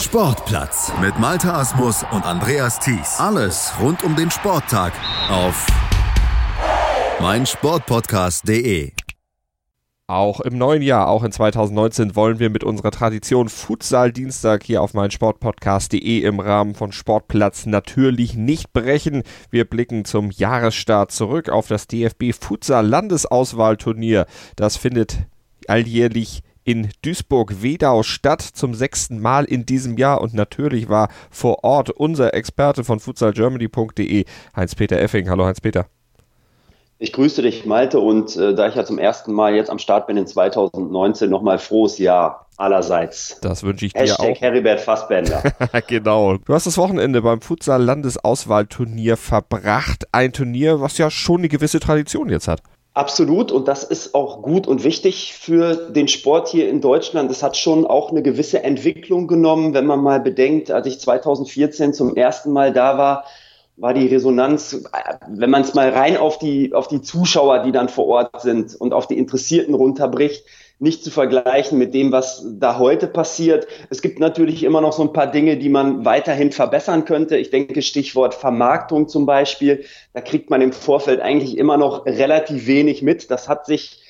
Sportplatz 0.00 0.92
mit 1.00 1.18
Malta 1.18 1.58
Asmus 1.58 2.04
und 2.12 2.24
Andreas 2.24 2.78
Thies. 2.78 3.18
Alles 3.18 3.72
rund 3.80 4.04
um 4.04 4.14
den 4.14 4.30
Sporttag 4.30 4.92
auf 5.28 5.66
meinsportpodcast.de. 7.20 8.92
Auch 10.06 10.40
im 10.40 10.56
neuen 10.56 10.82
Jahr, 10.82 11.08
auch 11.08 11.24
in 11.24 11.32
2019, 11.32 12.14
wollen 12.14 12.38
wir 12.38 12.48
mit 12.48 12.62
unserer 12.62 12.92
Tradition 12.92 13.48
Futsal 13.48 14.12
Dienstag 14.12 14.62
hier 14.62 14.82
auf 14.82 14.94
meinsportpodcast.de 14.94 16.20
im 16.20 16.38
Rahmen 16.38 16.76
von 16.76 16.92
Sportplatz 16.92 17.66
natürlich 17.66 18.34
nicht 18.34 18.72
brechen. 18.72 19.24
Wir 19.50 19.64
blicken 19.64 20.04
zum 20.04 20.30
Jahresstart 20.30 21.10
zurück 21.10 21.48
auf 21.48 21.66
das 21.66 21.88
DFB 21.88 22.32
Futsal 22.38 22.86
Landesauswahlturnier. 22.86 24.26
Das 24.54 24.76
findet 24.76 25.26
alljährlich 25.66 26.44
in 26.68 26.90
Duisburg-Wedau 27.00 28.02
statt 28.02 28.42
zum 28.42 28.74
sechsten 28.74 29.20
Mal 29.20 29.46
in 29.46 29.64
diesem 29.64 29.96
Jahr 29.96 30.20
und 30.20 30.34
natürlich 30.34 30.90
war 30.90 31.08
vor 31.30 31.64
Ort 31.64 31.88
unser 31.88 32.34
Experte 32.34 32.84
von 32.84 33.00
futsalgermany.de, 33.00 34.26
Heinz-Peter 34.54 35.00
Effing. 35.00 35.30
Hallo 35.30 35.46
Heinz-Peter. 35.46 35.86
Ich 36.98 37.14
grüße 37.14 37.40
dich, 37.40 37.64
Malte, 37.64 38.00
und 38.00 38.36
äh, 38.36 38.54
da 38.54 38.68
ich 38.68 38.74
ja 38.74 38.84
zum 38.84 38.98
ersten 38.98 39.32
Mal 39.32 39.54
jetzt 39.54 39.70
am 39.70 39.78
Start 39.78 40.08
bin 40.08 40.18
in 40.18 40.26
2019, 40.26 41.30
nochmal 41.30 41.58
frohes 41.58 41.96
Jahr 41.96 42.48
allerseits. 42.58 43.38
Das 43.40 43.62
wünsche 43.62 43.86
ich 43.86 43.94
dir 43.94 44.00
Hashtag 44.00 44.36
auch. 44.36 44.40
Heribert 44.42 44.80
Fassbender. 44.80 45.42
genau. 45.86 46.36
Du 46.36 46.52
hast 46.52 46.66
das 46.66 46.76
Wochenende 46.76 47.22
beim 47.22 47.40
Futsal-Landesauswahlturnier 47.40 49.16
verbracht. 49.16 50.04
Ein 50.12 50.34
Turnier, 50.34 50.82
was 50.82 50.98
ja 50.98 51.10
schon 51.10 51.38
eine 51.38 51.48
gewisse 51.48 51.80
Tradition 51.80 52.28
jetzt 52.28 52.46
hat. 52.46 52.60
Absolut, 52.98 53.52
und 53.52 53.68
das 53.68 53.84
ist 53.84 54.12
auch 54.16 54.42
gut 54.42 54.66
und 54.66 54.82
wichtig 54.82 55.32
für 55.32 55.88
den 55.88 56.08
Sport 56.08 56.48
hier 56.48 56.68
in 56.68 56.80
Deutschland. 56.80 57.30
Es 57.30 57.44
hat 57.44 57.56
schon 57.56 57.86
auch 57.86 58.10
eine 58.10 58.22
gewisse 58.22 58.64
Entwicklung 58.64 59.28
genommen, 59.28 59.72
wenn 59.72 59.86
man 59.86 60.00
mal 60.00 60.18
bedenkt, 60.18 60.72
als 60.72 60.88
ich 60.88 60.98
2014 60.98 61.94
zum 61.94 62.16
ersten 62.16 62.50
Mal 62.50 62.72
da 62.72 62.98
war, 62.98 63.24
war 63.76 63.94
die 63.94 64.08
Resonanz, 64.08 64.82
wenn 65.28 65.48
man 65.48 65.62
es 65.62 65.74
mal 65.74 65.90
rein 65.90 66.16
auf 66.16 66.40
die, 66.40 66.74
auf 66.74 66.88
die 66.88 67.00
Zuschauer, 67.00 67.60
die 67.60 67.70
dann 67.70 67.88
vor 67.88 68.08
Ort 68.08 68.42
sind 68.42 68.74
und 68.74 68.92
auf 68.92 69.06
die 69.06 69.16
Interessierten 69.16 69.74
runterbricht, 69.74 70.44
nicht 70.78 71.02
zu 71.02 71.10
vergleichen 71.10 71.78
mit 71.78 71.92
dem, 71.92 72.12
was 72.12 72.44
da 72.46 72.78
heute 72.78 73.08
passiert. 73.08 73.66
Es 73.90 74.00
gibt 74.00 74.20
natürlich 74.20 74.62
immer 74.62 74.80
noch 74.80 74.92
so 74.92 75.02
ein 75.02 75.12
paar 75.12 75.26
Dinge, 75.26 75.56
die 75.56 75.68
man 75.68 76.04
weiterhin 76.04 76.52
verbessern 76.52 77.04
könnte. 77.04 77.36
Ich 77.36 77.50
denke, 77.50 77.82
Stichwort 77.82 78.34
Vermarktung 78.34 79.08
zum 79.08 79.26
Beispiel. 79.26 79.84
Da 80.12 80.20
kriegt 80.20 80.50
man 80.50 80.60
im 80.60 80.72
Vorfeld 80.72 81.20
eigentlich 81.20 81.58
immer 81.58 81.76
noch 81.76 82.06
relativ 82.06 82.66
wenig 82.66 83.02
mit. 83.02 83.30
Das 83.30 83.48
hat 83.48 83.66
sich 83.66 84.00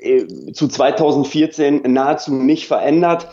äh, 0.00 0.26
zu 0.52 0.68
2014 0.68 1.82
nahezu 1.86 2.32
nicht 2.34 2.66
verändert 2.66 3.28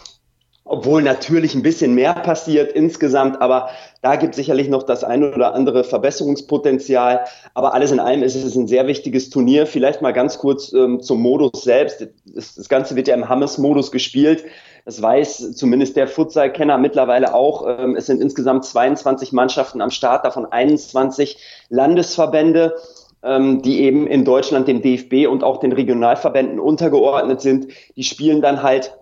obwohl 0.70 1.02
natürlich 1.02 1.56
ein 1.56 1.64
bisschen 1.64 1.96
mehr 1.96 2.14
passiert 2.14 2.72
insgesamt, 2.72 3.42
aber 3.42 3.70
da 4.04 4.16
gibt 4.16 4.34
es 4.34 4.36
sicherlich 4.38 4.70
noch 4.70 4.84
das 4.84 5.04
eine 5.04 5.34
oder 5.34 5.56
andere 5.56 5.84
Verbesserungspotenzial. 5.84 7.26
Aber 7.56 7.74
alles 7.74 7.92
in 7.92 8.00
allem 8.00 8.22
ist 8.22 8.36
es 8.36 8.56
ein 8.56 8.68
sehr 8.68 8.86
wichtiges 8.86 9.32
Turnier. 9.32 9.66
Vielleicht 9.66 10.04
mal 10.04 10.14
ganz 10.14 10.38
kurz 10.38 10.72
ähm, 10.72 11.02
zum 11.02 11.22
Modus 11.22 11.64
selbst. 11.64 12.08
Das, 12.26 12.54
das, 12.54 12.70
Ganze 12.70 12.96
wird 12.96 13.08
ja 13.08 13.16
im 13.16 13.28
Hammes-Modus 13.28 13.92
gespielt. 13.92 14.46
Das 14.86 15.02
weiß 15.02 15.56
zumindest 15.56 15.98
der 15.98 16.08
Futsal-Kenner 16.08 16.78
mittlerweile 16.78 17.34
auch. 17.34 17.66
Ähm, 17.68 17.96
es 17.96 18.06
sind 18.06 18.22
insgesamt 18.22 18.64
22 18.64 19.32
Mannschaften 19.32 19.82
am 19.82 19.90
Start, 19.90 20.24
davon 20.24 20.46
21 20.46 21.38
Landesverbände 21.70 22.76
ähm, 23.22 23.62
die 23.62 23.82
eben 23.82 24.08
in 24.08 24.24
Deutschland 24.24 24.68
dem 24.68 24.82
DFB 24.82 25.28
und 25.28 25.44
auch 25.44 25.58
den 25.58 25.74
Regionalverbänden 25.74 26.60
untergeordnet 26.60 27.42
sind. 27.42 27.68
Die 27.98 28.04
spielen 28.04 28.42
dann 28.42 28.64
halt 28.64 28.94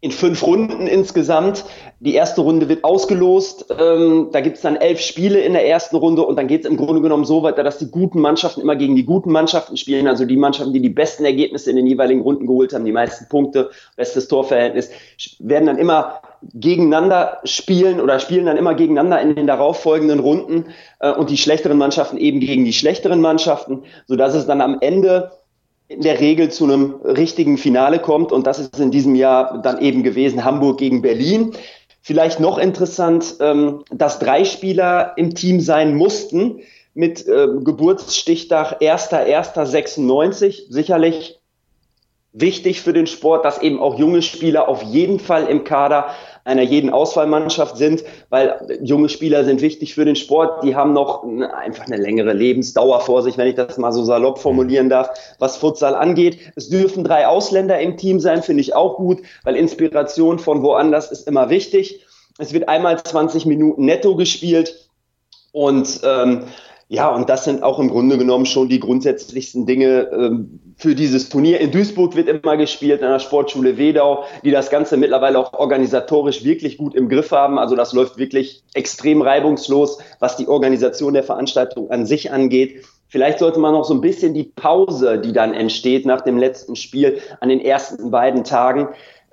in 0.00 0.12
fünf 0.12 0.44
Runden 0.44 0.86
insgesamt. 0.86 1.64
Die 2.00 2.14
erste 2.14 2.42
Runde 2.42 2.68
wird 2.68 2.84
ausgelost. 2.84 3.66
Ähm, 3.76 4.28
da 4.32 4.40
gibt 4.40 4.56
es 4.56 4.62
dann 4.62 4.76
elf 4.76 5.00
Spiele 5.00 5.40
in 5.40 5.54
der 5.54 5.66
ersten 5.66 5.96
Runde 5.96 6.22
und 6.22 6.36
dann 6.36 6.46
geht 6.46 6.64
es 6.64 6.70
im 6.70 6.76
Grunde 6.76 7.02
genommen 7.02 7.24
so 7.24 7.42
weiter, 7.42 7.64
dass 7.64 7.78
die 7.78 7.90
guten 7.90 8.20
Mannschaften 8.20 8.60
immer 8.60 8.76
gegen 8.76 8.94
die 8.94 9.04
guten 9.04 9.32
Mannschaften 9.32 9.76
spielen. 9.76 10.06
Also 10.06 10.24
die 10.24 10.36
Mannschaften, 10.36 10.72
die 10.72 10.80
die 10.80 10.88
besten 10.88 11.24
Ergebnisse 11.24 11.70
in 11.70 11.76
den 11.76 11.86
jeweiligen 11.86 12.20
Runden 12.20 12.46
geholt 12.46 12.72
haben, 12.72 12.84
die 12.84 12.92
meisten 12.92 13.28
Punkte, 13.28 13.70
bestes 13.96 14.28
Torverhältnis, 14.28 14.90
werden 15.40 15.66
dann 15.66 15.78
immer 15.78 16.20
gegeneinander 16.54 17.38
spielen 17.42 18.00
oder 18.00 18.20
spielen 18.20 18.46
dann 18.46 18.56
immer 18.56 18.74
gegeneinander 18.74 19.20
in 19.20 19.34
den 19.34 19.48
darauffolgenden 19.48 20.20
Runden 20.20 20.66
äh, 21.00 21.10
und 21.10 21.30
die 21.30 21.36
schlechteren 21.36 21.78
Mannschaften 21.78 22.16
eben 22.16 22.38
gegen 22.38 22.64
die 22.64 22.72
schlechteren 22.72 23.20
Mannschaften, 23.20 23.82
sodass 24.06 24.34
es 24.34 24.46
dann 24.46 24.60
am 24.60 24.78
Ende 24.80 25.32
in 25.88 26.02
der 26.02 26.20
Regel 26.20 26.50
zu 26.50 26.64
einem 26.64 26.96
richtigen 27.02 27.56
Finale 27.56 27.98
kommt. 27.98 28.30
Und 28.30 28.46
das 28.46 28.58
ist 28.58 28.78
in 28.78 28.90
diesem 28.90 29.14
Jahr 29.14 29.60
dann 29.62 29.80
eben 29.80 30.02
gewesen 30.02 30.44
Hamburg 30.44 30.78
gegen 30.78 31.02
Berlin. 31.02 31.52
Vielleicht 32.02 32.40
noch 32.40 32.58
interessant, 32.58 33.36
ähm, 33.40 33.84
dass 33.90 34.18
drei 34.18 34.44
Spieler 34.44 35.14
im 35.16 35.34
Team 35.34 35.60
sein 35.60 35.94
mussten 35.94 36.60
mit 36.94 37.26
äh, 37.26 37.48
Geburtsstichtag 37.62 38.80
1.1.96. 38.80 40.64
Sicherlich 40.68 41.38
wichtig 42.32 42.82
für 42.82 42.92
den 42.92 43.06
Sport, 43.06 43.44
dass 43.44 43.60
eben 43.62 43.80
auch 43.80 43.98
junge 43.98 44.22
Spieler 44.22 44.68
auf 44.68 44.82
jeden 44.82 45.18
Fall 45.18 45.46
im 45.46 45.64
Kader 45.64 46.08
einer 46.48 46.62
jeden 46.62 46.90
Auswahlmannschaft 46.90 47.76
sind, 47.76 48.02
weil 48.30 48.78
junge 48.82 49.08
Spieler 49.08 49.44
sind 49.44 49.60
wichtig 49.60 49.94
für 49.94 50.04
den 50.04 50.16
Sport. 50.16 50.64
Die 50.64 50.74
haben 50.74 50.94
noch 50.94 51.24
einfach 51.24 51.86
eine 51.86 51.96
längere 51.96 52.32
Lebensdauer 52.32 53.00
vor 53.00 53.22
sich, 53.22 53.36
wenn 53.36 53.48
ich 53.48 53.54
das 53.54 53.78
mal 53.78 53.92
so 53.92 54.02
salopp 54.02 54.38
formulieren 54.38 54.88
darf, 54.88 55.10
was 55.38 55.58
Futsal 55.58 55.94
angeht. 55.94 56.38
Es 56.56 56.70
dürfen 56.70 57.04
drei 57.04 57.26
Ausländer 57.26 57.78
im 57.78 57.96
Team 57.96 58.18
sein, 58.18 58.42
finde 58.42 58.62
ich 58.62 58.74
auch 58.74 58.96
gut, 58.96 59.18
weil 59.44 59.56
Inspiration 59.56 60.38
von 60.38 60.62
woanders 60.62 61.12
ist 61.12 61.28
immer 61.28 61.50
wichtig. 61.50 62.04
Es 62.38 62.52
wird 62.52 62.68
einmal 62.68 63.02
20 63.02 63.46
Minuten 63.46 63.84
netto 63.84 64.16
gespielt 64.16 64.88
und 65.52 66.00
ähm, 66.02 66.44
ja, 66.88 67.14
und 67.14 67.28
das 67.28 67.44
sind 67.44 67.62
auch 67.62 67.78
im 67.78 67.90
Grunde 67.90 68.16
genommen 68.16 68.46
schon 68.46 68.70
die 68.70 68.80
grundsätzlichsten 68.80 69.66
Dinge 69.66 70.08
ähm, 70.12 70.67
für 70.78 70.94
dieses 70.94 71.28
Turnier. 71.28 71.60
In 71.60 71.72
Duisburg 71.72 72.14
wird 72.14 72.28
immer 72.28 72.56
gespielt, 72.56 73.02
an 73.02 73.10
der 73.10 73.18
Sportschule 73.18 73.76
Wedau, 73.76 74.24
die 74.44 74.52
das 74.52 74.70
Ganze 74.70 74.96
mittlerweile 74.96 75.38
auch 75.38 75.52
organisatorisch 75.52 76.44
wirklich 76.44 76.78
gut 76.78 76.94
im 76.94 77.08
Griff 77.08 77.32
haben. 77.32 77.58
Also 77.58 77.74
das 77.74 77.92
läuft 77.92 78.16
wirklich 78.16 78.62
extrem 78.74 79.20
reibungslos, 79.20 79.98
was 80.20 80.36
die 80.36 80.46
Organisation 80.46 81.14
der 81.14 81.24
Veranstaltung 81.24 81.90
an 81.90 82.06
sich 82.06 82.30
angeht. 82.30 82.84
Vielleicht 83.08 83.38
sollte 83.38 83.58
man 83.58 83.72
noch 83.72 83.84
so 83.84 83.94
ein 83.94 84.02
bisschen 84.02 84.34
die 84.34 84.44
Pause, 84.44 85.18
die 85.18 85.32
dann 85.32 85.54
entsteht 85.54 86.06
nach 86.06 86.20
dem 86.20 86.38
letzten 86.38 86.76
Spiel 86.76 87.18
an 87.40 87.48
den 87.48 87.60
ersten 87.60 88.10
beiden 88.10 88.44
Tagen, 88.44 88.88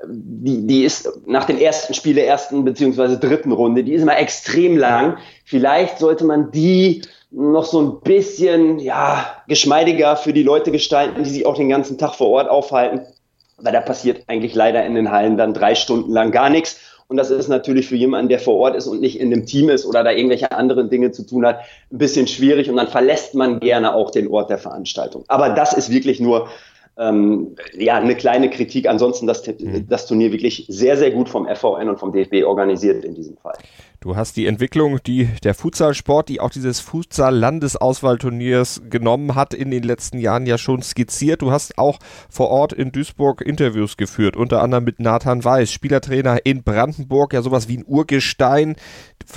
die, 0.09 0.65
die 0.65 0.83
ist 0.83 1.09
nach 1.25 1.45
dem 1.45 1.57
ersten 1.57 1.93
Spiel 1.93 2.15
der 2.15 2.27
ersten 2.27 2.63
beziehungsweise 2.65 3.17
dritten 3.17 3.51
Runde, 3.51 3.83
die 3.83 3.93
ist 3.93 4.01
immer 4.01 4.17
extrem 4.17 4.77
lang. 4.77 5.17
Vielleicht 5.43 5.99
sollte 5.99 6.25
man 6.25 6.51
die 6.51 7.01
noch 7.31 7.65
so 7.65 7.81
ein 7.81 8.01
bisschen 8.01 8.79
ja, 8.79 9.25
geschmeidiger 9.47 10.15
für 10.15 10.33
die 10.33 10.43
Leute 10.43 10.71
gestalten, 10.71 11.23
die 11.23 11.29
sich 11.29 11.45
auch 11.45 11.55
den 11.55 11.69
ganzen 11.69 11.97
Tag 11.97 12.15
vor 12.15 12.29
Ort 12.29 12.49
aufhalten. 12.49 13.01
Weil 13.57 13.73
da 13.73 13.81
passiert 13.81 14.23
eigentlich 14.27 14.53
leider 14.53 14.85
in 14.85 14.95
den 14.95 15.11
Hallen 15.11 15.37
dann 15.37 15.53
drei 15.53 15.75
Stunden 15.75 16.11
lang 16.11 16.31
gar 16.31 16.49
nichts. 16.49 16.79
Und 17.07 17.17
das 17.17 17.29
ist 17.29 17.47
natürlich 17.47 17.87
für 17.87 17.95
jemanden, 17.95 18.29
der 18.29 18.39
vor 18.39 18.55
Ort 18.55 18.75
ist 18.75 18.87
und 18.87 18.99
nicht 18.99 19.19
in 19.19 19.31
einem 19.31 19.45
Team 19.45 19.69
ist 19.69 19.85
oder 19.85 20.03
da 20.03 20.11
irgendwelche 20.11 20.51
anderen 20.51 20.89
Dinge 20.89 21.11
zu 21.11 21.23
tun 21.23 21.45
hat, 21.45 21.59
ein 21.91 21.97
bisschen 21.97 22.27
schwierig. 22.27 22.69
Und 22.69 22.77
dann 22.77 22.87
verlässt 22.87 23.35
man 23.35 23.59
gerne 23.59 23.93
auch 23.93 24.11
den 24.11 24.27
Ort 24.27 24.49
der 24.49 24.57
Veranstaltung. 24.57 25.23
Aber 25.27 25.49
das 25.49 25.73
ist 25.73 25.91
wirklich 25.91 26.19
nur 26.19 26.49
ähm, 26.97 27.55
ja, 27.77 27.95
eine 27.95 28.15
kleine 28.15 28.49
Kritik. 28.49 28.87
Ansonsten 28.87 29.27
das, 29.27 29.45
mhm. 29.45 29.87
das 29.87 30.07
Turnier 30.07 30.31
wirklich 30.31 30.65
sehr, 30.69 30.97
sehr 30.97 31.11
gut 31.11 31.29
vom 31.29 31.47
FVN 31.47 31.89
und 31.89 31.99
vom 31.99 32.11
DFB 32.11 32.43
organisiert 32.45 33.03
in 33.03 33.13
diesem 33.15 33.37
Fall. 33.37 33.57
Du 33.99 34.15
hast 34.15 34.37
die 34.37 34.45
Entwicklung, 34.45 34.99
die 35.03 35.29
der 35.43 35.55
Futsalsport, 35.55 36.29
die 36.29 36.39
auch 36.39 36.51
dieses 36.51 36.79
Futsal-Landesauswahlturniers 36.79 38.83
genommen 38.89 39.35
hat, 39.35 39.53
in 39.53 39.71
den 39.71 39.83
letzten 39.83 40.19
Jahren 40.19 40.45
ja 40.45 40.57
schon 40.57 40.81
skizziert. 40.83 41.41
Du 41.41 41.51
hast 41.51 41.77
auch 41.79 41.99
vor 42.29 42.49
Ort 42.49 42.71
in 42.71 42.91
Duisburg 42.91 43.41
Interviews 43.41 43.97
geführt, 43.97 44.37
unter 44.37 44.61
anderem 44.61 44.83
mit 44.83 44.99
Nathan 44.99 45.43
Weiß, 45.43 45.71
Spielertrainer 45.71 46.45
in 46.45 46.63
Brandenburg, 46.63 47.33
ja 47.33 47.41
sowas 47.41 47.67
wie 47.67 47.77
ein 47.77 47.85
Urgestein 47.87 48.75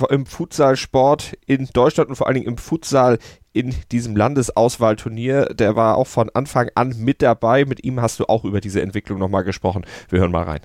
im 0.09 0.27
Futsalsport 0.27 1.33
in 1.47 1.67
Deutschland 1.73 2.09
und 2.09 2.15
vor 2.15 2.27
allen 2.27 2.35
Dingen 2.35 2.47
im 2.47 2.57
Futsal 2.57 3.17
in 3.53 3.75
diesem 3.91 4.15
Landesauswahlturnier. 4.15 5.45
Der 5.53 5.75
war 5.75 5.97
auch 5.97 6.07
von 6.07 6.29
Anfang 6.33 6.69
an 6.75 6.95
mit 6.99 7.21
dabei. 7.21 7.65
Mit 7.65 7.83
ihm 7.83 8.01
hast 8.01 8.19
du 8.19 8.25
auch 8.25 8.45
über 8.45 8.61
diese 8.61 8.81
Entwicklung 8.81 9.19
nochmal 9.19 9.43
gesprochen. 9.43 9.85
Wir 10.09 10.19
hören 10.19 10.31
mal 10.31 10.43
rein. 10.43 10.61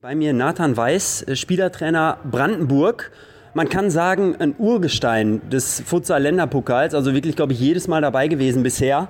Bei 0.00 0.14
mir 0.14 0.32
Nathan 0.32 0.76
Weiß, 0.76 1.22
äh, 1.22 1.36
Spielertrainer 1.36 2.18
Brandenburg. 2.30 3.10
Man 3.54 3.70
kann 3.70 3.90
sagen, 3.90 4.36
ein 4.38 4.54
Urgestein 4.58 5.40
des 5.48 5.80
Futsal-Länderpokals, 5.80 6.94
also 6.94 7.14
wirklich, 7.14 7.36
glaube 7.36 7.54
ich, 7.54 7.60
jedes 7.60 7.88
Mal 7.88 8.02
dabei 8.02 8.28
gewesen 8.28 8.62
bisher. 8.62 9.08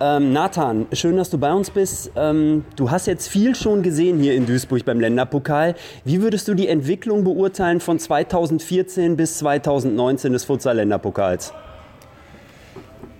Ähm, 0.00 0.32
Nathan, 0.32 0.86
schön, 0.92 1.16
dass 1.16 1.30
du 1.30 1.38
bei 1.38 1.52
uns 1.52 1.70
bist. 1.70 2.10
Ähm, 2.16 2.64
du 2.74 2.90
hast 2.90 3.06
jetzt 3.06 3.28
viel 3.28 3.54
schon 3.54 3.84
gesehen 3.84 4.18
hier 4.18 4.34
in 4.34 4.46
Duisburg 4.46 4.84
beim 4.84 4.98
Länderpokal. 4.98 5.76
Wie 6.04 6.20
würdest 6.20 6.48
du 6.48 6.54
die 6.54 6.66
Entwicklung 6.66 7.22
beurteilen 7.22 7.78
von 7.78 8.00
2014 8.00 9.16
bis 9.16 9.38
2019 9.38 10.32
des 10.32 10.42
Futsal-Länderpokals? 10.42 11.54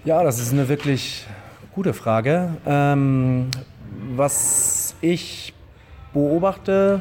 Ja, 0.05 0.23
das 0.23 0.39
ist 0.39 0.53
eine 0.53 0.69
wirklich 0.69 1.27
gute 1.75 1.95
Frage. 1.95 2.51
Ähm, 2.67 3.51
was 4.15 4.95
ich 5.01 5.55
beobachte, 6.13 7.01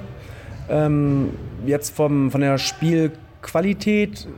Ähm, 0.70 1.32
jetzt 1.66 1.94
vom, 1.94 2.32
von 2.32 2.40
der 2.40 2.58
Spielqualität 2.58 4.30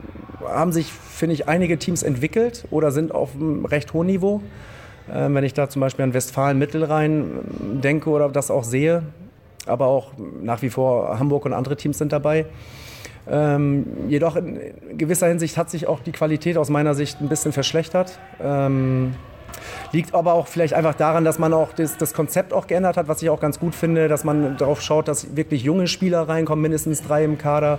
haben 0.44 0.72
sich, 0.72 0.92
finde 0.92 1.34
ich, 1.34 1.46
einige 1.46 1.78
Teams 1.78 2.02
entwickelt 2.02 2.66
oder 2.72 2.90
sind 2.90 3.14
auf 3.14 3.36
einem 3.36 3.64
recht 3.64 3.92
hohen 3.92 4.08
Niveau. 4.08 4.42
Ähm, 5.08 5.36
wenn 5.36 5.44
ich 5.44 5.54
da 5.54 5.68
zum 5.68 5.78
Beispiel 5.78 6.02
an 6.02 6.12
Westfalen-Mittelrhein 6.14 7.12
ähm, 7.12 7.80
denke 7.80 8.10
oder 8.10 8.28
das 8.28 8.50
auch 8.50 8.64
sehe, 8.64 9.04
aber 9.66 9.86
auch 9.86 10.14
nach 10.42 10.62
wie 10.62 10.70
vor 10.70 11.16
Hamburg 11.20 11.44
und 11.44 11.52
andere 11.52 11.76
Teams 11.76 11.98
sind 11.98 12.12
dabei. 12.12 12.46
Ähm, 13.28 13.86
jedoch 14.08 14.36
in 14.36 14.60
gewisser 14.96 15.26
Hinsicht 15.26 15.56
hat 15.56 15.70
sich 15.70 15.86
auch 15.86 16.00
die 16.00 16.12
Qualität 16.12 16.56
aus 16.56 16.70
meiner 16.70 16.94
Sicht 16.94 17.20
ein 17.20 17.28
bisschen 17.28 17.52
verschlechtert. 17.52 18.18
Ähm, 18.40 19.14
Liegt 19.92 20.14
aber 20.14 20.34
auch 20.34 20.46
vielleicht 20.46 20.74
einfach 20.74 20.94
daran, 20.94 21.24
dass 21.24 21.38
man 21.38 21.52
auch 21.52 21.72
das, 21.72 21.96
das, 21.96 22.12
Konzept 22.12 22.52
auch 22.52 22.66
geändert 22.66 22.96
hat, 22.96 23.08
was 23.08 23.22
ich 23.22 23.30
auch 23.30 23.40
ganz 23.40 23.58
gut 23.58 23.74
finde, 23.74 24.08
dass 24.08 24.24
man 24.24 24.56
darauf 24.56 24.80
schaut, 24.82 25.08
dass 25.08 25.36
wirklich 25.36 25.62
junge 25.62 25.86
Spieler 25.86 26.28
reinkommen, 26.28 26.62
mindestens 26.62 27.02
drei 27.02 27.24
im 27.24 27.38
Kader. 27.38 27.78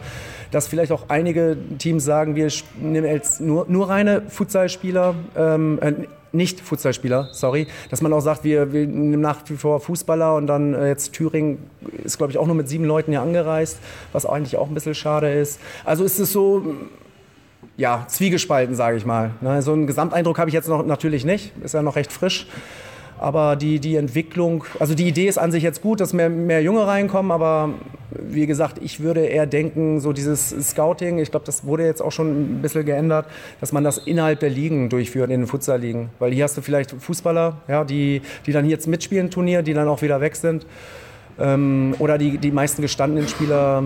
Dass 0.52 0.68
vielleicht 0.68 0.92
auch 0.92 1.06
einige 1.10 1.58
Teams 1.78 2.04
sagen, 2.04 2.36
wir 2.36 2.52
nehmen 2.80 3.08
jetzt 3.08 3.42
nur, 3.42 3.66
nur 3.68 3.90
reine 3.90 4.24
Futsalspieler, 4.28 5.16
ähm, 5.36 5.80
äh, 5.82 5.94
nicht 6.32 6.62
Futsalspieler, 6.62 7.30
sorry, 7.32 7.68
dass 7.90 8.02
man 8.02 8.14
auch 8.14 8.20
sagt, 8.22 8.44
wir, 8.44 8.74
wir 8.74 8.88
nehmen 8.88 9.22
nach 9.22 9.38
wie 9.48 9.56
vor 9.56 9.80
Fußballer 9.80 10.36
und 10.36 10.48
dann 10.48 10.74
äh, 10.74 10.88
jetzt 10.88 11.14
Thüringen 11.14 11.70
ist, 12.04 12.18
glaube 12.18 12.32
ich, 12.32 12.38
auch 12.38 12.46
nur 12.46 12.56
mit 12.56 12.68
sieben 12.68 12.86
Leuten 12.86 13.12
hier 13.12 13.22
angereist, 13.22 13.80
was 14.12 14.26
eigentlich 14.26 14.58
auch 14.58 14.68
ein 14.68 14.74
bisschen 14.74 14.96
schade 14.96 15.32
ist. 15.32 15.60
Also 15.86 16.04
ist 16.04 16.20
es 16.20 16.32
so, 16.32 16.76
ja, 17.78 18.06
zwiegespalten, 18.08 18.76
sage 18.76 18.98
ich 18.98 19.06
mal. 19.06 19.32
Ne, 19.42 19.62
so 19.62 19.74
einen 19.74 19.88
Gesamteindruck 19.88 20.40
habe 20.40 20.50
ich 20.50 20.54
jetzt 20.54 20.68
noch 20.68 20.86
natürlich 20.86 21.26
nicht, 21.26 21.54
ist 21.64 21.74
ja 21.74 21.82
noch 21.82 21.96
recht 21.96 22.12
frisch. 22.12 22.48
Aber 23.20 23.56
die, 23.56 23.80
die 23.80 23.96
Entwicklung, 23.96 24.64
also 24.80 24.94
die 24.94 25.08
Idee 25.08 25.28
ist 25.28 25.38
an 25.38 25.52
sich 25.52 25.64
jetzt 25.64 25.82
gut, 25.82 26.00
dass 26.00 26.14
mehr, 26.14 26.30
mehr 26.30 26.62
Junge 26.62 26.86
reinkommen, 26.86 27.32
aber 27.32 27.74
wie 28.12 28.46
gesagt, 28.46 28.80
ich 28.82 29.00
würde 29.00 29.26
eher 29.26 29.46
denken, 29.46 30.00
so 30.00 30.14
dieses 30.14 30.50
Scouting, 30.50 31.18
ich 31.20 31.32
glaube, 31.32 31.46
das 31.46 31.66
wurde 31.66 31.86
jetzt 31.86 32.02
auch 32.02 32.12
schon 32.12 32.58
ein 32.58 32.62
bisschen 32.62 32.86
geändert, 32.86 33.26
dass 33.60 33.72
man 33.72 33.84
das 33.84 33.98
innerhalb 33.98 34.40
der 34.40 34.50
Ligen 34.50 34.90
durchführt, 34.90 35.32
in 35.32 35.42
den 35.42 35.48
Futsal-Ligen. 35.48 36.10
Weil 36.20 36.32
hier 36.32 36.44
hast 36.44 36.58
du 36.58 36.62
vielleicht 36.62 36.92
Fußballer, 36.92 37.58
ja, 37.68 37.84
die, 37.84 38.22
die 38.46 38.52
dann 38.52 38.70
jetzt 38.70 38.88
mitspielen, 38.88 39.30
Turnier, 39.30 39.62
die 39.62 39.74
dann 39.74 39.88
auch 39.88 40.02
wieder 40.02 40.22
weg 40.22 40.36
sind. 40.36 40.66
Ähm, 41.40 41.96
oder 42.00 42.18
die, 42.18 42.38
die 42.38 42.52
meisten 42.52 42.82
gestandenen 42.82 43.28
Spieler, 43.28 43.84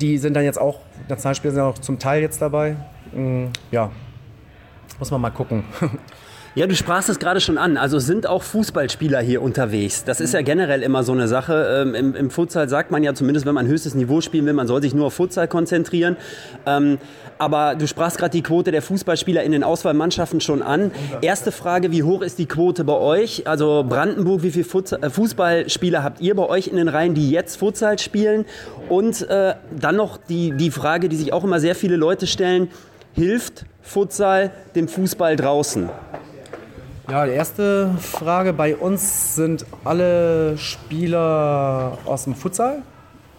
die 0.00 0.18
sind 0.18 0.34
dann 0.34 0.44
jetzt 0.44 0.60
auch, 0.60 0.80
Nationalspieler 1.08 1.54
sind 1.54 1.62
auch 1.62 1.78
zum 1.78 1.98
Teil 1.98 2.22
jetzt 2.22 2.40
dabei. 2.40 2.76
Mm, 3.12 3.46
ja, 3.70 3.90
muss 4.98 5.10
man 5.10 5.20
mal 5.20 5.30
gucken. 5.30 5.64
Ja, 6.56 6.66
du 6.66 6.74
sprachst 6.74 7.08
es 7.08 7.20
gerade 7.20 7.40
schon 7.40 7.58
an. 7.58 7.76
Also 7.76 8.00
sind 8.00 8.26
auch 8.26 8.42
Fußballspieler 8.42 9.20
hier 9.20 9.40
unterwegs. 9.40 10.02
Das 10.02 10.20
ist 10.20 10.34
ja 10.34 10.42
generell 10.42 10.82
immer 10.82 11.04
so 11.04 11.12
eine 11.12 11.28
Sache. 11.28 11.82
Ähm, 11.82 11.94
im, 11.94 12.16
Im 12.16 12.30
Futsal 12.30 12.68
sagt 12.68 12.90
man 12.90 13.04
ja 13.04 13.14
zumindest, 13.14 13.46
wenn 13.46 13.54
man 13.54 13.68
höchstes 13.68 13.94
Niveau 13.94 14.20
spielen 14.20 14.46
will, 14.46 14.52
man 14.52 14.66
soll 14.66 14.82
sich 14.82 14.92
nur 14.92 15.06
auf 15.06 15.14
Futsal 15.14 15.46
konzentrieren. 15.46 16.16
Ähm, 16.66 16.98
aber 17.38 17.76
du 17.76 17.86
sprachst 17.86 18.18
gerade 18.18 18.32
die 18.32 18.42
Quote 18.42 18.72
der 18.72 18.82
Fußballspieler 18.82 19.44
in 19.44 19.52
den 19.52 19.62
Auswahlmannschaften 19.62 20.40
schon 20.40 20.60
an. 20.60 20.90
Erste 21.22 21.52
Frage, 21.52 21.92
wie 21.92 22.02
hoch 22.02 22.20
ist 22.20 22.40
die 22.40 22.46
Quote 22.46 22.82
bei 22.82 22.94
euch? 22.94 23.46
Also 23.46 23.84
Brandenburg, 23.88 24.42
wie 24.42 24.50
viele 24.50 24.66
äh, 25.02 25.08
Fußballspieler 25.08 26.02
habt 26.02 26.20
ihr 26.20 26.34
bei 26.34 26.48
euch 26.48 26.66
in 26.66 26.74
den 26.74 26.88
Reihen, 26.88 27.14
die 27.14 27.30
jetzt 27.30 27.58
Futsal 27.58 27.96
spielen? 28.00 28.44
Und 28.88 29.22
äh, 29.28 29.54
dann 29.78 29.94
noch 29.94 30.16
die, 30.16 30.50
die 30.50 30.72
Frage, 30.72 31.08
die 31.08 31.16
sich 31.16 31.32
auch 31.32 31.44
immer 31.44 31.60
sehr 31.60 31.76
viele 31.76 31.94
Leute 31.94 32.26
stellen 32.26 32.70
hilft 33.12 33.64
Futsal 33.82 34.50
dem 34.74 34.88
Fußball 34.88 35.36
draußen? 35.36 35.88
Ja, 37.10 37.26
die 37.26 37.32
erste 37.32 37.90
Frage. 37.98 38.52
Bei 38.52 38.76
uns 38.76 39.34
sind 39.34 39.66
alle 39.82 40.56
Spieler 40.56 41.98
aus 42.04 42.22
dem 42.22 42.36
Futsal. 42.36 42.82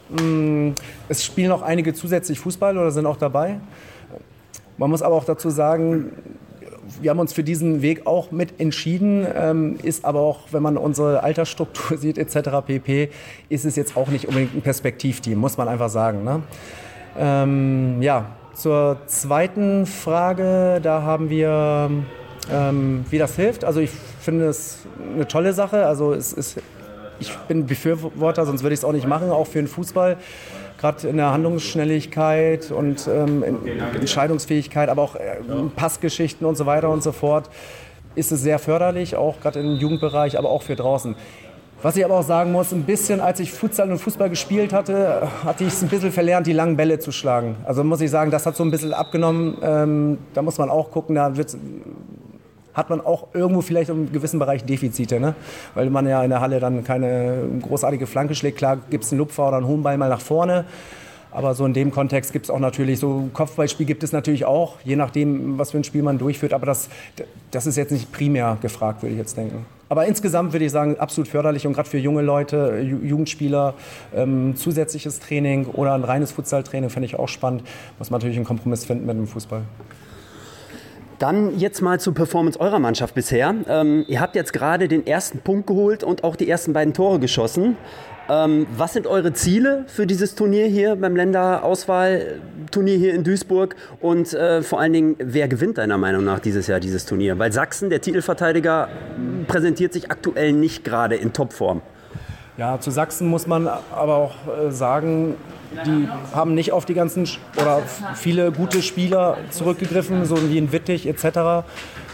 Mm, 0.09 0.71
es 1.07 1.23
spielen 1.23 1.53
auch 1.53 1.62
einige 1.62 1.94
zusätzlich 1.94 2.38
Fußball 2.41 2.77
oder 2.77 2.91
sind 2.91 3.06
auch 3.06 3.15
dabei. 3.15 3.62
Man 4.77 4.89
muss 4.89 5.01
aber 5.01 5.15
auch 5.15 5.23
dazu 5.23 5.50
sagen, 5.50 6.12
wir 7.00 7.12
haben 7.12 7.19
uns 7.19 7.31
für 7.31 7.45
diesen 7.45 7.81
Weg 7.81 8.06
auch 8.06 8.31
mit 8.31 8.59
entschieden, 8.59 9.25
ähm, 9.33 9.77
ist 9.83 10.03
aber 10.03 10.19
auch, 10.19 10.39
wenn 10.51 10.63
man 10.63 10.75
unsere 10.75 11.24
Altersstruktur 11.24 11.97
sieht 12.00 12.17
etc. 12.17 12.50
pp, 12.65 13.09
ist 13.47 13.63
es 13.63 13.77
jetzt 13.77 13.95
auch 13.95 14.09
nicht 14.09 14.27
unbedingt 14.27 14.53
ein 14.53 14.62
Perspektivteam, 14.62 15.39
muss 15.39 15.56
man 15.56 15.69
einfach 15.69 15.89
sagen. 15.89 16.25
Ne? 16.25 16.41
Ähm, 17.17 18.01
ja, 18.01 18.25
zur 18.53 18.97
zweiten 19.06 19.85
Frage, 19.85 20.81
da 20.83 21.03
haben 21.03 21.29
wir, 21.29 21.89
ähm, 22.49 23.05
wie 23.09 23.17
das 23.17 23.35
hilft. 23.35 23.63
Also 23.65 23.79
ich 23.79 23.91
finde 24.19 24.47
es 24.47 24.79
eine 25.13 25.27
tolle 25.27 25.53
Sache. 25.53 25.85
Also 25.85 26.13
es 26.13 26.33
ist, 26.33 26.57
ich 27.19 27.35
bin 27.47 27.65
Befürworter, 27.65 28.45
sonst 28.45 28.63
würde 28.63 28.73
ich 28.73 28.79
es 28.79 28.85
auch 28.85 28.93
nicht 28.93 29.07
machen, 29.07 29.29
auch 29.29 29.47
für 29.47 29.59
den 29.59 29.67
Fußball. 29.67 30.17
Gerade 30.79 31.07
in 31.07 31.17
der 31.17 31.31
Handlungsschnelligkeit 31.31 32.71
und 32.71 33.07
ähm, 33.07 33.43
Entscheidungsfähigkeit, 33.93 34.89
aber 34.89 35.03
auch 35.03 35.15
äh, 35.15 35.38
Passgeschichten 35.75 36.47
und 36.47 36.55
so 36.55 36.65
weiter 36.65 36.89
und 36.89 37.03
so 37.03 37.11
fort 37.11 37.49
ist 38.15 38.31
es 38.31 38.41
sehr 38.41 38.59
förderlich, 38.59 39.15
auch 39.15 39.39
gerade 39.39 39.59
im 39.59 39.75
Jugendbereich, 39.77 40.38
aber 40.38 40.49
auch 40.49 40.63
für 40.63 40.75
draußen. 40.75 41.15
Was 41.83 41.95
ich 41.95 42.05
aber 42.05 42.19
auch 42.19 42.23
sagen 42.23 42.51
muss, 42.51 42.71
ein 42.73 42.83
bisschen, 42.83 43.21
als 43.21 43.39
ich 43.39 43.51
Futsal 43.51 43.89
und 43.89 43.97
Fußball 43.97 44.29
gespielt 44.29 44.71
hatte, 44.71 45.27
hatte 45.43 45.63
ich 45.63 45.73
es 45.73 45.81
ein 45.81 45.89
bisschen 45.89 46.11
verlernt, 46.11 46.45
die 46.45 46.53
langen 46.53 46.77
Bälle 46.77 46.99
zu 46.99 47.11
schlagen. 47.11 47.55
Also 47.63 47.83
muss 47.83 48.01
ich 48.01 48.11
sagen, 48.11 48.29
das 48.29 48.45
hat 48.45 48.55
so 48.55 48.63
ein 48.63 48.69
bisschen 48.69 48.93
abgenommen. 48.93 49.57
Ähm, 49.63 50.17
da 50.35 50.43
muss 50.43 50.59
man 50.59 50.69
auch 50.69 50.91
gucken, 50.91 51.15
da 51.15 51.35
wird, 51.35 51.57
hat 52.73 52.89
man 52.89 53.01
auch 53.01 53.27
irgendwo 53.33 53.62
vielleicht 53.62 53.89
im 53.89 54.12
gewissen 54.12 54.39
Bereich 54.39 54.63
Defizite, 54.63 55.19
ne? 55.19 55.35
weil 55.73 55.89
man 55.89 56.07
ja 56.07 56.23
in 56.23 56.29
der 56.29 56.41
Halle 56.41 56.59
dann 56.59 56.83
keine 56.83 57.44
großartige 57.62 58.07
Flanke 58.07 58.35
schlägt. 58.35 58.57
Klar 58.57 58.77
gibt 58.89 59.03
es 59.03 59.12
einen 59.12 59.19
Lupfer 59.19 59.47
oder 59.47 59.57
einen 59.57 59.68
hohen 59.68 59.83
Ball 59.83 59.97
mal 59.97 60.09
nach 60.09 60.21
vorne. 60.21 60.65
Aber 61.31 61.56
so 61.56 61.65
in 61.65 61.73
dem 61.73 61.91
Kontext 61.91 62.33
gibt 62.33 62.47
es 62.47 62.50
auch 62.50 62.59
natürlich, 62.59 63.00
so 63.00 63.29
Kopfballspiel 63.31 63.85
gibt 63.85 64.03
es 64.03 64.12
natürlich 64.12 64.44
auch, 64.44 64.75
je 64.83 64.97
nachdem, 64.97 65.57
was 65.57 65.71
für 65.71 65.77
ein 65.77 65.85
Spiel 65.85 66.03
man 66.03 66.18
durchführt. 66.18 66.53
Aber 66.53 66.65
das, 66.65 66.89
das 67.51 67.65
ist 67.65 67.77
jetzt 67.77 67.91
nicht 67.91 68.12
primär 68.12 68.57
gefragt, 68.62 69.01
würde 69.01 69.13
ich 69.13 69.17
jetzt 69.17 69.38
denken. 69.38 69.65
Aber 69.88 70.06
insgesamt 70.06 70.53
würde 70.53 70.65
ich 70.65 70.71
sagen, 70.71 70.97
absolut 71.00 71.29
förderlich 71.29 71.67
und 71.67 71.74
gerade 71.74 71.89
für 71.89 71.97
junge 71.97 72.21
Leute, 72.21 72.79
Jugendspieler, 72.81 73.74
ähm, 74.13 74.56
zusätzliches 74.56 75.19
Training 75.19 75.65
oder 75.67 75.94
ein 75.94 76.03
reines 76.03 76.31
Futsaltraining 76.31 76.89
finde 76.89 77.06
ich 77.07 77.17
auch 77.17 77.27
spannend. 77.27 77.63
Muss 77.97 78.09
man 78.09 78.19
natürlich 78.19 78.38
einen 78.38 78.45
Kompromiss 78.45 78.85
finden 78.85 79.06
mit 79.06 79.17
dem 79.17 79.27
Fußball. 79.27 79.63
Dann 81.21 81.59
jetzt 81.59 81.81
mal 81.83 82.00
zur 82.00 82.15
Performance 82.15 82.59
eurer 82.59 82.79
Mannschaft 82.79 83.13
bisher. 83.13 83.53
Ähm, 83.68 84.06
ihr 84.07 84.19
habt 84.19 84.35
jetzt 84.35 84.53
gerade 84.53 84.88
den 84.88 85.06
ersten 85.06 85.38
Punkt 85.38 85.68
geholt 85.68 86.03
und 86.03 86.23
auch 86.23 86.35
die 86.35 86.50
ersten 86.50 86.73
beiden 86.73 86.95
Tore 86.95 87.19
geschossen. 87.19 87.77
Ähm, 88.27 88.65
was 88.75 88.94
sind 88.94 89.06
eure 89.06 89.31
Ziele 89.31 89.83
für 89.85 90.07
dieses 90.07 90.33
Turnier 90.33 90.65
hier 90.65 90.95
beim 90.95 91.15
Länderauswahlturnier 91.15 92.97
hier 92.97 93.13
in 93.13 93.23
Duisburg? 93.23 93.75
Und 94.00 94.34
äh, 94.34 94.63
vor 94.63 94.79
allen 94.79 94.93
Dingen, 94.93 95.15
wer 95.19 95.48
gewinnt 95.48 95.77
deiner 95.77 96.00
Meinung 96.00 96.24
nach 96.24 96.39
dieses 96.39 96.65
Jahr 96.65 96.79
dieses 96.79 97.05
Turnier? 97.05 97.38
Weil 97.38 97.51
Sachsen, 97.51 97.91
der 97.91 98.01
Titelverteidiger, 98.01 98.89
präsentiert 99.48 99.93
sich 99.93 100.10
aktuell 100.10 100.53
nicht 100.53 100.84
gerade 100.84 101.17
in 101.17 101.34
Topform. 101.34 101.84
Ja, 102.58 102.79
zu 102.79 102.91
Sachsen 102.91 103.27
muss 103.27 103.48
man 103.48 103.67
aber 103.67 104.15
auch 104.15 104.34
äh, 104.48 104.72
sagen, 104.72 105.36
die 105.86 106.08
haben 106.36 106.53
nicht 106.53 106.74
auf 106.74 106.86
die 106.86 106.93
ganzen 106.93 107.27
oder 107.55 107.81
viele 108.15 108.51
gute 108.51 108.81
Spieler 108.81 109.38
zurückgegriffen, 109.51 110.25
so 110.25 110.38
wie 110.50 110.58
in 110.58 110.74
Wittig 110.74 111.08
etc. 111.08 111.63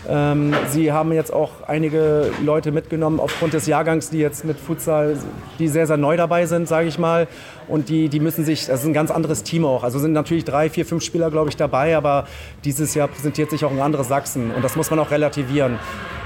Ähm, 0.07 0.53
sie 0.69 0.91
haben 0.91 1.11
jetzt 1.11 1.33
auch 1.33 1.67
einige 1.67 2.31
Leute 2.43 2.71
mitgenommen 2.71 3.19
aufgrund 3.19 3.53
des 3.53 3.65
Jahrgangs, 3.65 4.11
die 4.11 4.19
jetzt 4.19 4.45
mit 4.45 4.59
Futsal, 4.59 5.17
die 5.57 5.67
sehr, 5.67 5.87
sehr 5.87 5.97
neu 5.97 6.15
dabei 6.17 6.45
sind, 6.45 6.67
sage 6.67 6.87
ich 6.87 6.99
mal. 6.99 7.27
Und 7.67 7.89
die, 7.89 8.07
die 8.07 8.19
müssen 8.19 8.45
sich, 8.45 8.67
das 8.67 8.81
ist 8.81 8.85
ein 8.85 8.93
ganz 8.93 9.09
anderes 9.09 9.41
Team 9.43 9.65
auch. 9.65 9.83
Also 9.83 9.97
sind 9.97 10.13
natürlich 10.13 10.45
drei, 10.45 10.69
vier, 10.69 10.85
fünf 10.85 11.03
Spieler, 11.03 11.31
glaube 11.31 11.49
ich, 11.49 11.57
dabei, 11.57 11.97
aber 11.97 12.27
dieses 12.63 12.93
Jahr 12.93 13.07
präsentiert 13.07 13.49
sich 13.49 13.65
auch 13.65 13.71
ein 13.71 13.81
anderes 13.81 14.07
Sachsen. 14.07 14.51
Und 14.51 14.63
das 14.63 14.75
muss 14.75 14.91
man 14.91 14.99
auch 14.99 15.09
relativieren. 15.09 15.79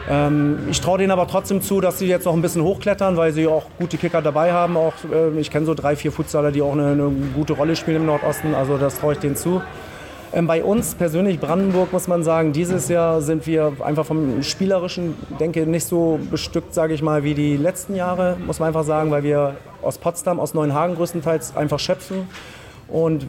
Ähm, 0.10 0.60
ich 0.70 0.82
traue 0.82 0.98
denen 0.98 1.12
aber 1.12 1.28
trotzdem 1.28 1.62
zu, 1.62 1.82
dass 1.82 2.00
sie 2.00 2.08
jetzt 2.08 2.26
noch 2.26 2.34
ein 2.34 2.42
bisschen 2.42 2.64
hochklettern, 2.64 3.18
weil 3.18 3.32
sie 3.34 3.48
auch 3.48 3.66
gute 3.78 3.98
Kicker 3.98 4.22
dabei 4.22 4.52
haben. 4.52 4.78
Auch, 4.78 4.94
äh, 5.14 5.40
ich 5.40 5.52
kenne 5.52 5.66
so 5.66 5.74
drei, 5.74 5.96
vier 5.96 6.12
Futsaler, 6.12 6.52
die 6.52 6.62
auch 6.62 6.74
eine, 6.74 6.88
eine 6.92 7.12
gute 7.36 7.54
Rolle 7.54 7.76
spielen 7.76 7.98
im 7.98 8.06
Nordosten. 8.06 8.56
Also 8.56 8.78
das 8.78 9.00
traue 9.00 9.14
ich 9.14 9.20
denen 9.20 9.36
zu. 9.36 9.62
Ähm, 10.34 10.48
bei 10.48 10.64
uns 10.64 10.96
persönlich, 10.96 11.40
Brandenburg, 11.40 11.92
muss 11.92 12.08
man 12.08 12.24
sagen, 12.24 12.54
dieses 12.54 12.88
Jahr 12.88 13.22
sind 13.22 13.46
wir 13.48 13.74
einfach 13.82 14.06
vom 14.06 14.42
Spielerischen, 14.44 15.16
denke 15.40 15.66
nicht 15.66 15.86
so 15.86 16.20
bestückt, 16.30 16.74
sage 16.74 16.94
ich 16.94 17.02
mal, 17.02 17.24
wie 17.24 17.34
die 17.34 17.58
letzten 17.58 17.96
Jahre, 17.96 18.38
muss 18.46 18.60
man 18.60 18.68
einfach 18.68 18.86
sagen, 18.86 19.12
weil 19.12 19.24
wir 19.24 19.56
aus 19.82 19.98
Potsdam, 19.98 20.40
aus 20.40 20.54
Neuenhagen 20.54 20.96
größtenteils 20.96 21.56
einfach 21.58 21.80
schöpfen. 21.80 22.30
Und 22.88 23.26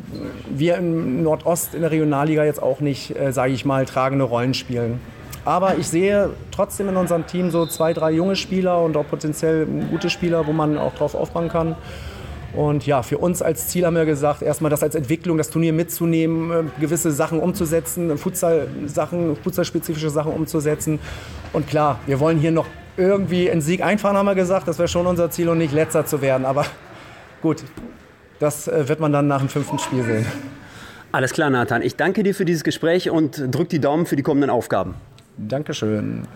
wir 0.51 0.77
im 0.77 1.23
Nordost 1.23 1.75
in 1.75 1.83
der 1.83 1.91
Regionalliga 1.93 2.45
jetzt 2.45 2.63
auch 2.63 2.81
nicht, 2.81 3.17
äh, 3.17 3.33
sage 3.33 3.53
ich 3.53 3.65
mal, 3.65 3.85
tragende 3.85 4.25
Rollen 4.25 4.55
spielen. 4.55 5.01
Aber 5.45 5.77
ich 5.79 5.89
sehe 5.89 6.31
trotzdem 6.53 6.89
in 6.89 6.97
unserem 6.97 7.27
Team 7.27 7.51
so 7.51 7.67
zwei, 7.67 7.93
drei 7.93 8.13
junge 8.13 8.37
Spieler 8.37 8.81
und 8.81 8.97
auch 8.97 9.07
potenziell 9.09 9.67
gute 9.91 10.09
Spieler, 10.09 10.47
wo 10.47 10.53
man 10.53 10.79
auch 10.79 10.95
drauf 10.95 11.15
aufbauen 11.15 11.49
kann. 11.49 11.75
Und 12.55 12.87
ja, 12.87 13.03
für 13.03 13.19
uns 13.19 13.41
als 13.41 13.69
Ziel 13.69 13.87
haben 13.87 13.97
wir 13.97 14.05
gesagt, 14.05 14.43
erstmal 14.43 14.71
das 14.71 14.83
als 14.83 14.95
Entwicklung, 14.95 15.39
das 15.39 15.49
Turnier 15.49 15.73
mitzunehmen, 15.73 16.51
äh, 16.51 16.81
gewisse 16.81 17.11
Sachen 17.11 17.41
umzusetzen, 17.41 18.17
Futsal-Sachen, 18.19 19.37
futsalspezifische 19.37 20.11
Sachen 20.11 20.33
umzusetzen. 20.33 20.99
Und 21.53 21.67
klar, 21.67 21.99
wir 22.07 22.21
wollen 22.21 22.39
hier 22.39 22.53
noch 22.53 22.67
irgendwie 22.97 23.51
einen 23.51 23.63
Sieg 23.63 23.83
einfahren, 23.83 24.17
haben 24.17 24.27
wir 24.27 24.35
gesagt. 24.35 24.69
Das 24.69 24.79
wäre 24.79 24.89
schon 24.89 25.07
unser 25.07 25.31
Ziel 25.31 25.49
und 25.49 25.59
nicht 25.59 25.73
letzter 25.73 26.05
zu 26.05 26.21
werden. 26.21 26.45
Aber 26.45 26.67
gut, 27.41 27.65
das 28.39 28.69
äh, 28.69 28.87
wird 28.87 29.01
man 29.01 29.13
dann 29.13 29.29
nach 29.29 29.39
dem 29.39 29.49
fünften 29.49 29.79
Spiel 29.79 30.05
sehen. 30.05 30.27
Alles 31.11 31.33
klar, 31.33 31.49
Nathan. 31.51 31.83
Ich 31.83 31.97
danke 31.97 32.23
dir 32.23 32.35
für 32.35 32.45
dieses 32.45 32.65
Gespräch 32.65 33.11
und 33.11 33.43
drück 33.55 33.71
die 33.71 33.81
Daumen 33.81 34.05
für 34.05 34.17
die 34.17 34.23
kommenden 34.23 34.51
Aufgaben. 34.51 34.95
Dankeschön. 35.49 36.27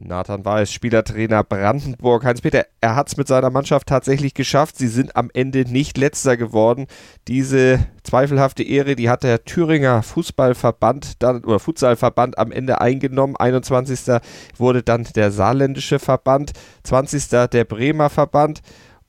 Nathan 0.00 0.44
Weiß, 0.44 0.72
Spielertrainer 0.72 1.42
Brandenburg. 1.42 2.24
Heinz-Peter, 2.24 2.66
er 2.80 2.94
hat 2.94 3.08
es 3.08 3.16
mit 3.16 3.26
seiner 3.26 3.50
Mannschaft 3.50 3.88
tatsächlich 3.88 4.34
geschafft. 4.34 4.76
Sie 4.76 4.86
sind 4.86 5.16
am 5.16 5.30
Ende 5.34 5.64
nicht 5.70 5.98
letzter 5.98 6.36
geworden. 6.36 6.86
Diese 7.26 7.80
zweifelhafte 8.04 8.62
Ehre, 8.62 8.96
die 8.96 9.10
hat 9.10 9.24
der 9.24 9.44
Thüringer 9.44 10.02
Fußballverband 10.02 11.22
dann, 11.22 11.44
oder 11.44 11.58
Futsalverband 11.58 12.38
am 12.38 12.52
Ende 12.52 12.80
eingenommen. 12.80 13.36
21. 13.36 14.20
wurde 14.56 14.82
dann 14.82 15.04
der 15.16 15.30
saarländische 15.30 15.98
Verband, 15.98 16.52
20. 16.84 17.28
der 17.50 17.64
Bremer 17.64 18.08
Verband. 18.08 18.60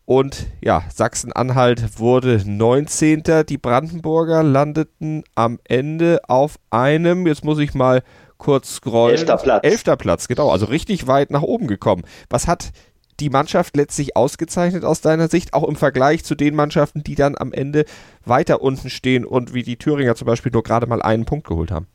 Und 0.05 0.47
ja, 0.59 0.83
Sachsen-Anhalt 0.91 1.99
wurde 1.99 2.41
19. 2.43 3.45
Die 3.47 3.59
Brandenburger 3.59 4.41
landeten 4.41 5.23
am 5.35 5.59
Ende 5.65 6.21
auf 6.27 6.57
einem, 6.71 7.27
jetzt 7.27 7.43
muss 7.45 7.59
ich 7.59 7.75
mal 7.75 8.01
kurz 8.39 8.77
scrollen. 8.77 9.15
Elfter 9.15 9.37
Platz. 9.37 9.63
Elfter 9.63 9.95
Platz, 9.97 10.27
genau. 10.27 10.49
Also 10.49 10.65
richtig 10.65 11.05
weit 11.05 11.29
nach 11.29 11.43
oben 11.43 11.67
gekommen. 11.67 12.03
Was 12.29 12.47
hat 12.47 12.71
die 13.19 13.29
Mannschaft 13.29 13.75
letztlich 13.77 14.15
ausgezeichnet 14.15 14.83
aus 14.83 15.01
deiner 15.01 15.27
Sicht, 15.27 15.53
auch 15.53 15.67
im 15.67 15.75
Vergleich 15.75 16.23
zu 16.23 16.35
den 16.35 16.55
Mannschaften, 16.55 17.03
die 17.03 17.15
dann 17.15 17.35
am 17.37 17.51
Ende 17.51 17.85
weiter 18.25 18.61
unten 18.61 18.89
stehen 18.89 19.25
und 19.25 19.53
wie 19.53 19.63
die 19.63 19.77
Thüringer 19.77 20.15
zum 20.15 20.25
Beispiel 20.25 20.51
nur 20.51 20.63
gerade 20.63 20.87
mal 20.87 21.01
einen 21.01 21.25
Punkt 21.25 21.45
geholt 21.45 21.69
haben? 21.69 21.87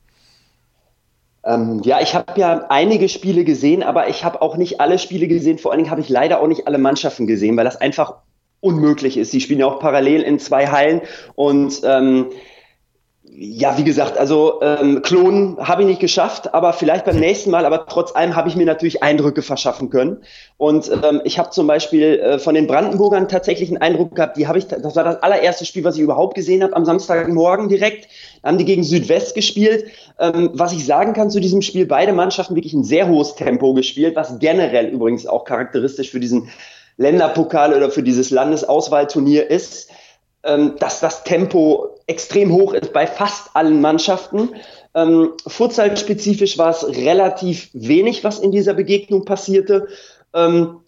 Ähm, 1.44 1.80
ja, 1.84 2.00
ich 2.00 2.14
habe 2.14 2.38
ja 2.38 2.66
einige 2.68 3.08
Spiele 3.08 3.44
gesehen, 3.44 3.82
aber 3.82 4.08
ich 4.08 4.24
habe 4.24 4.40
auch 4.40 4.56
nicht 4.56 4.80
alle 4.80 4.98
Spiele 4.98 5.28
gesehen. 5.28 5.58
Vor 5.58 5.72
allen 5.72 5.78
Dingen 5.78 5.90
habe 5.90 6.00
ich 6.00 6.08
leider 6.08 6.40
auch 6.40 6.46
nicht 6.46 6.66
alle 6.66 6.78
Mannschaften 6.78 7.26
gesehen, 7.26 7.56
weil 7.56 7.64
das 7.64 7.76
einfach 7.76 8.16
unmöglich 8.60 9.16
ist. 9.16 9.32
Die 9.32 9.40
spielen 9.40 9.60
ja 9.60 9.66
auch 9.66 9.78
parallel 9.78 10.22
in 10.22 10.38
zwei 10.38 10.68
Hallen 10.68 11.02
und 11.34 11.82
ähm, 11.84 12.26
ja, 13.36 13.76
wie 13.76 13.82
gesagt, 13.82 14.16
also 14.16 14.60
ähm, 14.62 15.02
klonen 15.02 15.56
habe 15.58 15.82
ich 15.82 15.88
nicht 15.88 16.00
geschafft, 16.00 16.54
aber 16.54 16.72
vielleicht 16.72 17.04
beim 17.04 17.18
nächsten 17.18 17.50
Mal. 17.50 17.66
Aber 17.66 17.86
trotz 17.86 18.14
allem 18.14 18.36
habe 18.36 18.48
ich 18.48 18.54
mir 18.54 18.64
natürlich 18.64 19.02
Eindrücke 19.02 19.42
verschaffen 19.42 19.90
können. 19.90 20.18
Und 20.56 20.88
ähm, 20.88 21.20
ich 21.24 21.36
habe 21.38 21.50
zum 21.50 21.66
Beispiel 21.66 22.20
äh, 22.20 22.38
von 22.38 22.54
den 22.54 22.68
Brandenburgern 22.68 23.28
tatsächlich 23.28 23.70
einen 23.70 23.78
Eindruck 23.78 24.14
gehabt. 24.14 24.36
Die 24.36 24.46
habe 24.46 24.58
ich, 24.58 24.68
das 24.68 24.94
war 24.94 25.02
das 25.02 25.20
allererste 25.20 25.64
Spiel, 25.64 25.82
was 25.82 25.96
ich 25.96 26.02
überhaupt 26.02 26.36
gesehen 26.36 26.62
habe 26.62 26.76
am 26.76 26.84
Samstagmorgen 26.84 27.68
direkt. 27.68 28.06
Da 28.42 28.50
haben 28.50 28.58
die 28.58 28.64
gegen 28.64 28.84
Südwest 28.84 29.34
gespielt. 29.34 29.86
Ähm, 30.20 30.50
was 30.52 30.72
ich 30.72 30.86
sagen 30.86 31.12
kann 31.12 31.28
zu 31.28 31.40
diesem 31.40 31.60
Spiel: 31.60 31.86
Beide 31.86 32.12
Mannschaften 32.12 32.54
wirklich 32.54 32.74
ein 32.74 32.84
sehr 32.84 33.08
hohes 33.08 33.34
Tempo 33.34 33.74
gespielt, 33.74 34.14
was 34.14 34.38
generell 34.38 34.86
übrigens 34.86 35.26
auch 35.26 35.44
charakteristisch 35.44 36.10
für 36.10 36.20
diesen 36.20 36.50
Länderpokal 36.98 37.74
oder 37.74 37.90
für 37.90 38.04
dieses 38.04 38.30
Landesauswahlturnier 38.30 39.50
ist 39.50 39.90
dass 40.78 41.00
das 41.00 41.24
Tempo 41.24 41.96
extrem 42.06 42.52
hoch 42.52 42.74
ist 42.74 42.92
bei 42.92 43.06
fast 43.06 43.50
allen 43.54 43.80
Mannschaften. 43.80 44.50
Ähm, 44.94 45.32
Futsal-spezifisch 45.46 46.58
war 46.58 46.70
es 46.70 46.86
relativ 46.86 47.70
wenig, 47.72 48.24
was 48.24 48.38
in 48.38 48.52
dieser 48.52 48.74
Begegnung 48.74 49.24
passierte. 49.24 49.88
Ähm, 50.34 50.80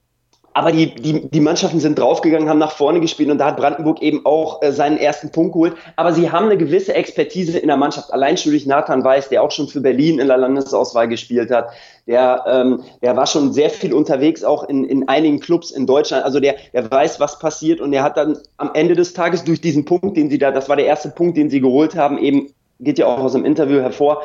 aber 0.56 0.72
die, 0.72 0.94
die, 0.94 1.28
die 1.28 1.40
Mannschaften 1.40 1.80
sind 1.80 1.98
draufgegangen, 1.98 2.48
haben 2.48 2.58
nach 2.58 2.72
vorne 2.72 2.98
gespielt 2.98 3.28
und 3.28 3.36
da 3.36 3.48
hat 3.48 3.58
Brandenburg 3.58 4.00
eben 4.00 4.24
auch 4.24 4.62
äh, 4.62 4.72
seinen 4.72 4.96
ersten 4.96 5.30
Punkt 5.30 5.52
geholt. 5.52 5.74
Aber 5.96 6.14
sie 6.14 6.30
haben 6.30 6.46
eine 6.46 6.56
gewisse 6.56 6.94
Expertise 6.94 7.58
in 7.58 7.66
der 7.66 7.76
Mannschaft. 7.76 8.10
Allein 8.10 8.38
schon 8.38 8.52
durch 8.52 8.64
Nathan 8.64 9.04
Weiß, 9.04 9.28
der 9.28 9.42
auch 9.42 9.50
schon 9.50 9.68
für 9.68 9.82
Berlin 9.82 10.18
in 10.18 10.28
der 10.28 10.38
Landesauswahl 10.38 11.08
gespielt 11.08 11.50
hat. 11.50 11.68
Der, 12.06 12.42
ähm, 12.48 12.80
der 13.02 13.14
war 13.18 13.26
schon 13.26 13.52
sehr 13.52 13.68
viel 13.68 13.92
unterwegs, 13.92 14.44
auch 14.44 14.66
in, 14.66 14.84
in 14.84 15.06
einigen 15.08 15.40
Clubs 15.40 15.70
in 15.70 15.86
Deutschland. 15.86 16.24
Also 16.24 16.40
der, 16.40 16.54
der 16.72 16.90
weiß, 16.90 17.20
was 17.20 17.38
passiert 17.38 17.82
und 17.82 17.92
der 17.92 18.02
hat 18.02 18.16
dann 18.16 18.38
am 18.56 18.70
Ende 18.72 18.94
des 18.94 19.12
Tages 19.12 19.44
durch 19.44 19.60
diesen 19.60 19.84
Punkt, 19.84 20.16
den 20.16 20.30
sie 20.30 20.38
da, 20.38 20.52
das 20.52 20.70
war 20.70 20.76
der 20.76 20.86
erste 20.86 21.10
Punkt, 21.10 21.36
den 21.36 21.50
sie 21.50 21.60
geholt 21.60 21.96
haben, 21.96 22.16
eben 22.16 22.48
geht 22.80 22.98
ja 22.98 23.06
auch 23.06 23.18
aus 23.18 23.32
dem 23.32 23.44
Interview 23.44 23.80
hervor, 23.80 24.22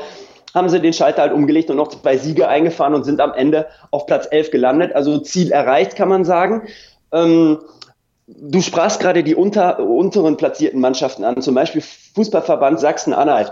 haben 0.53 0.69
sie 0.69 0.79
den 0.79 0.93
Schalter 0.93 1.23
halt 1.23 1.33
umgelegt 1.33 1.69
und 1.69 1.77
noch 1.77 1.89
zwei 1.89 2.17
Siege 2.17 2.47
eingefahren 2.47 2.93
und 2.93 3.03
sind 3.03 3.21
am 3.21 3.33
Ende 3.33 3.67
auf 3.91 4.05
Platz 4.05 4.27
11 4.29 4.51
gelandet. 4.51 4.95
Also 4.95 5.19
Ziel 5.19 5.51
erreicht, 5.51 5.95
kann 5.95 6.09
man 6.09 6.25
sagen. 6.25 6.67
Ähm, 7.11 7.59
du 8.27 8.61
sprachst 8.61 8.99
gerade 8.99 9.23
die 9.23 9.35
unter, 9.35 9.79
unteren 9.79 10.37
platzierten 10.37 10.79
Mannschaften 10.79 11.23
an, 11.23 11.41
zum 11.41 11.55
Beispiel 11.55 11.81
Fußballverband 12.15 12.79
Sachsen-Anhalt. 12.79 13.51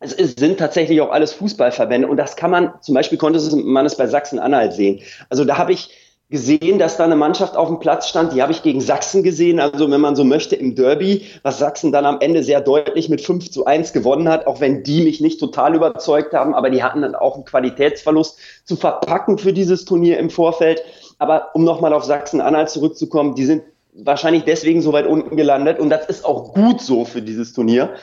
Es 0.00 0.12
ist, 0.12 0.38
sind 0.38 0.58
tatsächlich 0.58 1.00
auch 1.00 1.10
alles 1.10 1.32
Fußballverbände 1.32 2.06
und 2.06 2.16
das 2.16 2.36
kann 2.36 2.50
man, 2.50 2.72
zum 2.82 2.94
Beispiel 2.94 3.18
konnte 3.18 3.40
man 3.56 3.84
es 3.84 3.96
bei 3.96 4.06
Sachsen-Anhalt 4.06 4.72
sehen. 4.72 5.00
Also 5.28 5.44
da 5.44 5.58
habe 5.58 5.72
ich 5.72 5.90
gesehen, 6.30 6.78
dass 6.78 6.98
da 6.98 7.04
eine 7.04 7.16
Mannschaft 7.16 7.56
auf 7.56 7.68
dem 7.68 7.78
Platz 7.78 8.08
stand. 8.08 8.34
Die 8.34 8.42
habe 8.42 8.52
ich 8.52 8.62
gegen 8.62 8.82
Sachsen 8.82 9.22
gesehen. 9.22 9.60
Also 9.60 9.90
wenn 9.90 10.00
man 10.00 10.14
so 10.14 10.24
möchte 10.24 10.56
im 10.56 10.74
Derby, 10.74 11.24
was 11.42 11.58
Sachsen 11.58 11.90
dann 11.90 12.04
am 12.04 12.20
Ende 12.20 12.42
sehr 12.42 12.60
deutlich 12.60 13.08
mit 13.08 13.22
5 13.22 13.50
zu 13.50 13.64
1 13.64 13.94
gewonnen 13.94 14.28
hat, 14.28 14.46
auch 14.46 14.60
wenn 14.60 14.82
die 14.82 15.02
mich 15.02 15.20
nicht 15.22 15.40
total 15.40 15.74
überzeugt 15.74 16.34
haben, 16.34 16.54
aber 16.54 16.68
die 16.68 16.82
hatten 16.82 17.00
dann 17.00 17.14
auch 17.14 17.36
einen 17.36 17.46
Qualitätsverlust 17.46 18.38
zu 18.64 18.76
verpacken 18.76 19.38
für 19.38 19.54
dieses 19.54 19.86
Turnier 19.86 20.18
im 20.18 20.28
Vorfeld. 20.28 20.82
Aber 21.18 21.48
um 21.54 21.64
nochmal 21.64 21.94
auf 21.94 22.04
Sachsen-Anhalt 22.04 22.68
zurückzukommen, 22.68 23.34
die 23.34 23.46
sind 23.46 23.62
wahrscheinlich 23.94 24.44
deswegen 24.44 24.82
so 24.82 24.92
weit 24.92 25.06
unten 25.06 25.36
gelandet 25.36 25.80
und 25.80 25.90
das 25.90 26.06
ist 26.06 26.24
auch 26.24 26.54
gut 26.54 26.80
so 26.80 27.04
für 27.04 27.22
dieses 27.22 27.52
Turnier 27.52 27.94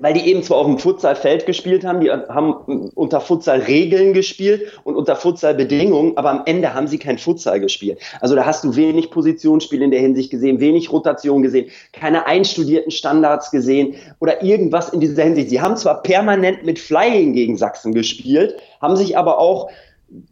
weil 0.00 0.14
die 0.14 0.28
eben 0.28 0.42
zwar 0.42 0.58
auf 0.58 0.66
dem 0.66 0.78
Futsalfeld 0.78 1.46
gespielt 1.46 1.84
haben, 1.84 2.00
die 2.00 2.10
haben 2.10 2.90
unter 2.94 3.20
Futsal-Regeln 3.20 4.12
gespielt 4.12 4.80
und 4.84 4.96
unter 4.96 5.16
Futsal-Bedingungen, 5.16 6.16
aber 6.16 6.30
am 6.30 6.42
Ende 6.46 6.74
haben 6.74 6.86
sie 6.86 6.98
kein 6.98 7.18
Futsal 7.18 7.60
gespielt. 7.60 7.98
Also 8.20 8.34
da 8.34 8.44
hast 8.44 8.64
du 8.64 8.76
wenig 8.76 9.10
Positionsspiel 9.10 9.82
in 9.82 9.90
der 9.90 10.00
Hinsicht 10.00 10.30
gesehen, 10.30 10.60
wenig 10.60 10.92
Rotation 10.92 11.42
gesehen, 11.42 11.70
keine 11.92 12.26
einstudierten 12.26 12.90
Standards 12.90 13.50
gesehen 13.50 13.94
oder 14.20 14.42
irgendwas 14.42 14.90
in 14.90 15.00
dieser 15.00 15.24
Hinsicht. 15.24 15.50
Sie 15.50 15.60
haben 15.60 15.76
zwar 15.76 16.02
permanent 16.02 16.64
mit 16.64 16.78
Flying 16.78 17.32
gegen 17.32 17.56
Sachsen 17.56 17.92
gespielt, 17.92 18.56
haben 18.80 18.96
sich 18.96 19.16
aber 19.16 19.38
auch 19.38 19.70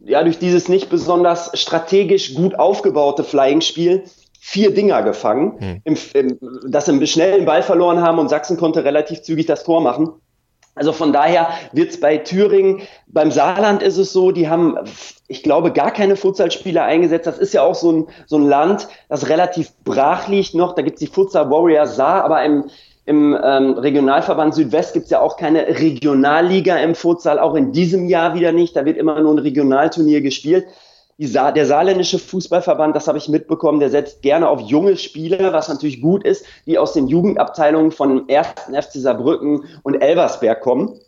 ja, 0.03 0.23
durch 0.23 0.39
dieses 0.39 0.69
nicht 0.69 0.89
besonders 0.89 1.51
strategisch 1.53 2.33
gut 2.33 2.57
aufgebaute 2.57 3.23
Flying-Spiel 3.23 4.03
vier 4.49 4.73
Dinger 4.73 5.03
gefangen, 5.03 5.59
hm. 5.59 5.81
im, 5.83 5.97
im, 6.13 6.39
dass 6.71 6.85
sie 6.85 7.07
schnell 7.07 7.33
den 7.33 7.43
Ball 7.45 7.61
verloren 7.61 8.01
haben 8.01 8.17
und 8.17 8.29
Sachsen 8.29 8.55
konnte 8.55 8.85
relativ 8.85 9.21
zügig 9.21 9.45
das 9.45 9.65
Tor 9.65 9.81
machen. 9.81 10.09
Also 10.73 10.93
von 10.93 11.11
daher 11.11 11.49
wird 11.73 11.89
es 11.89 11.99
bei 11.99 12.17
Thüringen, 12.17 12.81
beim 13.07 13.29
Saarland 13.29 13.83
ist 13.83 13.97
es 13.97 14.13
so, 14.13 14.31
die 14.31 14.47
haben, 14.47 14.77
ich 15.27 15.43
glaube, 15.43 15.73
gar 15.73 15.91
keine 15.91 16.15
Futsalspieler 16.15 16.85
eingesetzt. 16.85 17.27
Das 17.27 17.39
ist 17.39 17.53
ja 17.53 17.61
auch 17.61 17.75
so 17.75 17.91
ein, 17.91 18.07
so 18.25 18.37
ein 18.37 18.45
Land, 18.47 18.87
das 19.09 19.27
relativ 19.27 19.73
brach 19.83 20.29
liegt 20.29 20.53
noch. 20.53 20.75
Da 20.75 20.81
gibt 20.81 20.95
es 20.95 21.01
die 21.01 21.13
Futsal 21.13 21.49
Warriors 21.49 21.97
Saar, 21.97 22.23
aber 22.23 22.41
im, 22.45 22.69
im 23.05 23.37
ähm, 23.43 23.73
Regionalverband 23.73 24.55
Südwest 24.55 24.93
gibt 24.93 25.05
es 25.05 25.11
ja 25.11 25.19
auch 25.19 25.35
keine 25.35 25.67
Regionalliga 25.67 26.77
im 26.77 26.95
Futsal, 26.95 27.37
auch 27.37 27.55
in 27.55 27.73
diesem 27.73 28.07
Jahr 28.07 28.33
wieder 28.33 28.53
nicht. 28.53 28.77
Da 28.77 28.85
wird 28.85 28.95
immer 28.95 29.19
nur 29.19 29.33
ein 29.33 29.39
Regionalturnier 29.39 30.21
gespielt. 30.21 30.67
Sa 31.19 31.51
der 31.51 31.65
saarländische 31.65 32.19
Fußballverband, 32.19 32.95
das 32.95 33.07
habe 33.07 33.17
ich 33.17 33.27
mitbekommen, 33.27 33.79
der 33.79 33.89
setzt 33.89 34.21
gerne 34.21 34.47
auf 34.47 34.61
junge 34.61 34.97
Spieler, 34.97 35.51
was 35.51 35.67
natürlich 35.67 35.99
gut 35.99 36.23
ist, 36.23 36.45
die 36.67 36.77
aus 36.77 36.93
den 36.93 37.07
Jugendabteilungen 37.07 37.91
von 37.91 38.29
1. 38.29 38.47
FC 38.71 38.99
Saarbrücken 38.99 39.63
und 39.81 39.95
Elversberg 39.95 40.61
kommen, 40.61 40.99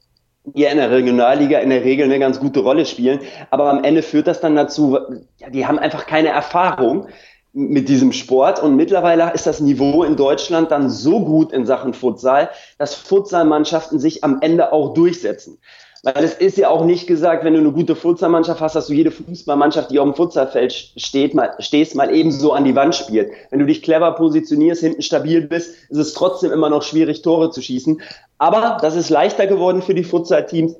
die 0.45 0.63
in 0.63 0.77
der 0.77 0.89
Regionalliga 0.89 1.59
in 1.59 1.69
der 1.69 1.83
Regel 1.83 2.05
eine 2.05 2.17
ganz 2.17 2.39
gute 2.39 2.61
Rolle 2.61 2.87
spielen. 2.87 3.19
Aber 3.51 3.69
am 3.69 3.83
Ende 3.83 4.01
führt 4.01 4.25
das 4.25 4.39
dann 4.39 4.55
dazu, 4.55 4.97
ja, 5.37 5.51
die 5.51 5.67
haben 5.67 5.77
einfach 5.77 6.07
keine 6.07 6.29
Erfahrung 6.29 7.07
mit 7.53 7.87
diesem 7.87 8.11
Sport. 8.11 8.61
Und 8.61 8.75
mittlerweile 8.75 9.31
ist 9.33 9.45
das 9.45 9.59
Niveau 9.59 10.03
in 10.03 10.15
Deutschland 10.15 10.71
dann 10.71 10.89
so 10.89 11.23
gut 11.23 11.51
in 11.51 11.67
Sachen 11.67 11.93
Futsal, 11.93 12.49
dass 12.79 12.95
Futsalmannschaften 12.95 13.99
sich 13.99 14.23
am 14.23 14.39
Ende 14.41 14.71
auch 14.71 14.93
durchsetzen. 14.95 15.59
Weil 16.03 16.23
es 16.23 16.33
ist 16.33 16.57
ja 16.57 16.69
auch 16.69 16.85
nicht 16.85 17.07
gesagt, 17.07 17.43
wenn 17.43 17.53
du 17.53 17.59
eine 17.59 17.71
gute 17.71 17.95
Futsalmannschaft 17.95 18.61
hast, 18.61 18.75
dass 18.75 18.87
du 18.87 18.93
jede 18.93 19.11
Fußballmannschaft, 19.11 19.91
die 19.91 19.99
auf 19.99 20.05
dem 20.05 20.15
Futsalfeld 20.15 20.71
steht, 20.95 21.33
mal, 21.33 21.51
stehst, 21.59 21.95
mal 21.95 22.13
ebenso 22.13 22.53
an 22.53 22.63
die 22.63 22.75
Wand 22.75 22.95
spielt. 22.95 23.31
Wenn 23.49 23.59
du 23.59 23.65
dich 23.65 23.81
clever 23.81 24.13
positionierst, 24.13 24.81
hinten 24.81 25.01
stabil 25.01 25.41
bist, 25.41 25.75
ist 25.89 25.97
es 25.97 26.13
trotzdem 26.13 26.51
immer 26.51 26.69
noch 26.69 26.83
schwierig, 26.83 27.21
Tore 27.21 27.51
zu 27.51 27.61
schießen. 27.61 28.01
Aber 28.37 28.77
das 28.81 28.95
ist 28.95 29.09
leichter 29.09 29.45
geworden 29.45 29.81
für 29.81 29.93
die 29.93 30.05
Futsalteams, 30.05 30.75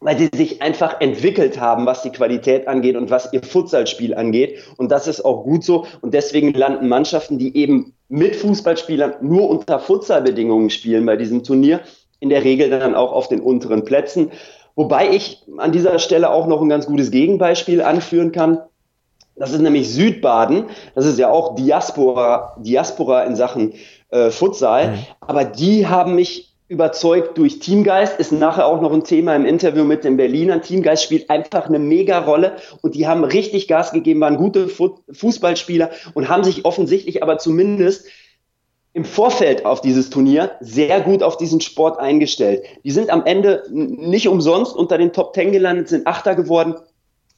weil 0.00 0.18
sie 0.18 0.30
sich 0.34 0.62
einfach 0.62 1.00
entwickelt 1.00 1.60
haben, 1.60 1.84
was 1.84 2.02
die 2.02 2.10
Qualität 2.10 2.66
angeht 2.66 2.96
und 2.96 3.10
was 3.10 3.32
ihr 3.34 3.42
Futsalspiel 3.42 4.14
angeht. 4.14 4.58
Und 4.78 4.90
das 4.90 5.06
ist 5.06 5.22
auch 5.22 5.44
gut 5.44 5.64
so. 5.64 5.86
Und 6.00 6.14
deswegen 6.14 6.54
landen 6.54 6.88
Mannschaften, 6.88 7.38
die 7.38 7.54
eben 7.56 7.92
mit 8.08 8.36
Fußballspielern 8.36 9.16
nur 9.20 9.50
unter 9.50 9.80
Futsalbedingungen 9.80 10.70
spielen 10.70 11.04
bei 11.04 11.16
diesem 11.16 11.42
Turnier, 11.42 11.80
in 12.20 12.28
der 12.28 12.44
Regel 12.44 12.70
dann 12.70 12.94
auch 12.94 13.12
auf 13.12 13.28
den 13.28 13.40
unteren 13.40 13.84
Plätzen. 13.84 14.30
Wobei 14.74 15.10
ich 15.10 15.42
an 15.56 15.72
dieser 15.72 15.98
Stelle 15.98 16.30
auch 16.30 16.46
noch 16.46 16.60
ein 16.60 16.68
ganz 16.68 16.86
gutes 16.86 17.10
Gegenbeispiel 17.10 17.80
anführen 17.80 18.32
kann. 18.32 18.60
Das 19.34 19.52
ist 19.52 19.60
nämlich 19.60 19.92
Südbaden. 19.92 20.64
Das 20.94 21.06
ist 21.06 21.18
ja 21.18 21.30
auch 21.30 21.54
Diaspora, 21.54 22.56
Diaspora 22.58 23.24
in 23.24 23.36
Sachen 23.36 23.74
äh, 24.10 24.30
Futsal. 24.30 24.88
Mhm. 24.88 24.98
Aber 25.20 25.44
die 25.44 25.86
haben 25.86 26.14
mich 26.14 26.54
überzeugt 26.68 27.38
durch 27.38 27.60
Teamgeist, 27.60 28.18
ist 28.18 28.32
nachher 28.32 28.66
auch 28.66 28.80
noch 28.80 28.92
ein 28.92 29.04
Thema 29.04 29.36
im 29.36 29.46
Interview 29.46 29.84
mit 29.84 30.02
den 30.02 30.16
Berlinern. 30.16 30.62
Teamgeist 30.62 31.04
spielt 31.04 31.30
einfach 31.30 31.66
eine 31.66 31.78
mega 31.78 32.18
Rolle 32.18 32.56
und 32.82 32.96
die 32.96 33.06
haben 33.06 33.22
richtig 33.22 33.68
Gas 33.68 33.92
gegeben, 33.92 34.20
waren 34.20 34.36
gute 34.36 34.68
Fußballspieler 34.68 35.90
und 36.14 36.28
haben 36.28 36.42
sich 36.42 36.64
offensichtlich 36.64 37.22
aber 37.22 37.38
zumindest 37.38 38.06
im 38.96 39.04
Vorfeld 39.04 39.66
auf 39.66 39.82
dieses 39.82 40.08
Turnier 40.08 40.52
sehr 40.60 41.02
gut 41.02 41.22
auf 41.22 41.36
diesen 41.36 41.60
Sport 41.60 41.98
eingestellt. 41.98 42.64
Die 42.82 42.90
sind 42.90 43.10
am 43.10 43.26
Ende 43.26 43.62
nicht 43.70 44.26
umsonst 44.26 44.74
unter 44.74 44.96
den 44.96 45.12
Top 45.12 45.34
Ten 45.34 45.52
gelandet, 45.52 45.90
sind 45.90 46.06
Achter 46.06 46.34
geworden, 46.34 46.76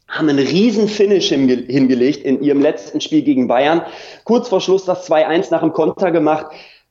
haben 0.06 0.28
einen 0.28 0.38
riesen 0.38 0.86
Finish 0.86 1.30
hingelegt 1.30 2.22
in 2.24 2.40
ihrem 2.44 2.62
letzten 2.62 3.00
Spiel 3.00 3.22
gegen 3.22 3.48
Bayern. 3.48 3.82
Kurz 4.22 4.48
vor 4.48 4.60
Schluss 4.60 4.84
das 4.84 5.10
2-1 5.10 5.48
nach 5.50 5.62
dem 5.62 5.72
Konter 5.72 6.12
gemacht. 6.12 6.46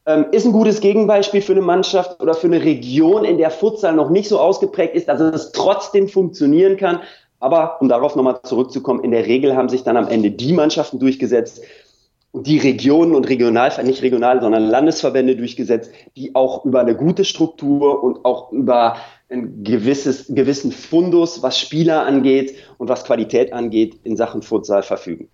Ähm, 0.05 0.25
ist 0.33 0.45
ein 0.45 0.51
gutes 0.51 0.81
Gegenbeispiel 0.81 1.41
für 1.41 1.53
eine 1.53 1.62
Mannschaft 1.62 2.21
oder 2.21 2.33
für 2.33 2.47
eine 2.47 2.62
Region, 2.62 3.24
in 3.24 3.38
der 3.38 3.51
Futsal 3.51 3.93
noch 3.93 4.09
nicht 4.09 4.27
so 4.27 4.38
ausgeprägt 4.38 4.95
ist, 4.95 5.07
dass 5.07 5.21
es 5.21 5.53
trotzdem 5.53 6.09
funktionieren 6.09 6.75
kann. 6.75 7.00
Aber 7.39 7.77
um 7.79 7.88
darauf 7.88 8.17
nochmal 8.17 8.41
zurückzukommen, 8.43 9.01
in 9.05 9.12
der 9.12 9.27
Regel 9.27 9.55
haben 9.55 9.69
sich 9.69 9.83
dann 9.83 9.95
am 9.95 10.09
Ende 10.09 10.31
die 10.31 10.51
Mannschaften 10.51 11.00
durchgesetzt, 11.00 11.62
die 12.34 12.57
Regionen 12.57 13.15
und 13.15 13.29
Regional, 13.29 13.72
nicht 13.84 14.01
regional, 14.01 14.41
sondern 14.41 14.63
Landesverbände 14.63 15.36
durchgesetzt, 15.36 15.91
die 16.15 16.36
auch 16.36 16.65
über 16.65 16.81
eine 16.81 16.96
gute 16.96 17.25
Struktur 17.25 18.03
und 18.03 18.25
auch 18.25 18.51
über 18.51 18.98
ein 19.29 19.63
gewisses, 19.63 20.27
gewissen 20.29 20.72
Fundus, 20.72 21.41
was 21.41 21.60
Spieler 21.60 22.05
angeht 22.05 22.55
und 22.77 22.89
was 22.89 23.03
Qualität 23.03 23.53
angeht, 23.53 24.00
in 24.03 24.15
Sachen 24.15 24.41
Futsal 24.41 24.84
verfügen. 24.84 25.29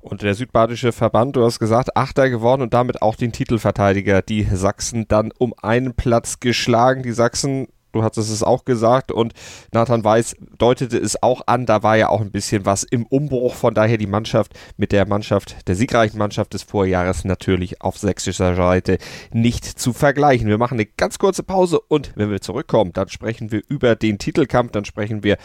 Und 0.00 0.22
der 0.22 0.34
südbadische 0.34 0.92
Verband, 0.92 1.36
du 1.36 1.44
hast 1.44 1.58
gesagt, 1.58 1.96
Achter 1.96 2.30
geworden 2.30 2.62
und 2.62 2.72
damit 2.72 3.02
auch 3.02 3.16
den 3.16 3.32
Titelverteidiger, 3.32 4.22
die 4.22 4.44
Sachsen 4.44 5.06
dann 5.08 5.32
um 5.38 5.54
einen 5.60 5.94
Platz 5.94 6.40
geschlagen. 6.40 7.02
Die 7.02 7.12
Sachsen 7.12 7.68
du 7.92 8.02
hattest 8.02 8.30
es 8.30 8.42
auch 8.42 8.64
gesagt 8.64 9.12
und 9.12 9.32
Nathan 9.72 10.04
Weiß 10.04 10.36
deutete 10.58 10.98
es 10.98 11.22
auch 11.22 11.42
an, 11.46 11.66
da 11.66 11.82
war 11.82 11.96
ja 11.96 12.08
auch 12.08 12.20
ein 12.20 12.30
bisschen 12.30 12.66
was 12.66 12.82
im 12.82 13.06
Umbruch, 13.06 13.54
von 13.54 13.74
daher 13.74 13.98
die 13.98 14.06
Mannschaft 14.06 14.52
mit 14.76 14.92
der 14.92 15.06
Mannschaft, 15.06 15.68
der 15.68 15.74
siegreichen 15.74 16.18
Mannschaft 16.18 16.54
des 16.54 16.62
Vorjahres 16.62 17.24
natürlich 17.24 17.80
auf 17.80 17.98
sächsischer 17.98 18.54
Seite 18.54 18.98
nicht 19.32 19.64
zu 19.64 19.92
vergleichen. 19.92 20.48
Wir 20.48 20.58
machen 20.58 20.74
eine 20.74 20.86
ganz 20.86 21.18
kurze 21.18 21.42
Pause 21.42 21.80
und 21.80 22.12
wenn 22.14 22.30
wir 22.30 22.40
zurückkommen, 22.40 22.92
dann 22.92 23.08
sprechen 23.08 23.52
wir 23.52 23.62
über 23.68 23.96
den 23.96 24.18
Titelkampf, 24.18 24.72
dann 24.72 24.84
sprechen 24.84 25.22
wir 25.22 25.38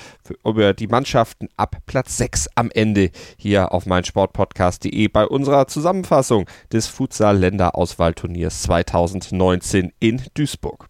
über 0.43 0.73
die 0.73 0.87
Mannschaften 0.87 1.49
ab 1.57 1.77
Platz 1.85 2.17
6 2.17 2.49
am 2.55 2.71
Ende 2.71 3.11
hier 3.37 3.71
auf 3.71 3.85
meinsportpodcast.de 3.85 5.07
bei 5.07 5.25
unserer 5.27 5.67
Zusammenfassung 5.67 6.45
des 6.71 6.87
Futsal-Länderauswahlturniers 6.87 8.63
2019 8.63 9.93
in 9.99 10.21
Duisburg. 10.33 10.87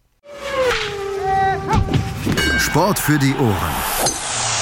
Sport 2.58 2.98
für 2.98 3.18
die 3.18 3.34
Ohren. 3.34 3.74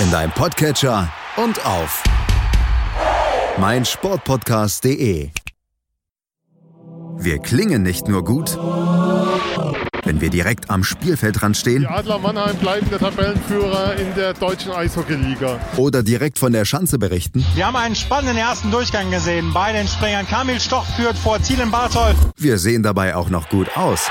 In 0.00 0.10
deinem 0.10 0.32
Podcatcher 0.32 1.12
und 1.36 1.64
auf 1.64 2.02
meinsportpodcast.de. 3.58 5.30
Wir 7.18 7.38
klingen 7.38 7.82
nicht 7.82 8.08
nur 8.08 8.24
gut, 8.24 8.58
wenn 10.04 10.20
wir 10.20 10.28
direkt 10.28 10.70
am 10.70 10.82
Spielfeldrand 10.82 11.56
stehen. 11.56 11.82
Die 11.82 11.86
Adler 11.86 12.18
Mannheim 12.18 12.56
bleiben 12.56 12.90
der 12.90 12.98
Tabellenführer 12.98 13.94
in 13.96 14.14
der 14.14 14.34
deutschen 14.34 14.72
Eishockeyliga. 14.72 15.60
Oder 15.76 16.02
direkt 16.02 16.38
von 16.38 16.52
der 16.52 16.64
Schanze 16.64 16.98
berichten. 16.98 17.44
Wir 17.54 17.66
haben 17.66 17.76
einen 17.76 17.94
spannenden 17.94 18.36
ersten 18.36 18.70
Durchgang 18.70 19.10
gesehen. 19.10 19.52
Bei 19.52 19.72
den 19.72 19.86
Springern 19.86 20.26
Kamil 20.26 20.58
Stoch 20.60 20.84
führt 20.96 21.16
vor 21.16 21.40
Zielen 21.40 21.70
Bartol. 21.70 22.14
Wir 22.36 22.58
sehen 22.58 22.82
dabei 22.82 23.14
auch 23.14 23.30
noch 23.30 23.48
gut 23.48 23.76
aus. 23.76 24.10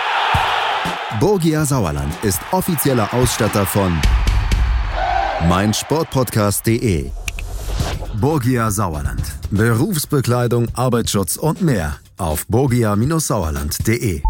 Borgia 1.20 1.66
Sauerland 1.66 2.14
ist 2.24 2.40
offizieller 2.52 3.14
Ausstatter 3.14 3.66
von 3.66 4.00
meinsportpodcast.de. 5.50 7.12
Borgia 8.20 8.72
Sauerland. 8.72 9.22
Berufsbekleidung, 9.52 10.68
Arbeitsschutz 10.74 11.36
und 11.36 11.62
mehr 11.62 11.98
auf 12.18 12.48
borgia-sauerland.de. 12.48 14.22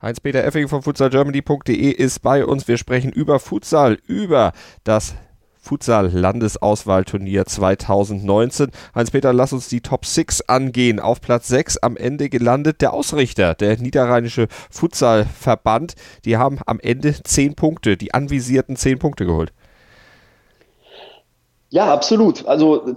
Heinz-Peter 0.00 0.44
Effing 0.44 0.68
von 0.68 0.82
futsalgermany.de 0.82 1.90
ist 1.90 2.22
bei 2.22 2.44
uns. 2.46 2.68
Wir 2.68 2.78
sprechen 2.78 3.10
über 3.10 3.40
Futsal, 3.40 3.98
über 4.06 4.52
das 4.84 5.16
Futsal-Landesauswahlturnier 5.68 7.44
2019. 7.44 8.70
Heinz-Peter, 8.94 9.34
lass 9.34 9.52
uns 9.52 9.68
die 9.68 9.82
Top 9.82 10.06
6 10.06 10.48
angehen. 10.48 10.98
Auf 10.98 11.20
Platz 11.20 11.48
6 11.48 11.78
am 11.78 11.96
Ende 11.96 12.30
gelandet 12.30 12.80
der 12.80 12.94
Ausrichter, 12.94 13.54
der 13.54 13.76
Niederrheinische 13.76 14.48
Futsalverband. 14.70 15.94
Die 16.24 16.38
haben 16.38 16.58
am 16.64 16.80
Ende 16.80 17.14
10 17.22 17.54
Punkte, 17.54 17.98
die 17.98 18.14
anvisierten 18.14 18.76
10 18.76 18.98
Punkte 18.98 19.26
geholt. 19.26 19.52
Ja, 21.68 21.92
absolut. 21.92 22.46
Also 22.46 22.96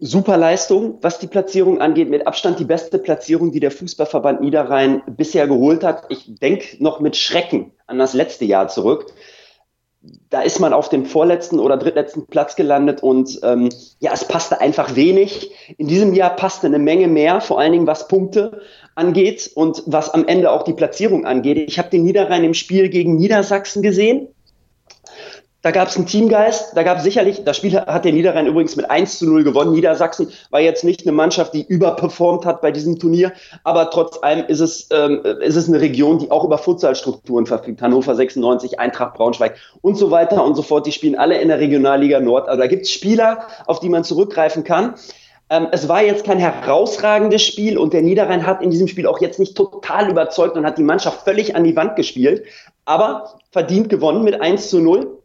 super 0.00 0.38
Leistung, 0.38 0.98
was 1.02 1.18
die 1.18 1.26
Platzierung 1.26 1.82
angeht. 1.82 2.08
Mit 2.08 2.26
Abstand 2.26 2.58
die 2.58 2.64
beste 2.64 2.98
Platzierung, 2.98 3.52
die 3.52 3.60
der 3.60 3.70
Fußballverband 3.70 4.40
Niederrhein 4.40 5.02
bisher 5.06 5.46
geholt 5.46 5.84
hat. 5.84 6.04
Ich 6.08 6.34
denke 6.40 6.82
noch 6.82 7.00
mit 7.00 7.14
Schrecken 7.14 7.72
an 7.86 7.98
das 7.98 8.14
letzte 8.14 8.46
Jahr 8.46 8.68
zurück 8.68 9.12
da 10.30 10.42
ist 10.42 10.60
man 10.60 10.72
auf 10.72 10.88
dem 10.88 11.06
vorletzten 11.06 11.58
oder 11.58 11.76
drittletzten 11.76 12.26
Platz 12.26 12.56
gelandet 12.56 13.02
und 13.02 13.40
ähm, 13.42 13.68
ja, 14.00 14.12
es 14.12 14.26
passte 14.26 14.60
einfach 14.60 14.96
wenig. 14.96 15.50
In 15.78 15.88
diesem 15.88 16.14
Jahr 16.14 16.36
passte 16.36 16.66
eine 16.66 16.78
Menge 16.78 17.08
mehr, 17.08 17.40
vor 17.40 17.60
allen 17.60 17.72
Dingen 17.72 17.86
was 17.86 18.08
Punkte 18.08 18.60
angeht 18.94 19.50
und 19.54 19.82
was 19.86 20.10
am 20.10 20.26
Ende 20.26 20.50
auch 20.50 20.62
die 20.62 20.72
Platzierung 20.72 21.26
angeht. 21.26 21.58
Ich 21.58 21.78
habe 21.78 21.90
den 21.90 22.04
Niederrhein 22.04 22.44
im 22.44 22.54
Spiel 22.54 22.88
gegen 22.88 23.16
Niedersachsen 23.16 23.82
gesehen 23.82 24.28
da 25.66 25.72
gab 25.72 25.88
es 25.88 25.96
einen 25.96 26.06
Teamgeist, 26.06 26.76
da 26.76 26.84
gab 26.84 26.98
es 26.98 27.02
sicherlich, 27.02 27.42
das 27.42 27.56
Spiel 27.56 27.74
hat 27.76 28.04
der 28.04 28.12
Niederrhein 28.12 28.46
übrigens 28.46 28.76
mit 28.76 28.88
1 28.88 29.18
zu 29.18 29.26
0 29.26 29.42
gewonnen. 29.42 29.72
Niedersachsen 29.72 30.30
war 30.50 30.60
jetzt 30.60 30.84
nicht 30.84 31.02
eine 31.02 31.10
Mannschaft, 31.10 31.54
die 31.54 31.66
überperformt 31.66 32.46
hat 32.46 32.60
bei 32.60 32.70
diesem 32.70 33.00
Turnier, 33.00 33.32
aber 33.64 33.90
trotz 33.90 34.22
allem 34.22 34.46
ist 34.46 34.60
es, 34.60 34.86
ähm, 34.92 35.24
ist 35.40 35.56
es 35.56 35.66
eine 35.66 35.80
Region, 35.80 36.20
die 36.20 36.30
auch 36.30 36.44
über 36.44 36.58
Futsalstrukturen 36.58 37.46
verfügt. 37.46 37.82
Hannover 37.82 38.14
96, 38.14 38.78
Eintracht 38.78 39.14
Braunschweig 39.14 39.56
und 39.82 39.98
so 39.98 40.12
weiter 40.12 40.44
und 40.44 40.54
so 40.54 40.62
fort. 40.62 40.86
Die 40.86 40.92
spielen 40.92 41.16
alle 41.16 41.40
in 41.40 41.48
der 41.48 41.58
Regionalliga 41.58 42.20
Nord. 42.20 42.48
Also 42.48 42.60
da 42.60 42.68
gibt 42.68 42.82
es 42.82 42.92
Spieler, 42.92 43.48
auf 43.66 43.80
die 43.80 43.88
man 43.88 44.04
zurückgreifen 44.04 44.62
kann. 44.62 44.94
Ähm, 45.50 45.66
es 45.72 45.88
war 45.88 46.00
jetzt 46.00 46.24
kein 46.24 46.38
herausragendes 46.38 47.42
Spiel 47.42 47.76
und 47.76 47.92
der 47.92 48.02
Niederrhein 48.02 48.46
hat 48.46 48.62
in 48.62 48.70
diesem 48.70 48.86
Spiel 48.86 49.08
auch 49.08 49.20
jetzt 49.20 49.40
nicht 49.40 49.56
total 49.56 50.08
überzeugt 50.08 50.56
und 50.56 50.64
hat 50.64 50.78
die 50.78 50.84
Mannschaft 50.84 51.22
völlig 51.22 51.56
an 51.56 51.64
die 51.64 51.74
Wand 51.74 51.96
gespielt, 51.96 52.44
aber 52.84 53.40
verdient 53.50 53.88
gewonnen 53.88 54.22
mit 54.22 54.40
1 54.40 54.70
zu 54.70 54.78
0. 54.78 55.24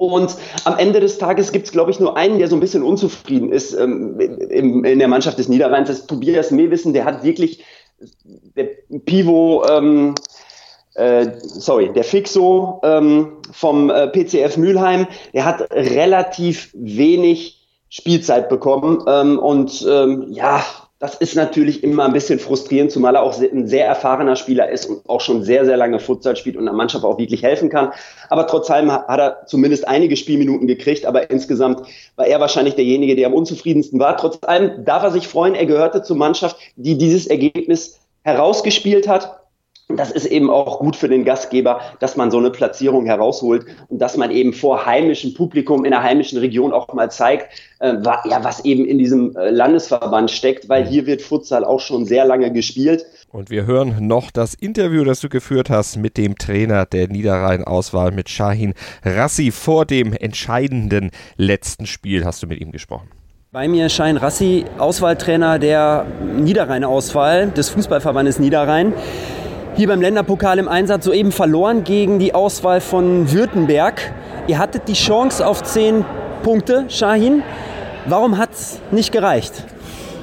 Und 0.00 0.34
am 0.64 0.78
Ende 0.78 0.98
des 0.98 1.18
Tages 1.18 1.52
gibt 1.52 1.66
es, 1.66 1.72
glaube 1.72 1.90
ich, 1.90 2.00
nur 2.00 2.16
einen, 2.16 2.38
der 2.38 2.48
so 2.48 2.56
ein 2.56 2.60
bisschen 2.60 2.82
unzufrieden 2.82 3.52
ist 3.52 3.74
ähm, 3.74 4.18
in, 4.18 4.82
in 4.82 4.98
der 4.98 5.08
Mannschaft 5.08 5.38
des 5.38 5.50
Niederrheins. 5.50 5.88
Das 5.88 5.98
ist 5.98 6.08
Tobias 6.08 6.50
Mewissen. 6.50 6.94
Der 6.94 7.04
hat 7.04 7.22
wirklich, 7.22 7.62
der 8.56 8.68
Pivo, 9.04 9.62
ähm, 9.68 10.14
äh, 10.94 11.32
sorry, 11.42 11.92
der 11.92 12.04
Fixo 12.04 12.80
ähm, 12.82 13.42
vom 13.52 13.90
äh, 13.90 14.08
PCF 14.08 14.56
Mülheim, 14.56 15.06
der 15.34 15.44
hat 15.44 15.70
relativ 15.70 16.70
wenig 16.72 17.68
Spielzeit 17.90 18.48
bekommen. 18.48 19.04
Ähm, 19.06 19.38
und 19.38 19.86
ähm, 19.86 20.28
ja, 20.30 20.64
das 21.00 21.14
ist 21.14 21.34
natürlich 21.34 21.82
immer 21.82 22.04
ein 22.04 22.12
bisschen 22.12 22.38
frustrierend, 22.38 22.92
zumal 22.92 23.16
er 23.16 23.22
auch 23.22 23.40
ein 23.40 23.66
sehr 23.66 23.86
erfahrener 23.86 24.36
Spieler 24.36 24.68
ist 24.68 24.84
und 24.84 25.08
auch 25.08 25.22
schon 25.22 25.42
sehr, 25.42 25.64
sehr 25.64 25.78
lange 25.78 25.98
Futsal 25.98 26.36
spielt 26.36 26.58
und 26.58 26.66
der 26.66 26.74
Mannschaft 26.74 27.04
auch 27.04 27.16
wirklich 27.16 27.42
helfen 27.42 27.70
kann. 27.70 27.92
Aber 28.28 28.46
trotz 28.46 28.70
allem 28.70 28.92
hat 28.92 29.18
er 29.18 29.46
zumindest 29.46 29.88
einige 29.88 30.14
Spielminuten 30.18 30.66
gekriegt, 30.66 31.06
aber 31.06 31.30
insgesamt 31.30 31.88
war 32.16 32.26
er 32.26 32.38
wahrscheinlich 32.38 32.74
derjenige, 32.74 33.16
der 33.16 33.28
am 33.28 33.32
unzufriedensten 33.32 33.98
war. 33.98 34.18
Trotz 34.18 34.38
allem 34.42 34.84
darf 34.84 35.02
er 35.02 35.10
sich 35.10 35.26
freuen, 35.26 35.54
er 35.54 35.64
gehörte 35.64 36.02
zur 36.02 36.18
Mannschaft, 36.18 36.58
die 36.76 36.98
dieses 36.98 37.26
Ergebnis 37.26 37.98
herausgespielt 38.22 39.08
hat 39.08 39.39
das 39.96 40.10
ist 40.10 40.26
eben 40.26 40.50
auch 40.50 40.78
gut 40.78 40.96
für 40.96 41.08
den 41.08 41.24
Gastgeber, 41.24 41.80
dass 42.00 42.16
man 42.16 42.30
so 42.30 42.38
eine 42.38 42.50
Platzierung 42.50 43.06
herausholt 43.06 43.66
und 43.88 43.98
dass 43.98 44.16
man 44.16 44.30
eben 44.30 44.52
vor 44.52 44.86
heimischem 44.86 45.34
Publikum 45.34 45.84
in 45.84 45.90
der 45.90 46.02
heimischen 46.02 46.38
Region 46.38 46.72
auch 46.72 46.92
mal 46.92 47.10
zeigt, 47.10 47.48
äh, 47.80 47.94
ja, 48.02 48.44
was 48.44 48.64
eben 48.64 48.84
in 48.84 48.98
diesem 48.98 49.36
äh, 49.36 49.50
Landesverband 49.50 50.30
steckt, 50.30 50.68
weil 50.68 50.86
hier 50.86 51.06
wird 51.06 51.22
Futsal 51.22 51.64
auch 51.64 51.80
schon 51.80 52.04
sehr 52.04 52.24
lange 52.24 52.52
gespielt. 52.52 53.06
Und 53.32 53.48
wir 53.50 53.66
hören 53.66 54.06
noch 54.06 54.30
das 54.30 54.54
Interview, 54.54 55.04
das 55.04 55.20
du 55.20 55.28
geführt 55.28 55.70
hast 55.70 55.96
mit 55.96 56.16
dem 56.16 56.36
Trainer 56.36 56.84
der 56.84 57.08
Niederrhein-Auswahl, 57.08 58.10
mit 58.10 58.28
Shahin 58.28 58.74
Rassi. 59.04 59.50
Vor 59.52 59.86
dem 59.86 60.12
entscheidenden 60.12 61.10
letzten 61.36 61.86
Spiel 61.86 62.24
hast 62.24 62.42
du 62.42 62.46
mit 62.46 62.60
ihm 62.60 62.72
gesprochen. 62.72 63.08
Bei 63.52 63.66
mir 63.66 63.88
Shahin 63.88 64.16
Rassi, 64.16 64.64
Auswahltrainer 64.78 65.58
der 65.58 66.06
Niederrhein-Auswahl 66.36 67.50
des 67.50 67.68
Fußballverbandes 67.70 68.38
Niederrhein 68.38 68.92
hier 69.80 69.88
beim 69.88 70.02
Länderpokal 70.02 70.58
im 70.58 70.68
Einsatz 70.68 71.06
soeben 71.06 71.32
verloren 71.32 71.84
gegen 71.84 72.18
die 72.18 72.34
Auswahl 72.34 72.82
von 72.82 73.32
Württemberg. 73.32 74.12
Ihr 74.46 74.58
hattet 74.58 74.88
die 74.88 74.92
Chance 74.92 75.46
auf 75.46 75.62
zehn 75.62 76.04
Punkte, 76.42 76.84
Shahin. 76.88 77.42
Warum 78.04 78.36
hat 78.36 78.52
es 78.52 78.78
nicht 78.90 79.10
gereicht? 79.10 79.64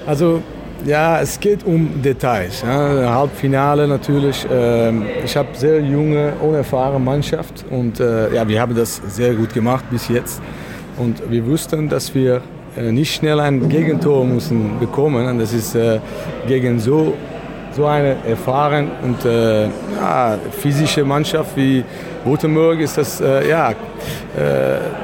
Also 0.06 0.44
ja, 0.86 1.20
es 1.22 1.40
geht 1.40 1.66
um 1.66 2.04
Details. 2.04 2.62
Ja. 2.62 3.16
Halbfinale 3.16 3.88
natürlich. 3.88 4.46
Ähm, 4.48 5.08
ich 5.26 5.36
habe 5.36 5.48
sehr 5.54 5.82
junge, 5.82 6.34
unerfahrene 6.40 7.04
Mannschaft 7.04 7.66
und 7.72 8.00
äh, 8.00 8.32
ja, 8.36 8.48
wir 8.48 8.62
haben 8.62 8.76
das 8.76 9.02
sehr 9.08 9.34
gut 9.34 9.56
gemacht 9.56 9.86
bis 9.90 10.08
jetzt. 10.08 10.40
Und 10.98 11.32
wir 11.32 11.44
wussten, 11.48 11.90
dass 11.90 12.14
wir 12.14 12.42
äh, 12.78 12.92
nicht 12.92 13.12
schnell 13.12 13.40
ein 13.40 13.68
Gegentor 13.70 14.24
müssen 14.24 14.78
bekommen. 14.80 15.26
Und 15.26 15.40
das 15.40 15.52
ist 15.52 15.74
äh, 15.74 16.00
gegen 16.48 16.80
so 16.80 17.16
so 17.78 17.86
eine 17.86 18.16
erfahrene 18.28 18.90
und 19.04 19.24
äh, 19.24 19.66
ja, 19.66 20.36
physische 20.50 21.06
Mannschaft 21.06 21.56
wie 21.56 21.84
Rotenburg 22.26 22.80
ist 22.80 22.98
das, 22.98 23.22
äh, 23.22 23.48
ja, 23.48 23.70
äh, 23.70 23.76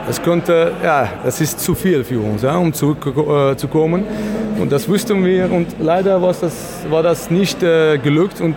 das 0.08 0.20
könnte, 0.20 0.72
ja, 0.84 1.08
das 1.24 1.40
ist 1.40 1.60
zu 1.60 1.76
viel 1.76 2.04
für 2.04 2.20
uns, 2.20 2.42
ja, 2.42 2.58
um 2.58 2.74
zurückzukommen. 2.74 4.04
Äh, 4.04 4.62
und 4.62 4.72
das 4.72 4.90
wussten 4.90 5.24
wir 5.24 5.52
und 5.52 5.68
leider 5.80 6.20
war 6.20 6.34
das, 6.34 6.80
war 6.90 7.04
das 7.04 7.30
nicht 7.30 7.62
äh, 7.62 8.00
gelückt 8.00 8.42
und 8.42 8.56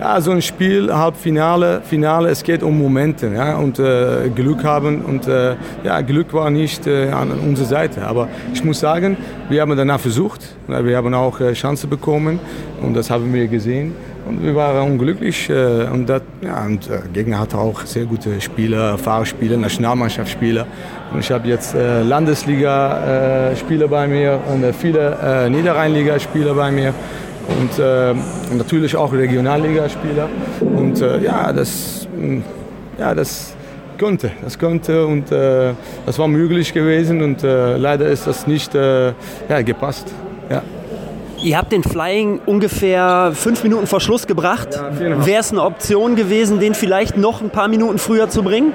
ja, 0.00 0.20
so 0.20 0.30
ein 0.30 0.42
Spiel, 0.42 0.92
Halbfinale, 0.92 1.80
Finale, 1.82 2.30
es 2.30 2.42
geht 2.42 2.62
um 2.62 2.78
Momente 2.78 3.30
ja, 3.34 3.56
und 3.56 3.78
äh, 3.78 4.30
Glück 4.34 4.64
haben. 4.64 5.02
Und 5.02 5.26
äh, 5.26 5.56
ja, 5.82 6.00
Glück 6.02 6.32
war 6.32 6.50
nicht 6.50 6.86
äh, 6.86 7.10
an 7.10 7.32
unserer 7.32 7.66
Seite. 7.66 8.06
Aber 8.06 8.28
ich 8.52 8.62
muss 8.64 8.80
sagen, 8.80 9.16
wir 9.48 9.60
haben 9.60 9.76
danach 9.76 10.00
versucht. 10.00 10.40
Wir 10.68 10.96
haben 10.96 11.14
auch 11.14 11.40
äh, 11.40 11.52
Chancen 11.52 11.90
bekommen 11.90 12.38
und 12.80 12.94
das 12.94 13.10
haben 13.10 13.32
wir 13.32 13.48
gesehen. 13.48 13.94
Und 14.28 14.44
wir 14.44 14.54
waren 14.54 14.92
unglücklich. 14.92 15.50
Äh, 15.50 15.88
und, 15.92 16.08
das, 16.08 16.22
ja, 16.42 16.64
und 16.64 16.88
äh, 16.88 17.00
Gegner 17.12 17.40
hatte 17.40 17.58
auch 17.58 17.84
sehr 17.84 18.04
gute 18.04 18.40
Spieler, 18.40 18.96
Fahrspieler, 18.98 19.56
Nationalmannschaftsspieler. 19.56 20.66
Und 21.12 21.20
ich 21.20 21.32
habe 21.32 21.48
jetzt 21.48 21.74
Landesliga-Spieler 21.74 23.88
bei 23.88 24.06
mir 24.06 24.38
und 24.52 24.62
viele 24.74 25.48
Niederrheinliga-Spieler 25.48 26.52
bei 26.52 26.70
mir 26.70 26.92
und 27.48 27.78
äh, 27.78 28.14
natürlich 28.56 28.96
auch 28.96 29.12
Regionalligaspieler. 29.12 30.28
Und 30.60 31.00
äh, 31.00 31.22
ja, 31.22 31.52
das, 31.52 32.06
mm, 32.16 32.40
ja, 32.98 33.14
das 33.14 33.54
konnte, 33.98 34.30
das 34.42 34.58
konnte 34.58 35.06
und 35.06 35.32
äh, 35.32 35.72
das 36.06 36.18
war 36.18 36.28
möglich 36.28 36.72
gewesen 36.72 37.22
und 37.22 37.42
äh, 37.42 37.76
leider 37.76 38.06
ist 38.06 38.26
das 38.26 38.46
nicht 38.46 38.74
äh, 38.74 39.12
ja, 39.48 39.62
gepasst. 39.62 40.12
Ja. 40.50 40.62
Ihr 41.42 41.56
habt 41.56 41.70
den 41.70 41.84
Flying 41.84 42.40
ungefähr 42.46 43.30
fünf 43.32 43.62
Minuten 43.62 43.86
vor 43.86 44.00
Schluss 44.00 44.26
gebracht. 44.26 44.68
Ja, 44.72 45.24
Wäre 45.26 45.40
es 45.40 45.52
eine 45.52 45.62
Option 45.62 46.16
gewesen, 46.16 46.58
den 46.58 46.74
vielleicht 46.74 47.16
noch 47.16 47.40
ein 47.40 47.50
paar 47.50 47.68
Minuten 47.68 47.98
früher 47.98 48.28
zu 48.28 48.42
bringen? 48.42 48.72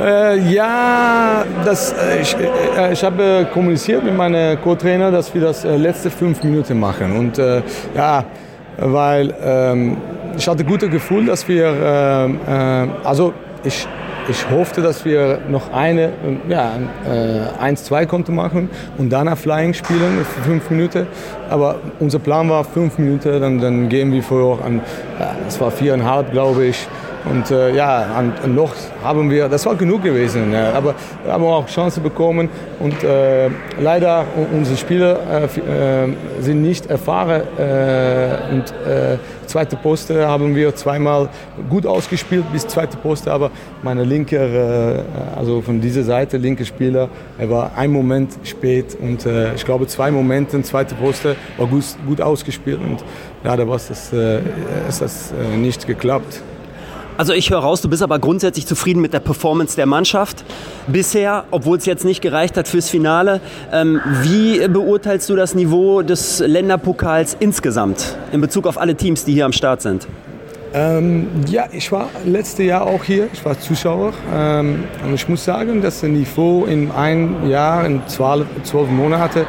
Äh, 0.00 0.38
ja, 0.50 1.44
das, 1.64 1.92
äh, 1.92 2.22
ich, 2.22 2.36
äh, 2.36 2.92
ich 2.92 3.04
habe 3.04 3.46
kommuniziert 3.52 4.02
mit 4.02 4.16
meinem 4.16 4.60
Co-Trainer, 4.62 5.10
dass 5.10 5.34
wir 5.34 5.42
das 5.42 5.64
äh, 5.64 5.76
letzte 5.76 6.10
fünf 6.10 6.42
Minuten 6.42 6.80
machen. 6.80 7.16
Und 7.16 7.38
äh, 7.38 7.62
ja, 7.94 8.24
weil 8.78 9.34
ähm, 9.42 9.96
ich 10.36 10.48
hatte 10.48 10.64
gutes 10.64 10.90
Gefühl, 10.90 11.26
dass 11.26 11.46
wir, 11.48 11.66
ähm, 11.66 12.40
äh, 12.46 13.06
also 13.06 13.34
ich 13.62 13.86
ich 14.28 14.50
hoffte, 14.50 14.82
dass 14.82 15.04
wir 15.04 15.40
noch 15.48 15.72
eine, 15.72 16.12
ja, 16.48 16.72
äh, 17.04 17.62
1-2 17.62 18.06
konnten 18.06 18.34
machen 18.34 18.68
und 18.98 19.10
danach 19.10 19.38
Flying 19.38 19.74
spielen 19.74 20.24
für 20.24 20.42
fünf 20.42 20.70
Minuten. 20.70 21.06
Aber 21.50 21.76
unser 22.00 22.18
Plan 22.18 22.48
war 22.48 22.64
fünf 22.64 22.98
Minuten, 22.98 23.40
dann, 23.40 23.60
dann 23.60 23.88
gehen 23.88 24.12
wir 24.12 24.22
vor 24.22 24.64
an, 24.64 24.80
es 25.46 25.60
war 25.60 25.70
viereinhalb, 25.70 26.32
glaube 26.32 26.66
ich. 26.66 26.86
Und 27.28 27.50
äh, 27.50 27.74
ja, 27.74 28.02
an, 28.16 28.32
noch 28.54 28.72
haben 29.02 29.28
wir, 29.30 29.48
das 29.48 29.66
war 29.66 29.74
genug 29.74 30.04
gewesen, 30.04 30.52
ja, 30.52 30.72
aber 30.72 30.94
wir 31.24 31.32
haben 31.32 31.44
auch 31.44 31.66
Chancen 31.66 32.02
bekommen 32.02 32.48
und 32.78 33.02
äh, 33.02 33.50
leider 33.80 34.24
unsere 34.52 34.76
Spieler 34.76 35.18
äh, 35.28 36.04
äh 36.04 36.12
sind 36.40 36.62
nicht 36.62 36.86
erfahren 36.86 37.42
äh, 37.58 38.52
und 38.52 38.64
äh, 38.86 39.18
zweite 39.46 39.74
Poste 39.76 40.28
haben 40.28 40.54
wir 40.54 40.74
zweimal 40.76 41.28
gut 41.68 41.84
ausgespielt 41.84 42.44
bis 42.52 42.66
zweite 42.66 42.96
Poste, 42.96 43.32
aber 43.32 43.50
meine 43.82 44.04
linke, 44.04 45.04
also 45.36 45.62
von 45.62 45.80
dieser 45.80 46.02
Seite, 46.02 46.36
linke 46.36 46.64
Spieler, 46.64 47.08
er 47.38 47.50
war 47.50 47.72
ein 47.76 47.90
Moment 47.90 48.32
spät 48.44 48.96
und 49.00 49.26
ich 49.54 49.64
glaube 49.64 49.86
zwei 49.86 50.10
Momente, 50.10 50.60
zweite 50.62 50.94
Poste 50.94 51.36
war 51.56 51.66
gut, 51.68 51.84
gut 52.06 52.20
ausgespielt 52.20 52.80
und 52.80 53.04
leider 53.44 53.66
war 53.68 53.76
das, 53.76 53.90
ist 53.90 55.00
das 55.00 55.32
nicht 55.56 55.86
geklappt. 55.86 56.42
Also 57.18 57.32
ich 57.32 57.50
höre 57.50 57.60
raus, 57.60 57.80
du 57.80 57.88
bist 57.88 58.02
aber 58.02 58.18
grundsätzlich 58.18 58.66
zufrieden 58.66 59.00
mit 59.00 59.14
der 59.14 59.20
Performance 59.20 59.74
der 59.74 59.86
Mannschaft 59.86 60.44
bisher, 60.86 61.44
obwohl 61.50 61.78
es 61.78 61.86
jetzt 61.86 62.04
nicht 62.04 62.20
gereicht 62.20 62.58
hat 62.58 62.68
fürs 62.68 62.90
Finale. 62.90 63.40
Ähm, 63.72 64.00
wie 64.22 64.66
beurteilst 64.68 65.28
du 65.30 65.36
das 65.36 65.54
Niveau 65.54 66.02
des 66.02 66.40
Länderpokals 66.40 67.34
insgesamt 67.40 68.16
in 68.32 68.42
Bezug 68.42 68.66
auf 68.66 68.76
alle 68.76 68.94
Teams, 68.96 69.24
die 69.24 69.32
hier 69.32 69.46
am 69.46 69.52
Start 69.52 69.80
sind? 69.80 70.06
Ähm, 70.74 71.28
ja, 71.48 71.64
ich 71.72 71.90
war 71.90 72.10
letztes 72.26 72.66
Jahr 72.66 72.82
auch 72.82 73.02
hier, 73.02 73.28
ich 73.32 73.42
war 73.46 73.58
Zuschauer 73.58 74.12
ähm, 74.34 74.84
und 75.02 75.14
ich 75.14 75.26
muss 75.26 75.42
sagen, 75.42 75.80
dass 75.80 76.00
das 76.00 76.10
Niveau 76.10 76.66
in 76.66 76.90
einem 76.90 77.48
Jahr, 77.48 77.86
in 77.86 78.02
zwölf, 78.08 78.46
zwölf 78.62 78.90
Monaten 78.90 79.46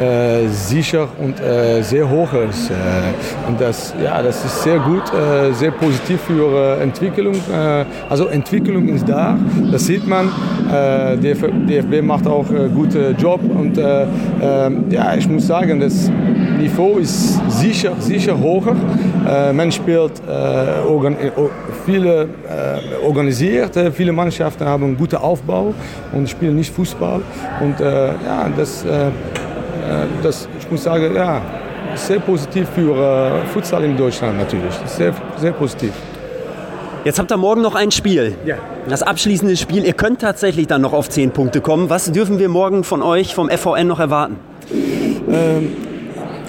äh, 0.00 0.48
sicher 0.48 1.08
und 1.18 1.40
äh, 1.40 1.82
sehr 1.82 2.08
hoch 2.08 2.32
ist. 2.32 2.70
Äh, 2.70 2.74
und 3.48 3.60
das, 3.60 3.94
ja, 4.02 4.22
das 4.22 4.44
ist 4.44 4.62
sehr 4.62 4.78
gut, 4.78 5.02
äh, 5.12 5.52
sehr 5.52 5.70
positiv 5.70 6.20
für 6.22 6.78
Entwicklung. 6.80 7.34
Also 8.08 8.26
Entwicklung 8.26 8.88
ist 8.88 9.08
da, 9.08 9.36
das 9.70 9.86
sieht 9.86 10.06
man. 10.06 10.30
Äh, 10.72 11.16
DFB, 11.16 12.02
macht 12.02 12.26
auch 12.26 12.48
einen 12.48 12.74
guten 12.74 13.16
Job 13.16 13.40
und 13.42 13.78
ähm, 13.78 14.84
ja, 14.90 15.14
ich 15.14 15.28
muss 15.28 15.46
sagen, 15.46 15.80
das 15.80 16.10
Niveau 16.58 16.98
ist 16.98 17.40
sicher, 17.50 17.92
sicher 17.98 18.38
hoch. 18.38 18.66
man 19.52 19.70
spielt 19.72 20.22
organ 20.88 21.16
viele 21.84 22.28
organisiert, 23.04 23.72
viele 23.92 24.12
Mannschaften 24.12 24.64
haben 24.64 24.84
einen 24.84 24.96
guten 24.96 25.16
Aufbau 25.16 25.74
und 26.12 26.28
spielen 26.28 26.56
nicht 26.56 26.72
Fußball. 26.72 27.20
Und 27.60 27.80
ja, 27.80 28.48
das 28.56 28.84
das, 30.22 30.48
ich 30.58 30.70
muss 30.70 30.84
sagen, 30.84 31.14
ja, 31.14 31.42
sehr 31.94 32.20
positiv 32.20 32.68
für 32.74 32.96
äh, 32.96 33.46
Futsal 33.46 33.84
in 33.84 33.96
Deutschland 33.96 34.38
natürlich. 34.38 34.74
Sehr, 34.86 35.14
sehr 35.36 35.52
positiv. 35.52 35.92
Jetzt 37.04 37.18
habt 37.18 37.32
ihr 37.32 37.36
morgen 37.36 37.62
noch 37.62 37.74
ein 37.74 37.90
Spiel. 37.90 38.36
Ja. 38.44 38.56
Das 38.88 39.02
abschließende 39.02 39.56
Spiel. 39.56 39.84
Ihr 39.84 39.92
könnt 39.92 40.20
tatsächlich 40.20 40.68
dann 40.68 40.82
noch 40.82 40.92
auf 40.92 41.08
10 41.08 41.32
Punkte 41.32 41.60
kommen. 41.60 41.90
Was 41.90 42.12
dürfen 42.12 42.38
wir 42.38 42.48
morgen 42.48 42.84
von 42.84 43.02
euch, 43.02 43.34
vom 43.34 43.50
FVN, 43.50 43.88
noch 43.88 43.98
erwarten? 43.98 44.36
Ähm, 45.28 45.76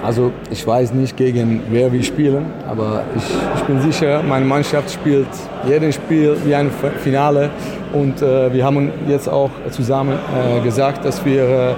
also 0.03 0.31
ich 0.51 0.65
weiß 0.65 0.93
nicht, 0.93 1.17
gegen 1.17 1.61
wer 1.69 1.91
wir 1.91 2.03
spielen, 2.03 2.45
aber 2.67 3.03
ich, 3.15 3.23
ich 3.55 3.63
bin 3.63 3.81
sicher, 3.81 4.21
meine 4.21 4.45
Mannschaft 4.45 4.91
spielt 4.91 5.27
jedes 5.67 5.95
Spiel 5.95 6.37
wie 6.45 6.53
ein 6.53 6.69
Finale. 7.03 7.49
Und 7.93 8.21
äh, 8.21 8.53
wir 8.53 8.63
haben 8.65 8.91
jetzt 9.07 9.29
auch 9.29 9.51
zusammen 9.71 10.17
äh, 10.17 10.61
gesagt, 10.61 11.05
dass 11.05 11.23
wir 11.25 11.43
äh, 11.43 11.71
äh, 11.71 11.75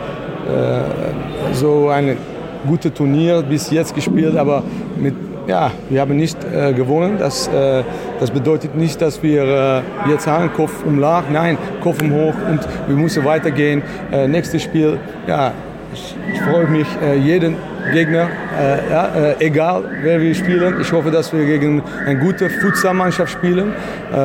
so 1.54 1.90
ein 1.90 2.18
gutes 2.66 2.94
Turnier 2.94 3.42
bis 3.42 3.72
jetzt 3.72 3.94
gespielt, 3.94 4.36
aber 4.38 4.64
mit, 4.98 5.14
ja, 5.48 5.72
wir 5.90 6.02
haben 6.02 6.16
nicht 6.16 6.38
äh, 6.44 6.74
gewonnen. 6.74 7.18
Das, 7.20 7.48
äh, 7.48 7.84
das 8.20 8.32
bedeutet 8.32 8.76
nicht, 8.76 9.02
dass 9.02 9.22
wir 9.22 9.44
äh, 9.44 10.10
jetzt 10.12 10.28
haben 10.28 10.52
Kopf 10.54 10.84
um 10.86 11.00
Lach, 11.00 11.24
nein, 11.32 11.58
Kopf 11.82 12.02
um 12.02 12.12
hoch 12.12 12.34
und 12.50 12.60
wir 12.88 12.96
müssen 12.96 13.24
weitergehen. 13.24 13.84
Äh, 14.12 14.28
nächstes 14.28 14.64
Spiel, 14.64 14.98
ja, 15.28 15.52
ich, 15.94 16.16
ich 16.34 16.42
freue 16.42 16.68
mich, 16.68 16.88
äh, 17.04 17.16
jeden 17.18 17.56
Gegner, 17.94 18.28
äh, 18.60 18.92
ja, 18.92 19.10
äh, 19.16 19.46
egal 19.46 19.84
wer 20.02 20.20
wir 20.20 20.34
spielen. 20.34 20.82
Ich 20.82 20.92
hoffe, 20.92 21.12
dass 21.12 21.32
wir 21.32 21.46
gegen 21.46 21.84
eine 22.06 22.20
gute 22.20 22.50
Futsal-Mannschaft 22.50 23.32
spielen. 23.32 23.70
Äh, 24.12 24.16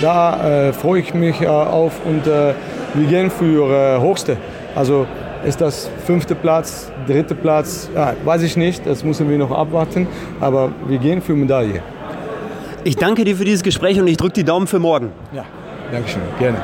da 0.00 0.72
freue 0.72 1.00
ich 1.00 1.12
mich 1.12 1.46
auf 1.46 2.00
und 2.04 2.24
wir 2.26 3.06
gehen 3.08 3.30
für 3.30 4.00
Hochste. 4.00 4.36
Also 4.74 5.06
ist 5.46 5.60
das 5.60 5.88
fünfte 6.04 6.34
Platz, 6.34 6.90
dritte 7.06 7.34
Platz? 7.34 7.88
Ja, 7.94 8.14
weiß 8.24 8.42
ich 8.42 8.56
nicht, 8.56 8.84
das 8.84 9.04
müssen 9.04 9.30
wir 9.30 9.38
noch 9.38 9.52
abwarten. 9.52 10.08
Aber 10.40 10.72
wir 10.86 10.98
gehen 10.98 11.22
für 11.22 11.34
Medaille. 11.34 11.82
Ich 12.84 12.96
danke 12.96 13.24
dir 13.24 13.36
für 13.36 13.44
dieses 13.44 13.62
Gespräch 13.62 13.98
und 14.00 14.06
ich 14.06 14.16
drücke 14.16 14.34
die 14.34 14.44
Daumen 14.44 14.66
für 14.66 14.78
morgen. 14.78 15.12
Ja, 15.32 15.44
danke 15.90 16.08
schön, 16.08 16.22
gerne. 16.38 16.58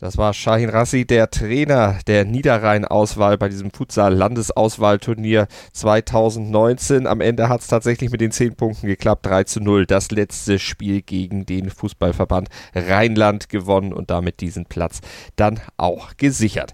Das 0.00 0.16
war 0.16 0.32
Shahin 0.32 0.70
Rassi, 0.70 1.04
der 1.04 1.30
Trainer 1.30 1.98
der 2.06 2.24
Niederrhein-Auswahl 2.24 3.36
bei 3.36 3.50
diesem 3.50 3.70
Futsal-Landesauswahlturnier 3.70 5.46
2019. 5.74 7.06
Am 7.06 7.20
Ende 7.20 7.50
hat 7.50 7.60
es 7.60 7.66
tatsächlich 7.66 8.10
mit 8.10 8.22
den 8.22 8.32
10 8.32 8.56
Punkten 8.56 8.86
geklappt. 8.86 9.26
3 9.26 9.44
zu 9.44 9.60
0. 9.60 9.84
Das 9.84 10.10
letzte 10.10 10.58
Spiel 10.58 11.02
gegen 11.02 11.44
den 11.44 11.68
Fußballverband 11.68 12.48
Rheinland 12.74 13.50
gewonnen 13.50 13.92
und 13.92 14.10
damit 14.10 14.40
diesen 14.40 14.64
Platz 14.64 15.00
dann 15.36 15.60
auch 15.76 16.16
gesichert. 16.16 16.72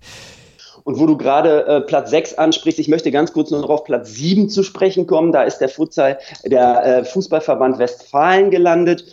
Und 0.86 1.00
wo 1.00 1.06
du 1.06 1.16
gerade 1.16 1.66
äh, 1.66 1.80
Platz 1.80 2.10
6 2.10 2.34
ansprichst, 2.34 2.78
ich 2.78 2.86
möchte 2.86 3.10
ganz 3.10 3.32
kurz 3.32 3.50
noch 3.50 3.68
auf 3.68 3.82
Platz 3.82 4.14
7 4.14 4.48
zu 4.48 4.62
sprechen 4.62 5.08
kommen. 5.08 5.32
Da 5.32 5.42
ist 5.42 5.58
der 5.58 5.68
Futsal, 5.68 6.20
der 6.44 6.84
äh, 6.84 7.04
Fußballverband 7.04 7.80
Westfalen 7.80 8.52
gelandet. 8.52 9.04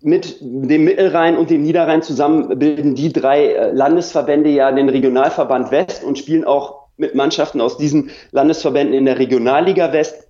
Mit 0.00 0.38
dem 0.40 0.84
Mittelrhein 0.84 1.36
und 1.36 1.50
dem 1.50 1.64
Niederrhein 1.64 2.00
zusammen 2.00 2.58
bilden 2.58 2.94
die 2.94 3.12
drei 3.12 3.48
äh, 3.48 3.72
Landesverbände 3.72 4.48
ja 4.48 4.72
den 4.72 4.88
Regionalverband 4.88 5.70
West 5.70 6.02
und 6.02 6.16
spielen 6.16 6.46
auch 6.46 6.86
mit 6.96 7.14
Mannschaften 7.14 7.60
aus 7.60 7.76
diesen 7.76 8.08
Landesverbänden 8.30 8.96
in 8.96 9.04
der 9.04 9.18
Regionalliga 9.18 9.92
West. 9.92 10.28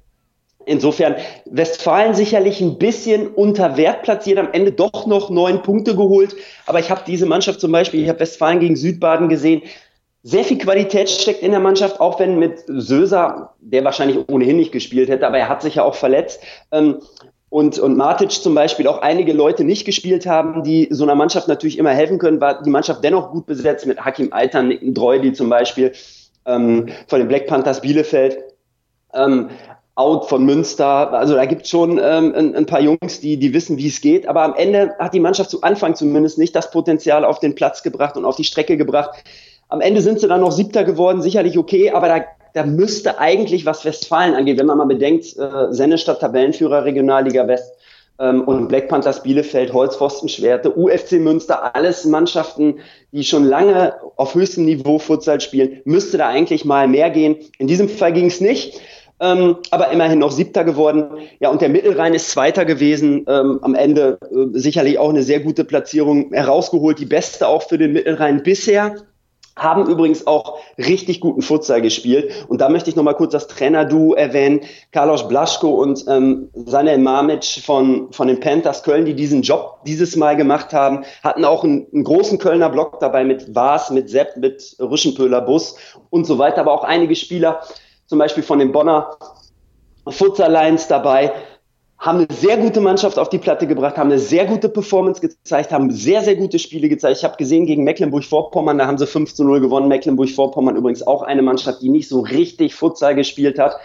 Insofern 0.66 1.14
Westfalen 1.44 2.14
sicherlich 2.14 2.60
ein 2.60 2.78
bisschen 2.78 3.28
unter 3.28 3.76
Wert 3.76 4.02
platziert, 4.02 4.38
am 4.38 4.48
Ende 4.50 4.72
doch 4.72 5.06
noch 5.06 5.30
neun 5.30 5.62
Punkte 5.62 5.94
geholt. 5.94 6.34
Aber 6.66 6.80
ich 6.80 6.90
habe 6.90 7.02
diese 7.06 7.26
Mannschaft 7.26 7.60
zum 7.60 7.70
Beispiel, 7.70 8.02
ich 8.02 8.08
habe 8.08 8.18
Westfalen 8.18 8.58
gegen 8.58 8.74
Südbaden 8.74 9.28
gesehen, 9.28 9.62
sehr 10.26 10.42
viel 10.42 10.56
Qualität 10.56 11.10
steckt 11.10 11.42
in 11.42 11.50
der 11.50 11.60
Mannschaft, 11.60 12.00
auch 12.00 12.18
wenn 12.18 12.38
mit 12.38 12.64
Söser, 12.66 13.52
der 13.60 13.84
wahrscheinlich 13.84 14.18
ohnehin 14.26 14.56
nicht 14.56 14.72
gespielt 14.72 15.10
hätte, 15.10 15.26
aber 15.26 15.38
er 15.38 15.50
hat 15.50 15.60
sich 15.60 15.74
ja 15.74 15.84
auch 15.84 15.94
verletzt. 15.94 16.40
Ähm, 16.72 17.00
und, 17.50 17.78
und 17.78 17.96
Matic 17.96 18.32
zum 18.32 18.54
Beispiel 18.54 18.88
auch 18.88 19.02
einige 19.02 19.34
Leute 19.34 19.64
nicht 19.64 19.84
gespielt 19.84 20.26
haben, 20.26 20.64
die 20.64 20.88
so 20.90 21.04
einer 21.04 21.14
Mannschaft 21.14 21.46
natürlich 21.46 21.78
immer 21.78 21.90
helfen 21.90 22.18
können, 22.18 22.40
war 22.40 22.62
die 22.62 22.70
Mannschaft 22.70 23.04
dennoch 23.04 23.30
gut 23.32 23.44
besetzt 23.44 23.86
mit 23.86 24.02
Hakim 24.02 24.32
Altern, 24.32 24.68
Nicken 24.68 24.94
Dreuli 24.94 25.34
zum 25.34 25.50
Beispiel 25.50 25.92
ähm, 26.46 26.88
von 27.06 27.20
den 27.20 27.28
Black 27.28 27.46
Panthers 27.46 27.82
Bielefeld. 27.82 28.38
Ähm, 29.12 29.50
Out 29.96 30.28
von 30.28 30.44
Münster. 30.44 31.12
Also 31.12 31.34
da 31.34 31.44
gibt 31.44 31.62
es 31.62 31.68
schon 31.68 32.00
ähm, 32.02 32.34
ein, 32.34 32.56
ein, 32.56 32.66
paar 32.66 32.80
Jungs, 32.80 33.20
die, 33.20 33.36
die 33.36 33.54
wissen, 33.54 33.78
wie 33.78 33.86
es 33.86 34.00
geht. 34.00 34.26
Aber 34.26 34.42
am 34.42 34.54
Ende 34.54 34.92
hat 34.98 35.14
die 35.14 35.20
Mannschaft 35.20 35.50
zu 35.50 35.62
Anfang 35.62 35.94
zumindest 35.94 36.36
nicht 36.36 36.56
das 36.56 36.72
Potenzial 36.72 37.24
auf 37.24 37.38
den 37.38 37.54
Platz 37.54 37.84
gebracht 37.84 38.16
und 38.16 38.24
auf 38.24 38.34
die 38.34 38.42
Strecke 38.42 38.76
gebracht. 38.76 39.22
Am 39.74 39.80
Ende 39.80 40.02
sind 40.02 40.20
sie 40.20 40.28
dann 40.28 40.40
noch 40.40 40.52
Siebter 40.52 40.84
geworden, 40.84 41.20
sicherlich 41.20 41.58
okay, 41.58 41.90
aber 41.90 42.06
da, 42.06 42.24
da 42.52 42.64
müsste 42.64 43.18
eigentlich, 43.18 43.66
was 43.66 43.84
Westfalen 43.84 44.36
angeht, 44.36 44.56
wenn 44.56 44.66
man 44.66 44.78
mal 44.78 44.84
bedenkt, 44.84 45.36
äh, 45.36 45.72
Sennestadt 45.72 46.20
Tabellenführer 46.20 46.84
Regionalliga 46.84 47.48
West 47.48 47.72
ähm, 48.20 48.42
und 48.42 48.68
Black 48.68 48.86
Panthers 48.86 49.24
Bielefeld, 49.24 49.72
Holzpfosten 49.72 50.28
Schwerte, 50.28 50.70
UFC 50.70 51.14
Münster, 51.14 51.74
alles 51.74 52.04
Mannschaften, 52.04 52.78
die 53.10 53.24
schon 53.24 53.42
lange 53.42 53.94
auf 54.14 54.36
höchstem 54.36 54.64
Niveau 54.64 55.00
Futsal 55.00 55.40
spielen, 55.40 55.80
müsste 55.84 56.18
da 56.18 56.28
eigentlich 56.28 56.64
mal 56.64 56.86
mehr 56.86 57.10
gehen. 57.10 57.34
In 57.58 57.66
diesem 57.66 57.88
Fall 57.88 58.12
ging 58.12 58.26
es 58.26 58.40
nicht 58.40 58.80
ähm, 59.20 59.56
aber 59.70 59.90
immerhin 59.90 60.18
noch 60.18 60.32
Siebter 60.32 60.64
geworden. 60.64 61.04
Ja, 61.40 61.48
und 61.48 61.62
der 61.62 61.68
Mittelrhein 61.68 62.14
ist 62.14 62.30
Zweiter 62.30 62.64
gewesen. 62.64 63.24
Ähm, 63.28 63.58
am 63.62 63.74
Ende 63.74 64.18
äh, 64.22 64.58
sicherlich 64.58 64.98
auch 64.98 65.10
eine 65.10 65.22
sehr 65.22 65.40
gute 65.40 65.64
Platzierung 65.64 66.32
herausgeholt, 66.32 66.98
die 66.98 67.06
beste 67.06 67.48
auch 67.48 67.62
für 67.62 67.78
den 67.78 67.92
Mittelrhein 67.92 68.42
bisher 68.42 68.96
haben 69.56 69.86
übrigens 69.86 70.26
auch 70.26 70.58
richtig 70.78 71.20
guten 71.20 71.42
Futsal 71.42 71.80
gespielt. 71.80 72.46
Und 72.48 72.60
da 72.60 72.68
möchte 72.68 72.90
ich 72.90 72.96
nochmal 72.96 73.14
kurz 73.14 73.32
das 73.32 73.46
Trainer-Duo 73.46 74.14
erwähnen. 74.14 74.60
Carlos 74.90 75.28
Blaschko 75.28 75.68
und 75.68 76.04
ähm, 76.08 76.50
Sanel 76.54 76.98
Mamic 76.98 77.44
von, 77.64 78.12
von 78.12 78.28
den 78.28 78.40
Panthers 78.40 78.82
Köln, 78.82 79.04
die 79.04 79.14
diesen 79.14 79.42
Job 79.42 79.78
dieses 79.86 80.16
Mal 80.16 80.36
gemacht 80.36 80.72
haben, 80.72 81.04
hatten 81.22 81.44
auch 81.44 81.62
einen, 81.62 81.86
einen 81.92 82.04
großen 82.04 82.38
Kölner 82.38 82.68
Block 82.68 82.98
dabei 83.00 83.24
mit 83.24 83.54
Vars, 83.54 83.90
mit 83.90 84.10
Sepp, 84.10 84.36
mit 84.36 84.76
Rüschenpöhler 84.80 85.40
Bus 85.40 85.76
und 86.10 86.26
so 86.26 86.38
weiter. 86.38 86.60
Aber 86.60 86.72
auch 86.72 86.84
einige 86.84 87.14
Spieler, 87.14 87.60
zum 88.06 88.18
Beispiel 88.18 88.42
von 88.42 88.58
den 88.58 88.72
Bonner 88.72 89.16
Futsal 90.08 90.52
Lions 90.52 90.88
dabei, 90.88 91.32
haben 92.04 92.18
eine 92.18 92.26
sehr 92.30 92.58
gute 92.58 92.82
Mannschaft 92.82 93.18
auf 93.18 93.30
die 93.30 93.38
Platte 93.38 93.66
gebracht, 93.66 93.96
haben 93.96 94.10
eine 94.10 94.18
sehr 94.18 94.44
gute 94.44 94.68
Performance 94.68 95.22
gezeigt, 95.22 95.72
haben 95.72 95.90
sehr, 95.90 96.20
sehr 96.20 96.36
gute 96.36 96.58
Spiele 96.58 96.90
gezeigt. 96.90 97.16
Ich 97.16 97.24
habe 97.24 97.36
gesehen 97.38 97.64
gegen 97.64 97.82
Mecklenburg-Vorpommern, 97.84 98.76
da 98.76 98.86
haben 98.86 98.98
sie 98.98 99.06
5 99.06 99.32
zu 99.32 99.42
0 99.42 99.60
gewonnen. 99.60 99.88
Mecklenburg-Vorpommern 99.88 100.76
übrigens 100.76 101.06
auch 101.06 101.22
eine 101.22 101.40
Mannschaft, 101.40 101.80
die 101.80 101.88
nicht 101.88 102.10
so 102.10 102.20
richtig 102.20 102.74
Futsal 102.74 103.14
gespielt 103.14 103.58
hat 103.58 103.78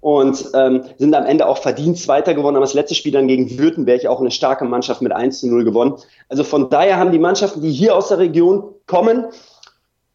und 0.00 0.50
ähm, 0.54 0.84
sind 0.98 1.16
am 1.16 1.26
Ende 1.26 1.48
auch 1.48 1.58
verdient 1.58 1.98
Zweiter 1.98 2.34
geworden, 2.34 2.54
aber 2.54 2.64
das 2.64 2.74
letzte 2.74 2.94
Spiel 2.94 3.10
dann 3.10 3.26
gegen 3.26 3.58
Württemberg 3.58 4.06
auch 4.06 4.20
eine 4.20 4.30
starke 4.30 4.64
Mannschaft 4.64 5.02
mit 5.02 5.10
1 5.10 5.40
zu 5.40 5.48
0 5.48 5.64
gewonnen. 5.64 5.94
Also 6.28 6.44
von 6.44 6.70
daher 6.70 6.98
haben 6.98 7.10
die 7.10 7.18
Mannschaften, 7.18 7.60
die 7.60 7.72
hier 7.72 7.96
aus 7.96 8.06
der 8.06 8.18
Region 8.18 8.72
kommen, 8.86 9.24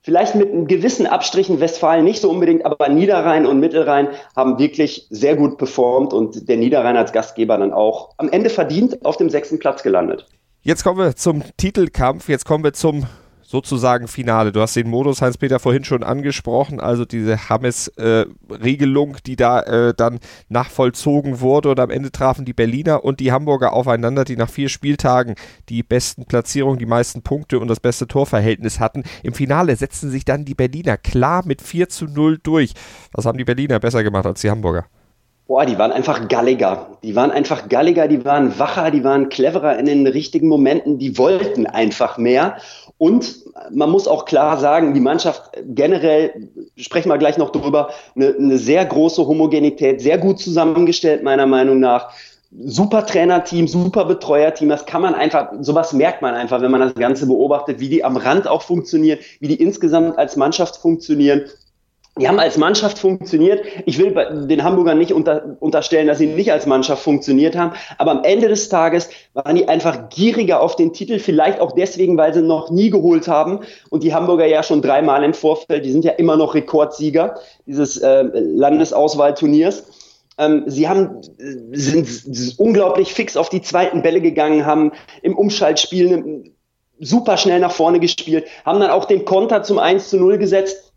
Vielleicht 0.01 0.35
mit 0.35 0.49
einem 0.49 0.67
gewissen 0.67 1.07
Abstrichen 1.07 1.59
Westfalen 1.59 2.05
nicht 2.05 2.21
so 2.21 2.29
unbedingt, 2.29 2.65
aber 2.65 2.87
Niederrhein 2.87 3.45
und 3.45 3.59
Mittelrhein 3.59 4.07
haben 4.35 4.57
wirklich 4.57 5.07
sehr 5.09 5.35
gut 5.35 5.57
performt 5.57 6.13
und 6.13 6.47
der 6.47 6.55
Niederrhein 6.55 6.95
als 6.95 7.11
Gastgeber 7.11 7.57
dann 7.57 7.73
auch 7.73 8.13
am 8.17 8.29
Ende 8.29 8.49
verdient 8.49 9.05
auf 9.05 9.17
dem 9.17 9.29
sechsten 9.29 9.59
Platz 9.59 9.83
gelandet. 9.83 10.25
Jetzt 10.61 10.83
kommen 10.83 10.99
wir 10.99 11.15
zum 11.15 11.43
Titelkampf, 11.57 12.29
jetzt 12.29 12.45
kommen 12.45 12.63
wir 12.63 12.73
zum 12.73 13.05
sozusagen 13.49 14.07
Finale. 14.07 14.51
Du 14.51 14.61
hast 14.61 14.75
den 14.75 14.87
Modus, 14.87 15.23
Heinz-Peter, 15.23 15.57
vorhin 15.57 15.83
schon 15.83 16.03
angesprochen, 16.03 16.79
also 16.79 17.03
diese 17.03 17.49
Hammes-Regelung, 17.49 19.17
die 19.25 19.35
da 19.35 19.61
äh, 19.61 19.93
dann 19.97 20.19
nachvollzogen 20.49 21.39
wurde 21.39 21.71
und 21.71 21.79
am 21.79 21.89
Ende 21.89 22.11
trafen 22.11 22.45
die 22.45 22.53
Berliner 22.53 23.03
und 23.03 23.19
die 23.19 23.31
Hamburger 23.31 23.73
aufeinander, 23.73 24.23
die 24.23 24.35
nach 24.35 24.51
vier 24.51 24.69
Spieltagen 24.69 25.33
die 25.67 25.81
besten 25.81 26.25
Platzierungen, 26.25 26.77
die 26.77 26.85
meisten 26.85 27.23
Punkte 27.23 27.57
und 27.57 27.69
das 27.69 27.79
beste 27.79 28.05
Torverhältnis 28.05 28.79
hatten. 28.79 29.01
Im 29.23 29.33
Finale 29.33 29.75
setzten 29.75 30.11
sich 30.11 30.25
dann 30.25 30.45
die 30.45 30.53
Berliner 30.53 30.97
klar 30.97 31.41
mit 31.43 31.63
4 31.63 31.89
zu 31.89 32.05
0 32.05 32.37
durch. 32.43 32.73
Was 33.13 33.25
haben 33.25 33.39
die 33.39 33.45
Berliner 33.45 33.79
besser 33.79 34.03
gemacht 34.03 34.27
als 34.27 34.41
die 34.41 34.51
Hamburger? 34.51 34.85
Boah, 35.49 35.65
die 35.65 35.79
waren 35.79 35.91
einfach 35.91 36.27
galliger. 36.27 36.99
Die 37.01 37.15
waren 37.15 37.31
einfach 37.31 37.69
galliger, 37.69 38.07
die 38.07 38.23
waren 38.23 38.59
wacher, 38.59 38.91
die 38.91 39.03
waren 39.03 39.29
cleverer 39.29 39.79
in 39.79 39.87
den 39.87 40.05
richtigen 40.05 40.47
Momenten, 40.47 40.99
die 40.99 41.17
wollten 41.17 41.65
einfach 41.65 42.19
mehr. 42.19 42.57
Und 42.99 43.35
man 43.71 43.89
muss 43.89 44.07
auch 44.07 44.25
klar 44.25 44.59
sagen, 44.59 44.93
die 44.93 44.99
Mannschaft 44.99 45.49
generell, 45.65 46.49
sprechen 46.77 47.09
wir 47.09 47.17
gleich 47.17 47.39
noch 47.39 47.49
drüber, 47.49 47.89
eine, 48.15 48.35
eine 48.37 48.59
sehr 48.59 48.85
große 48.85 49.25
Homogenität, 49.25 50.01
sehr 50.01 50.19
gut 50.19 50.39
zusammengestellt, 50.39 51.23
meiner 51.23 51.47
Meinung 51.47 51.79
nach. 51.79 52.11
Super 52.65 53.07
Trainerteam, 53.07 53.67
super 53.67 54.05
Betreuerteam, 54.05 54.69
das 54.69 54.85
kann 54.85 55.01
man 55.01 55.15
einfach, 55.15 55.49
sowas 55.61 55.93
merkt 55.93 56.21
man 56.21 56.35
einfach, 56.35 56.61
wenn 56.61 56.69
man 56.69 56.81
das 56.81 56.93
Ganze 56.93 57.25
beobachtet, 57.25 57.79
wie 57.79 57.89
die 57.89 58.03
am 58.03 58.17
Rand 58.17 58.47
auch 58.47 58.61
funktionieren, 58.61 59.17
wie 59.39 59.47
die 59.47 59.59
insgesamt 59.59 60.15
als 60.19 60.35
Mannschaft 60.35 60.77
funktionieren. 60.77 61.45
Die 62.17 62.27
haben 62.27 62.39
als 62.39 62.57
Mannschaft 62.57 62.99
funktioniert. 62.99 63.63
Ich 63.85 63.97
will 63.97 64.13
den 64.47 64.63
Hamburgern 64.63 64.97
nicht 64.97 65.13
unter, 65.13 65.55
unterstellen, 65.59 66.07
dass 66.07 66.17
sie 66.17 66.27
nicht 66.27 66.51
als 66.51 66.65
Mannschaft 66.65 67.03
funktioniert 67.03 67.55
haben. 67.55 67.73
Aber 67.97 68.11
am 68.11 68.23
Ende 68.23 68.47
des 68.49 68.67
Tages 68.67 69.09
waren 69.33 69.55
die 69.55 69.67
einfach 69.67 70.09
gieriger 70.09 70.61
auf 70.61 70.75
den 70.75 70.91
Titel. 70.91 71.19
Vielleicht 71.19 71.61
auch 71.61 71.71
deswegen, 71.71 72.17
weil 72.17 72.33
sie 72.33 72.41
noch 72.41 72.71
nie 72.71 72.89
geholt 72.89 73.27
haben. 73.27 73.59
Und 73.89 74.03
die 74.03 74.13
Hamburger 74.13 74.45
ja 74.45 74.63
schon 74.63 74.81
dreimal 74.81 75.23
im 75.23 75.33
Vorfeld. 75.33 75.85
Die 75.85 75.91
sind 75.91 76.03
ja 76.03 76.11
immer 76.13 76.35
noch 76.35 76.55
Rekordsieger 76.55 77.35
dieses 77.65 77.97
äh, 77.97 78.23
Landesauswahlturniers. 78.33 79.85
Ähm, 80.37 80.63
sie 80.67 80.89
haben, 80.89 81.21
sind, 81.71 82.55
unglaublich 82.57 83.13
fix 83.13 83.37
auf 83.37 83.49
die 83.49 83.61
zweiten 83.61 84.01
Bälle 84.01 84.21
gegangen, 84.21 84.65
haben 84.65 84.91
im 85.21 85.37
Umschaltspiel 85.37 86.53
super 86.99 87.37
schnell 87.37 87.59
nach 87.59 87.71
vorne 87.71 87.99
gespielt, 87.99 88.45
haben 88.65 88.79
dann 88.79 88.89
auch 88.89 89.05
den 89.05 89.25
Konter 89.25 89.63
zum 89.63 89.79
1 89.79 90.09
zu 90.09 90.17
0 90.17 90.37
gesetzt 90.37 90.88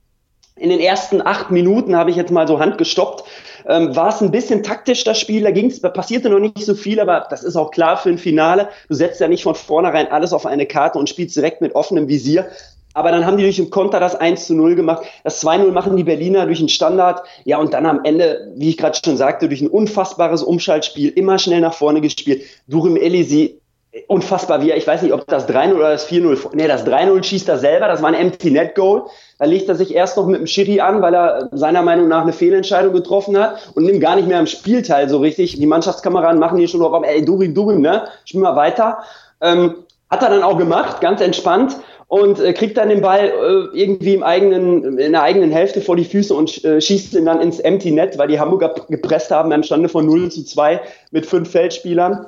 in 0.57 0.71
den 0.71 0.81
ersten 0.81 1.23
acht 1.27 1.51
Minuten 1.51 1.97
habe 1.97 2.11
ich 2.11 2.17
jetzt 2.17 2.31
mal 2.31 2.47
so 2.47 2.59
Hand 2.59 2.79
gestoppt. 2.79 3.25
Ähm, 3.67 3.95
war 3.95 4.09
es 4.09 4.21
ein 4.21 4.31
bisschen 4.31 4.62
taktisch 4.62 5.05
das 5.05 5.19
Spiel, 5.19 5.43
da 5.43 5.51
ging's, 5.51 5.81
da 5.81 5.88
passierte 5.88 6.29
noch 6.29 6.41
nicht 6.41 6.65
so 6.65 6.75
viel, 6.75 7.01
aber 7.01 7.27
das 7.31 7.43
ist 7.45 7.57
auch 7.57 7.71
klar 7.71 7.97
für 7.97 8.11
ein 8.11 8.19
Finale. 8.19 8.69
Du 8.88 8.95
setzt 8.95 9.21
ja 9.21 9.29
nicht 9.29 9.45
von 9.45 9.55
vornherein 9.55 10.11
alles 10.11 10.33
auf 10.33 10.47
eine 10.47 10.67
Karte 10.67 10.99
und 10.99 11.09
spielst 11.09 11.37
direkt 11.37 11.61
mit 11.61 11.75
offenem 11.75 12.09
Visier. 12.09 12.49
Aber 12.95 13.11
dann 13.11 13.25
haben 13.25 13.38
die 13.38 13.45
durch 13.45 13.57
den 13.57 13.71
Konter 13.71 14.01
das 14.01 14.15
1 14.15 14.47
zu 14.47 14.55
0 14.55 14.75
gemacht. 14.75 15.05
Das 15.25 15.43
2-0 15.43 15.71
machen 15.71 15.97
die 15.97 16.05
Berliner 16.05 16.45
durch 16.45 16.59
einen 16.59 16.69
Standard. 16.69 17.23
Ja, 17.45 17.59
und 17.59 17.73
dann 17.73 17.87
am 17.87 18.05
Ende, 18.05 18.53
wie 18.57 18.69
ich 18.69 18.77
gerade 18.77 18.99
schon 19.03 19.17
sagte, 19.17 19.49
durch 19.49 19.62
ein 19.62 19.69
unfassbares 19.69 20.43
Umschaltspiel, 20.43 21.09
immer 21.09 21.38
schnell 21.38 21.61
nach 21.61 21.73
vorne 21.73 22.03
gespielt. 22.03 22.43
Durim 22.69 22.97
Elisi 22.97 23.62
unfassbar, 24.07 24.62
wie 24.62 24.70
er, 24.70 24.76
ich 24.78 24.87
weiß 24.87 25.02
nicht, 25.02 25.12
ob 25.12 25.26
das 25.26 25.48
3-0 25.48 25.74
oder 25.74 25.90
das 25.90 26.09
4-0, 26.09 26.55
nee, 26.55 26.66
das 26.66 26.87
3-0 26.87 27.22
schießt 27.22 27.48
er 27.48 27.59
selber, 27.59 27.88
das 27.88 28.00
war 28.00 28.09
ein 28.09 28.14
Empty 28.14 28.50
Net 28.50 28.74
Goal. 28.74 29.02
Da 29.38 29.44
legt 29.44 29.68
er 29.68 29.74
sich 29.74 29.94
erst 29.94 30.16
noch 30.16 30.26
mit 30.26 30.40
dem 30.40 30.46
Schiri 30.46 30.81
an, 30.81 31.02
weil 31.02 31.14
er 31.14 31.50
seiner 31.52 31.83
Meinung 31.83 32.09
nach 32.09 32.22
eine 32.22 32.33
Fehlentscheidung 32.33 32.94
getroffen 32.94 33.38
hat 33.38 33.72
und 33.74 33.85
nimmt 33.85 34.00
gar 34.00 34.16
nicht 34.16 34.28
mehr 34.28 34.38
am 34.38 34.46
Spielteil 34.46 35.09
so 35.09 35.18
richtig. 35.18 35.59
Die 35.59 35.66
Mannschaftskameraden 35.66 36.40
machen 36.40 36.59
hier 36.59 36.68
schon 36.68 36.81
noch, 36.81 37.02
ey, 37.02 37.24
Durin, 37.24 37.55
Durin, 37.55 37.81
ne, 37.83 38.05
spiel 38.24 38.40
mal 38.40 38.57
weiter. 38.57 38.98
Ähm, 39.42 39.74
hat 40.09 40.22
er 40.22 40.31
dann 40.31 40.42
auch 40.42 40.59
gemacht, 40.59 41.00
ganz 41.00 41.20
entspannt 41.20 41.76
und 42.09 42.38
äh, 42.40 42.52
kriegt 42.52 42.76
dann 42.76 42.88
den 42.88 43.00
Ball 43.00 43.28
äh, 43.28 43.78
irgendwie 43.78 44.14
im 44.14 44.22
eigenen, 44.22 44.98
in 44.98 45.12
der 45.12 45.22
eigenen 45.22 45.50
Hälfte 45.50 45.81
vor 45.81 45.96
die 45.96 46.05
Füße 46.05 46.35
und 46.35 46.64
äh, 46.64 46.81
schießt 46.81 47.14
ihn 47.14 47.26
dann 47.26 47.40
ins 47.40 47.61
Empty 47.61 47.90
Net, 47.90 48.16
weil 48.16 48.28
die 48.28 48.38
Hamburger 48.38 48.74
gepresst 48.88 49.31
haben 49.31 49.50
beim 49.50 49.62
Stande 49.62 49.88
von 49.88 50.07
0 50.07 50.31
zu 50.31 50.44
2 50.44 50.81
mit 51.11 51.26
fünf 51.26 51.50
Feldspielern 51.50 52.26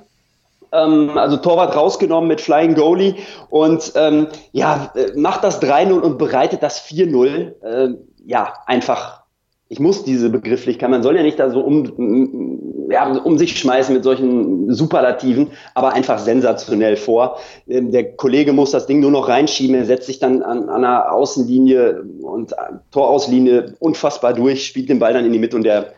ähm, 0.75 1.17
also 1.17 1.37
Torwart 1.37 1.77
rausgenommen 1.77 2.29
mit 2.29 2.41
Flying 2.41 2.75
Goalie 2.75 3.15
und 3.51 3.93
ähm, 3.95 4.29
ja, 4.53 4.93
äh, 4.95 5.13
macht 5.17 5.45
das 5.45 5.63
3-0 5.63 6.01
und 6.01 6.19
bereitet 6.19 6.63
das 6.63 6.85
4-0. 6.85 7.63
Äh, 7.63 7.95
ja, 8.27 8.55
einfach, 8.67 9.23
ich 9.69 9.81
muss 9.81 10.05
diese 10.05 10.31
Begrifflichkeit, 10.31 10.91
man 10.91 11.03
soll 11.03 11.17
ja 11.17 11.23
nicht 11.23 11.39
da 11.39 11.51
so 11.51 11.61
um, 11.61 12.89
ja, 12.91 13.11
um 13.19 13.39
sich 13.39 13.59
schmeißen 13.59 13.95
mit 13.95 14.05
solchen 14.05 14.73
Superlativen, 14.73 15.51
aber 15.75 15.93
einfach 15.93 16.19
sensationell 16.19 16.97
vor. 16.97 17.39
Ähm, 17.69 17.93
der 17.93 18.17
Kollege 18.17 18.53
muss 18.53 18.73
das 18.73 18.87
Ding 18.87 19.01
nur 19.01 19.11
noch 19.11 19.29
reinschieben, 19.29 19.75
er 19.75 19.85
setzt 19.85 20.07
sich 20.07 20.19
dann 20.19 20.43
an, 20.43 20.69
an 20.69 20.85
einer 20.85 21.13
Außenlinie 21.13 22.03
und 22.23 22.53
äh, 22.53 22.57
Torauslinie 22.91 23.75
unfassbar 23.79 24.33
durch, 24.33 24.67
spielt 24.67 24.89
den 24.89 24.99
Ball 24.99 25.13
dann 25.13 25.25
in 25.25 25.33
die 25.33 25.39
Mitte 25.39 25.57
und 25.57 25.65
der 25.65 25.95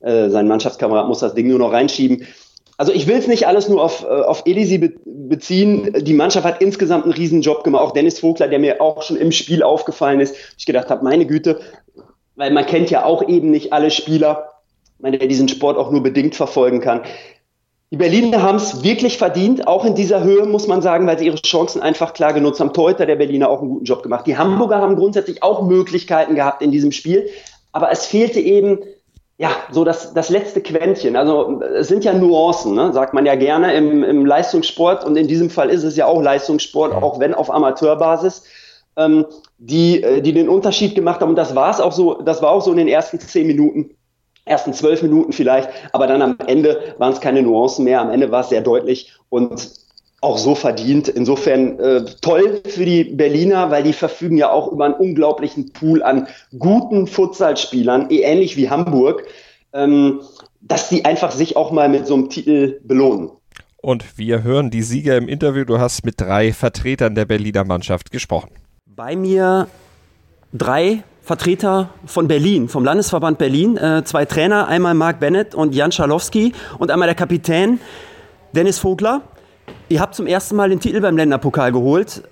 äh, 0.00 0.30
sein 0.30 0.48
Mannschaftskamerad 0.48 1.08
muss 1.08 1.20
das 1.20 1.34
Ding 1.34 1.48
nur 1.48 1.58
noch 1.58 1.72
reinschieben. 1.72 2.26
Also 2.80 2.94
ich 2.94 3.06
will 3.06 3.16
es 3.16 3.26
nicht 3.26 3.46
alles 3.46 3.68
nur 3.68 3.84
auf, 3.84 4.04
äh, 4.04 4.06
auf 4.06 4.44
Elisi 4.46 4.78
be 4.78 4.94
beziehen. 5.04 5.92
Die 6.02 6.14
Mannschaft 6.14 6.46
hat 6.46 6.62
insgesamt 6.62 7.04
einen 7.04 7.12
riesen 7.12 7.42
Job 7.42 7.62
gemacht. 7.62 7.82
Auch 7.82 7.90
Dennis 7.90 8.20
Vogler, 8.20 8.48
der 8.48 8.58
mir 8.58 8.80
auch 8.80 9.02
schon 9.02 9.18
im 9.18 9.32
Spiel 9.32 9.62
aufgefallen 9.62 10.18
ist. 10.18 10.34
Ich 10.56 10.64
gedacht 10.64 10.88
habe, 10.88 11.04
meine 11.04 11.26
Güte, 11.26 11.60
weil 12.36 12.50
man 12.52 12.64
kennt 12.64 12.88
ja 12.88 13.04
auch 13.04 13.28
eben 13.28 13.50
nicht 13.50 13.74
alle 13.74 13.90
Spieler, 13.90 14.48
man 14.98 15.12
der 15.12 15.26
diesen 15.26 15.46
Sport 15.46 15.76
auch 15.76 15.90
nur 15.90 16.02
bedingt 16.02 16.34
verfolgen 16.34 16.80
kann. 16.80 17.02
Die 17.90 17.98
Berliner 17.98 18.40
haben 18.40 18.56
es 18.56 18.82
wirklich 18.82 19.18
verdient, 19.18 19.66
auch 19.66 19.84
in 19.84 19.94
dieser 19.94 20.24
Höhe, 20.24 20.46
muss 20.46 20.66
man 20.66 20.80
sagen, 20.80 21.06
weil 21.06 21.18
sie 21.18 21.26
ihre 21.26 21.36
Chancen 21.42 21.82
einfach 21.82 22.14
klar 22.14 22.32
genutzt 22.32 22.60
haben. 22.60 22.72
Torhüter 22.72 23.04
der 23.04 23.16
Berliner 23.16 23.50
auch 23.50 23.60
einen 23.60 23.68
guten 23.68 23.84
Job 23.84 24.02
gemacht. 24.02 24.26
Die 24.26 24.38
Hamburger 24.38 24.78
haben 24.78 24.96
grundsätzlich 24.96 25.42
auch 25.42 25.66
Möglichkeiten 25.66 26.34
gehabt 26.34 26.62
in 26.62 26.70
diesem 26.70 26.92
Spiel, 26.92 27.28
aber 27.72 27.92
es 27.92 28.06
fehlte 28.06 28.40
eben 28.40 28.78
ja, 29.40 29.52
so 29.70 29.84
das, 29.84 30.12
das 30.12 30.28
letzte 30.28 30.60
Quäntchen. 30.60 31.16
Also 31.16 31.62
es 31.62 31.88
sind 31.88 32.04
ja 32.04 32.12
Nuancen, 32.12 32.74
ne? 32.74 32.92
sagt 32.92 33.14
man 33.14 33.24
ja 33.24 33.36
gerne 33.36 33.72
im, 33.72 34.04
im 34.04 34.26
Leistungssport 34.26 35.02
und 35.02 35.16
in 35.16 35.28
diesem 35.28 35.48
Fall 35.48 35.70
ist 35.70 35.82
es 35.82 35.96
ja 35.96 36.04
auch 36.04 36.20
Leistungssport, 36.20 36.92
auch 36.92 37.18
wenn 37.20 37.32
auf 37.32 37.50
Amateurbasis, 37.50 38.42
ähm, 38.98 39.24
die, 39.56 40.02
äh, 40.02 40.20
die 40.20 40.34
den 40.34 40.50
Unterschied 40.50 40.94
gemacht 40.94 41.22
haben. 41.22 41.30
Und 41.30 41.36
das 41.36 41.54
war 41.54 41.70
es 41.70 41.80
auch 41.80 41.92
so, 41.92 42.20
das 42.20 42.42
war 42.42 42.50
auch 42.50 42.60
so 42.60 42.70
in 42.72 42.76
den 42.76 42.88
ersten 42.88 43.18
zehn 43.18 43.46
Minuten 43.46 43.96
ersten 44.44 44.74
zwölf 44.74 45.00
Minuten 45.00 45.32
vielleicht, 45.32 45.70
aber 45.92 46.06
dann 46.06 46.20
am 46.20 46.36
Ende 46.46 46.94
waren 46.98 47.12
es 47.12 47.20
keine 47.20 47.40
Nuancen 47.40 47.84
mehr, 47.84 48.00
am 48.00 48.10
Ende 48.10 48.30
war 48.30 48.40
es 48.40 48.48
sehr 48.48 48.62
deutlich 48.62 49.14
und 49.28 49.70
auch 50.20 50.38
so 50.38 50.54
verdient. 50.54 51.08
Insofern 51.08 51.78
äh, 51.78 52.04
toll 52.20 52.60
für 52.66 52.84
die 52.84 53.04
Berliner, 53.04 53.70
weil 53.70 53.82
die 53.82 53.92
verfügen 53.92 54.36
ja 54.36 54.50
auch 54.50 54.70
über 54.70 54.84
einen 54.84 54.94
unglaublichen 54.94 55.72
Pool 55.72 56.02
an 56.02 56.28
guten 56.58 57.06
Futsalspielern, 57.06 58.10
eh 58.10 58.22
ähnlich 58.22 58.56
wie 58.56 58.68
Hamburg, 58.68 59.24
ähm, 59.72 60.20
dass 60.60 60.88
die 60.88 61.04
einfach 61.04 61.32
sich 61.32 61.56
auch 61.56 61.70
mal 61.70 61.88
mit 61.88 62.06
so 62.06 62.14
einem 62.14 62.28
Titel 62.28 62.80
belohnen. 62.84 63.30
Und 63.78 64.18
wir 64.18 64.42
hören 64.42 64.70
die 64.70 64.82
Sieger 64.82 65.16
im 65.16 65.26
Interview. 65.26 65.64
Du 65.64 65.78
hast 65.78 66.04
mit 66.04 66.20
drei 66.20 66.52
Vertretern 66.52 67.14
der 67.14 67.24
Berliner 67.24 67.64
Mannschaft 67.64 68.10
gesprochen. 68.10 68.50
Bei 68.84 69.16
mir 69.16 69.68
drei 70.52 71.02
Vertreter 71.22 71.90
von 72.04 72.28
Berlin, 72.28 72.68
vom 72.68 72.84
Landesverband 72.84 73.38
Berlin, 73.38 73.78
äh, 73.78 74.02
zwei 74.04 74.26
Trainer, 74.26 74.68
einmal 74.68 74.94
Marc 74.94 75.20
Bennett 75.20 75.54
und 75.54 75.74
Jan 75.74 75.92
Schalowski 75.92 76.52
und 76.78 76.90
einmal 76.90 77.08
der 77.08 77.14
Kapitän 77.14 77.80
Dennis 78.52 78.78
Vogler. 78.78 79.22
Ihr 79.90 80.00
habt 80.00 80.14
zum 80.14 80.28
ersten 80.28 80.54
Mal 80.54 80.68
den 80.68 80.78
Titel 80.78 81.00
beim 81.00 81.16
Länderpokal 81.16 81.72
geholt. 81.72 82.22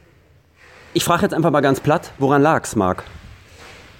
Ich 0.95 1.03
frage 1.03 1.23
jetzt 1.23 1.35
einfach 1.35 1.51
mal 1.51 1.61
ganz 1.61 1.81
platt, 1.81 2.13
woran 2.19 2.41
lag 2.41 2.63
es, 2.63 2.77
Marc? 2.77 3.03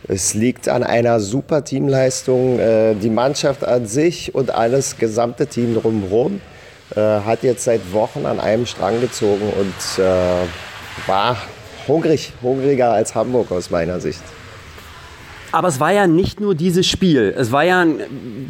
Es 0.07 0.33
liegt 0.35 0.69
an 0.69 0.85
einer 0.85 1.19
super 1.19 1.65
Teamleistung. 1.65 2.61
Äh, 2.61 2.95
die 2.95 3.11
Mannschaft 3.11 3.65
an 3.65 3.89
sich 3.89 4.33
und 4.33 4.53
alles 4.53 4.97
gesamte 4.97 5.49
Team 5.49 5.75
drumherum 5.75 6.41
äh, 6.95 7.01
hat 7.01 7.43
jetzt 7.43 7.65
seit 7.65 7.93
Wochen 7.93 8.27
an 8.27 8.39
einem 8.39 8.65
Strang 8.65 9.01
gezogen 9.01 9.53
und 9.59 10.05
äh, 10.05 11.09
war 11.09 11.37
hungrig, 11.89 12.35
hungriger 12.41 12.93
als 12.93 13.17
Hamburg 13.17 13.51
aus 13.51 13.71
meiner 13.71 13.99
Sicht. 13.99 14.23
Aber 15.51 15.69
es 15.69 15.81
war 15.81 15.93
ja 15.93 16.07
nicht 16.07 16.41
nur 16.41 16.55
dieses 16.55 16.87
Spiel. 16.87 17.35
Es 17.37 17.53
war 17.53 17.65
ja, 17.65 17.87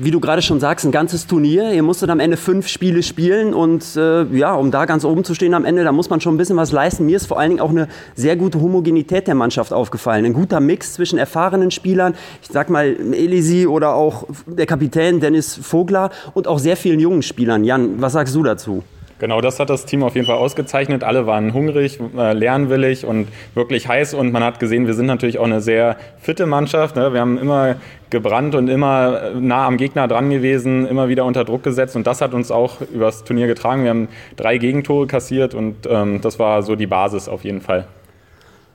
wie 0.00 0.10
du 0.10 0.18
gerade 0.18 0.42
schon 0.42 0.58
sagst, 0.58 0.84
ein 0.84 0.90
ganzes 0.90 1.26
Turnier. 1.26 1.72
Ihr 1.72 1.82
musstet 1.84 2.10
am 2.10 2.18
Ende 2.18 2.36
fünf 2.36 2.66
Spiele 2.66 3.04
spielen 3.04 3.54
und 3.54 3.96
äh, 3.96 4.24
ja, 4.36 4.54
um 4.54 4.70
da 4.70 4.84
ganz 4.84 5.04
oben 5.04 5.22
zu 5.22 5.34
stehen 5.34 5.54
am 5.54 5.64
Ende, 5.64 5.84
da 5.84 5.92
muss 5.92 6.10
man 6.10 6.20
schon 6.20 6.34
ein 6.34 6.38
bisschen 6.38 6.56
was 6.56 6.72
leisten. 6.72 7.06
Mir 7.06 7.16
ist 7.16 7.26
vor 7.26 7.38
allen 7.38 7.50
Dingen 7.50 7.60
auch 7.60 7.70
eine 7.70 7.88
sehr 8.16 8.34
gute 8.36 8.60
Homogenität 8.60 9.28
der 9.28 9.36
Mannschaft 9.36 9.72
aufgefallen. 9.72 10.24
Ein 10.24 10.32
guter 10.32 10.58
Mix 10.58 10.94
zwischen 10.94 11.18
erfahrenen 11.18 11.70
Spielern, 11.70 12.14
ich 12.42 12.48
sag 12.48 12.68
mal 12.68 12.96
Elisi 13.12 13.66
oder 13.68 13.94
auch 13.94 14.26
der 14.46 14.66
Kapitän 14.66 15.20
Dennis 15.20 15.54
Vogler 15.54 16.10
und 16.34 16.48
auch 16.48 16.58
sehr 16.58 16.76
vielen 16.76 16.98
jungen 16.98 17.22
Spielern. 17.22 17.62
Jan, 17.62 18.00
was 18.00 18.14
sagst 18.14 18.34
du 18.34 18.42
dazu? 18.42 18.82
Genau, 19.18 19.40
das 19.40 19.58
hat 19.58 19.68
das 19.68 19.84
Team 19.84 20.02
auf 20.04 20.14
jeden 20.14 20.26
Fall 20.26 20.36
ausgezeichnet. 20.36 21.02
Alle 21.02 21.26
waren 21.26 21.52
hungrig, 21.52 21.98
äh, 22.16 22.32
lernwillig 22.32 23.04
und 23.04 23.28
wirklich 23.54 23.88
heiß. 23.88 24.14
Und 24.14 24.32
man 24.32 24.44
hat 24.44 24.60
gesehen, 24.60 24.86
wir 24.86 24.94
sind 24.94 25.06
natürlich 25.06 25.38
auch 25.38 25.44
eine 25.44 25.60
sehr 25.60 25.96
fitte 26.20 26.46
Mannschaft. 26.46 26.94
Ne? 26.94 27.12
Wir 27.12 27.20
haben 27.20 27.36
immer 27.36 27.76
gebrannt 28.10 28.54
und 28.54 28.68
immer 28.68 29.32
nah 29.40 29.66
am 29.66 29.76
Gegner 29.76 30.06
dran 30.06 30.30
gewesen, 30.30 30.86
immer 30.86 31.08
wieder 31.08 31.24
unter 31.24 31.44
Druck 31.44 31.64
gesetzt. 31.64 31.96
Und 31.96 32.06
das 32.06 32.20
hat 32.20 32.32
uns 32.32 32.52
auch 32.52 32.80
übers 32.80 33.24
Turnier 33.24 33.48
getragen. 33.48 33.82
Wir 33.82 33.90
haben 33.90 34.08
drei 34.36 34.56
Gegentore 34.58 35.08
kassiert 35.08 35.54
und 35.54 35.88
ähm, 35.90 36.20
das 36.20 36.38
war 36.38 36.62
so 36.62 36.76
die 36.76 36.86
Basis 36.86 37.28
auf 37.28 37.42
jeden 37.42 37.60
Fall. 37.60 37.86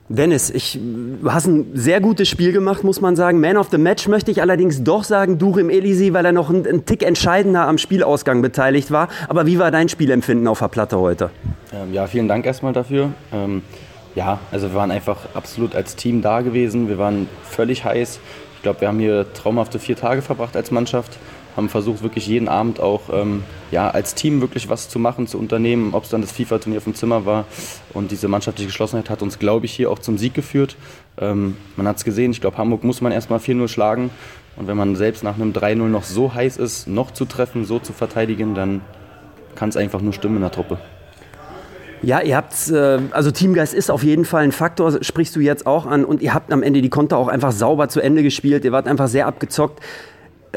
Dennis, 0.10 0.50
ich, 0.50 0.78
du 1.22 1.32
hast 1.32 1.48
ein 1.48 1.72
sehr 1.74 2.02
gutes 2.02 2.28
Spiel 2.28 2.52
gemacht, 2.52 2.84
muss 2.84 3.00
man 3.00 3.16
sagen. 3.16 3.39
Man 3.39 3.56
of 3.56 3.70
the 3.72 3.78
Match 3.78 4.08
möchte 4.08 4.32
ich 4.32 4.42
allerdings 4.42 4.84
doch 4.84 5.06
sagen, 5.06 5.38
Durim 5.38 5.70
Elisi, 5.70 6.13
weil 6.13 6.26
er 6.26 6.34
noch 6.34 6.50
ein, 6.50 6.68
ein 6.68 6.86
Tick 6.86 7.04
entscheidender 7.04 7.68
am 7.68 7.78
Spielausgang 7.78 8.42
beteiligt 8.42 8.92
war. 8.92 9.08
Aber 9.30 9.46
wie 9.46 9.60
war 9.60 9.72
dein 9.72 9.88
Spielempfinden 9.88 10.48
auf 10.48 10.60
der 10.60 10.68
Platte 10.68 11.00
heute? 11.00 11.30
Ähm, 11.74 11.94
ja, 11.94 12.06
vielen 12.08 12.28
Dank 12.28 12.46
erstmal 12.46 12.74
dafür. 12.74 13.13
Ähm, 13.32 13.62
ja, 14.13 14.39
also 14.52 14.70
wir 14.70 14.76
waren 14.76 14.92
einfach 14.92 15.18
absolut 15.34 15.74
als 15.74 15.96
Team 15.96 16.22
da 16.22 16.42
gewesen. 16.42 16.89
Wir 16.89 16.98
waren 16.98 17.30
völlig 17.44 17.86
heiß. 17.86 18.20
Ich 18.58 18.62
glaube, 18.62 18.82
wir 18.82 18.89
haben 18.89 19.00
hier 19.00 19.32
traumhafte 19.34 19.80
vier 19.80 19.96
Tage 19.96 20.22
verbracht 20.22 20.56
als 20.56 20.70
Mannschaft 20.70 21.18
haben 21.56 21.70
versucht, 21.70 22.02
wirklich 22.04 22.28
jeden 22.28 22.48
Abend 22.48 22.80
auch 22.80 23.02
ähm, 23.12 23.44
ja, 23.72 23.89
als 23.89 24.16
Team 24.16 24.42
wirklich 24.42 24.70
was 24.70 24.89
zu 24.89 25.00
machen, 25.00 25.28
zu 25.28 25.38
unternehmen, 25.38 25.94
ob 25.94 26.04
es 26.04 26.10
dann 26.10 26.22
das 26.22 26.32
FIFA-Turnier 26.32 26.78
auf 26.78 26.84
dem 26.86 26.96
Zimmer 26.96 27.26
war. 27.26 27.46
Und 27.94 28.12
diese 28.12 28.28
mannschaftliche 28.28 28.68
Geschlossenheit 28.68 29.10
hat 29.10 29.22
uns, 29.22 29.39
glaube 29.39 29.66
ich, 29.66 29.74
hier 29.74 29.92
auch 29.92 30.00
zum 30.00 30.18
Sieg 30.18 30.34
geführt. 30.34 30.76
Ähm, 31.20 31.58
man 31.76 31.88
hat 31.88 31.98
es 31.98 32.04
gesehen, 32.04 32.32
ich 32.32 32.42
glaube, 32.42 32.58
Hamburg 32.58 32.84
muss 32.84 33.02
man 33.02 33.12
erstmal 33.12 33.39
4-0 33.39 33.68
schlagen. 33.68 34.10
Und 34.56 34.68
wenn 34.68 34.78
man 34.78 34.96
selbst 34.96 35.24
nach 35.24 35.36
einem 35.36 35.52
3-0 35.52 35.76
noch 35.88 36.04
so 36.04 36.34
heiß 36.34 36.58
ist, 36.58 36.88
noch 36.88 37.12
zu 37.12 37.26
treffen, 37.26 37.66
so 37.66 37.80
zu 37.80 37.94
verteidigen, 37.94 38.56
dann 38.56 38.82
kann 39.56 39.70
es 39.70 39.78
einfach 39.78 40.02
nur 40.02 40.13
stimmen 40.13 40.36
in 40.36 40.42
der 40.42 40.52
Truppe. 40.52 40.80
Ja, 42.02 42.20
ihr 42.20 42.36
habt, 42.36 42.70
äh, 42.70 43.00
also 43.12 43.32
Teamgeist 43.32 43.74
ist 43.74 43.89
auf 43.89 44.04
jeden 44.04 44.26
Fall 44.26 44.44
ein 44.44 44.52
Faktor, 44.52 45.02
sprichst 45.02 45.36
du 45.36 45.39
jetzt 45.39 45.66
auch 45.66 45.86
an. 45.86 46.04
Und 46.04 46.22
ihr 46.22 46.34
habt 46.34 46.52
am 46.52 46.62
Ende 46.62 46.82
die 46.82 46.89
Konter 46.89 47.18
auch 47.18 47.30
einfach 47.30 47.54
sauber 47.54 47.88
zu 47.88 48.02
Ende 48.02 48.24
gespielt. 48.24 48.66
Ihr 48.66 48.74
wart 48.74 48.88
einfach 48.88 49.08
sehr 49.08 49.26
abgezockt 49.26 49.80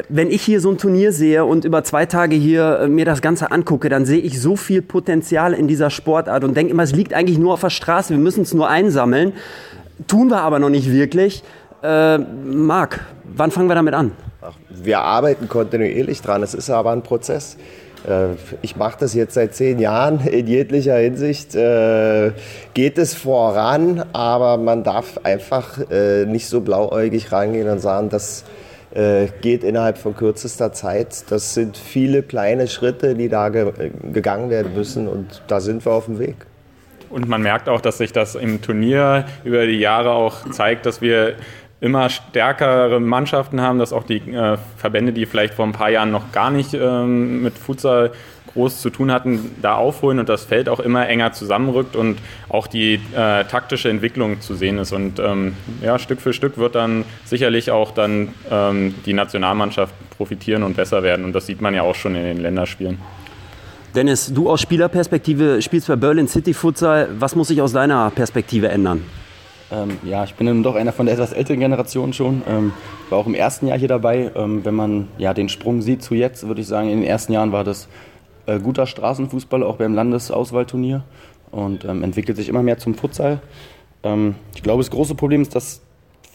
wenn 0.09 0.29
ich 0.29 0.43
hier 0.43 0.61
so 0.61 0.69
ein 0.69 0.77
Turnier 0.77 1.11
sehe 1.11 1.43
und 1.45 1.65
über 1.65 1.83
zwei 1.83 2.05
Tage 2.05 2.35
hier 2.35 2.81
äh, 2.81 2.87
mir 2.87 3.05
das 3.05 3.21
Ganze 3.21 3.51
angucke, 3.51 3.89
dann 3.89 4.05
sehe 4.05 4.19
ich 4.19 4.39
so 4.39 4.55
viel 4.55 4.81
Potenzial 4.81 5.53
in 5.53 5.67
dieser 5.67 5.89
Sportart 5.89 6.43
und 6.43 6.55
denke 6.55 6.71
immer, 6.71 6.83
es 6.83 6.93
liegt 6.93 7.13
eigentlich 7.13 7.39
nur 7.39 7.53
auf 7.53 7.61
der 7.61 7.71
Straße, 7.71 8.11
wir 8.11 8.19
müssen 8.19 8.43
es 8.43 8.53
nur 8.53 8.69
einsammeln. 8.69 9.33
Tun 10.07 10.29
wir 10.29 10.41
aber 10.41 10.59
noch 10.59 10.69
nicht 10.69 10.91
wirklich. 10.91 11.43
Äh, 11.81 12.19
Marc, 12.19 12.99
wann 13.23 13.49
fangen 13.49 13.69
wir 13.69 13.75
damit 13.75 13.95
an? 13.95 14.11
Wir 14.69 14.99
arbeiten 14.99 15.49
kontinuierlich 15.49 16.21
dran, 16.21 16.43
es 16.43 16.53
ist 16.53 16.69
aber 16.69 16.91
ein 16.91 17.01
Prozess. 17.01 17.57
Äh, 18.07 18.35
ich 18.61 18.75
mache 18.75 18.97
das 18.99 19.15
jetzt 19.15 19.33
seit 19.33 19.55
zehn 19.55 19.79
Jahren 19.79 20.19
in 20.27 20.45
jeglicher 20.45 20.97
Hinsicht. 20.97 21.55
Äh, 21.55 22.33
geht 22.75 22.99
es 22.99 23.15
voran, 23.15 24.05
aber 24.13 24.57
man 24.57 24.83
darf 24.83 25.19
einfach 25.23 25.79
nicht 26.27 26.47
so 26.47 26.61
blauäugig 26.61 27.31
rangehen 27.31 27.67
und 27.67 27.79
sagen, 27.79 28.09
dass 28.09 28.43
äh, 28.97 29.27
geht 29.41 29.63
innerhalb 29.63 29.99
von 29.99 30.15
kürzester 30.15 30.73
Zeit. 30.73 31.29
Das 31.29 31.53
sind 31.53 31.77
viele 31.77 32.23
kleine 32.23 32.67
Schritte, 32.67 33.13
die 33.13 33.29
da 33.29 33.49
ge 33.49 33.91
gegangen 34.11 34.49
werden 34.49 34.73
müssen 34.73 35.07
und 35.07 35.43
da 35.47 35.59
sind 35.59 35.85
wir 35.85 35.91
auf 35.91 36.05
dem 36.05 36.17
Weg. 36.17 36.35
Und 37.11 37.29
man 37.29 37.43
merkt 37.43 37.69
auch, 37.69 37.79
dass 37.79 37.99
sich 37.99 38.11
das 38.11 38.33
im 38.33 38.59
Turnier 38.61 39.25
über 39.43 39.67
die 39.67 39.79
Jahre 39.79 40.11
auch 40.11 40.49
zeigt, 40.49 40.87
dass 40.87 40.99
wir 40.99 41.35
immer 41.79 42.09
stärkere 42.09 42.99
Mannschaften 42.99 43.61
haben, 43.61 43.77
dass 43.77 43.93
auch 43.93 44.03
die 44.03 44.17
äh, 44.31 44.57
Verbände, 44.77 45.13
die 45.13 45.27
vielleicht 45.27 45.53
vor 45.53 45.65
ein 45.65 45.73
paar 45.73 45.91
Jahren 45.91 46.09
noch 46.09 46.31
gar 46.31 46.49
nicht 46.49 46.73
ähm, 46.73 47.43
mit 47.43 47.55
Futsal 47.57 48.11
groß 48.57 48.81
zu 48.81 48.89
tun 48.89 49.11
hatten, 49.11 49.51
da 49.61 49.75
aufholen 49.75 50.17
und 50.17 50.29
das 50.29 50.43
Feld 50.43 50.67
auch 50.67 50.79
immer 50.79 51.07
enger 51.07 51.31
zusammenrückt 51.31 51.95
und 51.95 52.17
auch 52.49 52.65
die 52.65 52.95
äh, 53.15 53.43
taktische 53.45 53.89
Entwicklung 53.89 54.41
zu 54.41 54.55
sehen 54.55 54.79
ist. 54.79 54.91
Und 54.91 55.19
ähm, 55.19 55.55
ja, 55.83 55.99
Stück 55.99 56.19
für 56.19 56.33
Stück 56.33 56.57
wird 56.57 56.73
dann 56.73 57.05
sicherlich 57.25 57.69
auch 57.69 57.91
dann 57.91 58.29
ähm, 58.49 58.95
die 59.05 59.13
Nationalmannschaft 59.13 59.93
profitieren 60.17 60.63
und 60.63 60.75
besser 60.75 61.03
werden. 61.03 61.23
Und 61.23 61.33
das 61.33 61.45
sieht 61.45 61.61
man 61.61 61.75
ja 61.75 61.83
auch 61.83 61.95
schon 61.95 62.15
in 62.15 62.23
den 62.23 62.37
Länderspielen. 62.37 62.97
Dennis, 63.93 64.33
du 64.33 64.49
aus 64.49 64.61
Spielerperspektive 64.61 65.61
spielst 65.61 65.87
bei 65.87 65.95
Berlin 65.95 66.27
City 66.27 66.53
Futsal. 66.53 67.09
Was 67.19 67.35
muss 67.35 67.49
sich 67.49 67.61
aus 67.61 67.73
deiner 67.73 68.09
Perspektive 68.09 68.69
ändern? 68.69 69.03
Ähm, 69.71 69.97
ja, 70.03 70.23
ich 70.23 70.33
bin 70.35 70.47
dann 70.47 70.63
doch 70.63 70.75
einer 70.75 70.93
von 70.93 71.05
der 71.07 71.15
etwas 71.15 71.33
älteren 71.33 71.59
Generation 71.59 72.13
schon. 72.13 72.41
Ähm, 72.47 72.73
war 73.09 73.19
auch 73.19 73.27
im 73.27 73.33
ersten 73.33 73.67
Jahr 73.67 73.77
hier 73.77 73.87
dabei. 73.87 74.31
Ähm, 74.35 74.63
wenn 74.63 74.75
man 74.75 75.07
ja, 75.17 75.33
den 75.33 75.49
Sprung 75.49 75.81
sieht 75.81 76.03
zu 76.03 76.15
jetzt, 76.15 76.47
würde 76.47 76.61
ich 76.61 76.67
sagen, 76.67 76.89
in 76.89 77.01
den 77.01 77.09
ersten 77.09 77.33
Jahren 77.33 77.51
war 77.51 77.63
das 77.63 77.89
äh, 78.47 78.59
guter 78.59 78.87
Straßenfußball, 78.87 79.61
auch 79.61 79.75
beim 79.75 79.93
Landesauswahlturnier 79.93 81.03
und 81.51 81.85
ähm, 81.85 82.03
entwickelt 82.03 82.37
sich 82.37 82.49
immer 82.49 82.63
mehr 82.63 82.79
zum 82.79 82.95
Futsal. 82.95 83.39
Ähm, 84.03 84.35
ich 84.55 84.63
glaube, 84.63 84.81
das 84.81 84.89
große 84.89 85.15
Problem 85.15 85.41
ist, 85.41 85.55
dass 85.55 85.81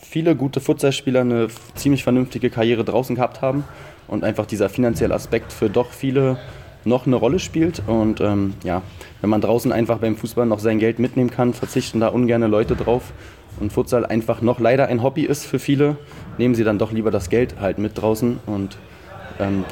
viele 0.01 0.37
gute 0.37 0.61
Futsalspieler 0.61 1.23
eine 1.23 1.49
ziemlich 1.75 2.03
vernünftige 2.05 2.51
Karriere 2.51 2.85
draußen 2.85 3.17
gehabt 3.17 3.41
haben 3.41 3.65
und 4.09 4.25
einfach 4.25 4.47
dieser 4.47 4.69
finanzielle 4.69 5.15
Aspekt 5.15 5.53
für 5.53 5.71
doch 5.71 5.91
viele 5.91 6.39
noch 6.85 7.07
eine 7.07 7.17
Rolle 7.17 7.39
spielt. 7.39 7.83
Und 7.87 8.21
ähm, 8.21 8.55
ja, 8.65 8.83
wenn 9.21 9.31
man 9.31 9.41
draußen 9.41 9.73
einfach 9.73 9.99
beim 9.99 10.17
Fußball 10.17 10.47
noch 10.47 10.59
sein 10.59 10.79
Geld 10.79 10.99
mitnehmen 10.99 11.31
kann, 11.31 11.55
verzichten 11.55 12.01
da 12.01 12.09
ungerne 12.09 12.47
Leute 12.47 12.77
drauf. 12.77 13.13
Und 13.61 13.73
Futsal 13.73 14.07
einfach 14.07 14.43
noch 14.43 14.61
leider 14.61 14.87
ein 14.89 15.03
Hobby 15.03 15.23
ist 15.23 15.45
für 15.45 15.59
viele, 15.59 15.97
nehmen 16.39 16.55
sie 16.55 16.65
dann 16.65 16.79
doch 16.79 16.91
lieber 16.91 17.11
das 17.11 17.31
Geld 17.31 17.57
halt 17.61 17.79
mit 17.79 18.01
draußen. 18.01 18.41
Und 18.47 18.79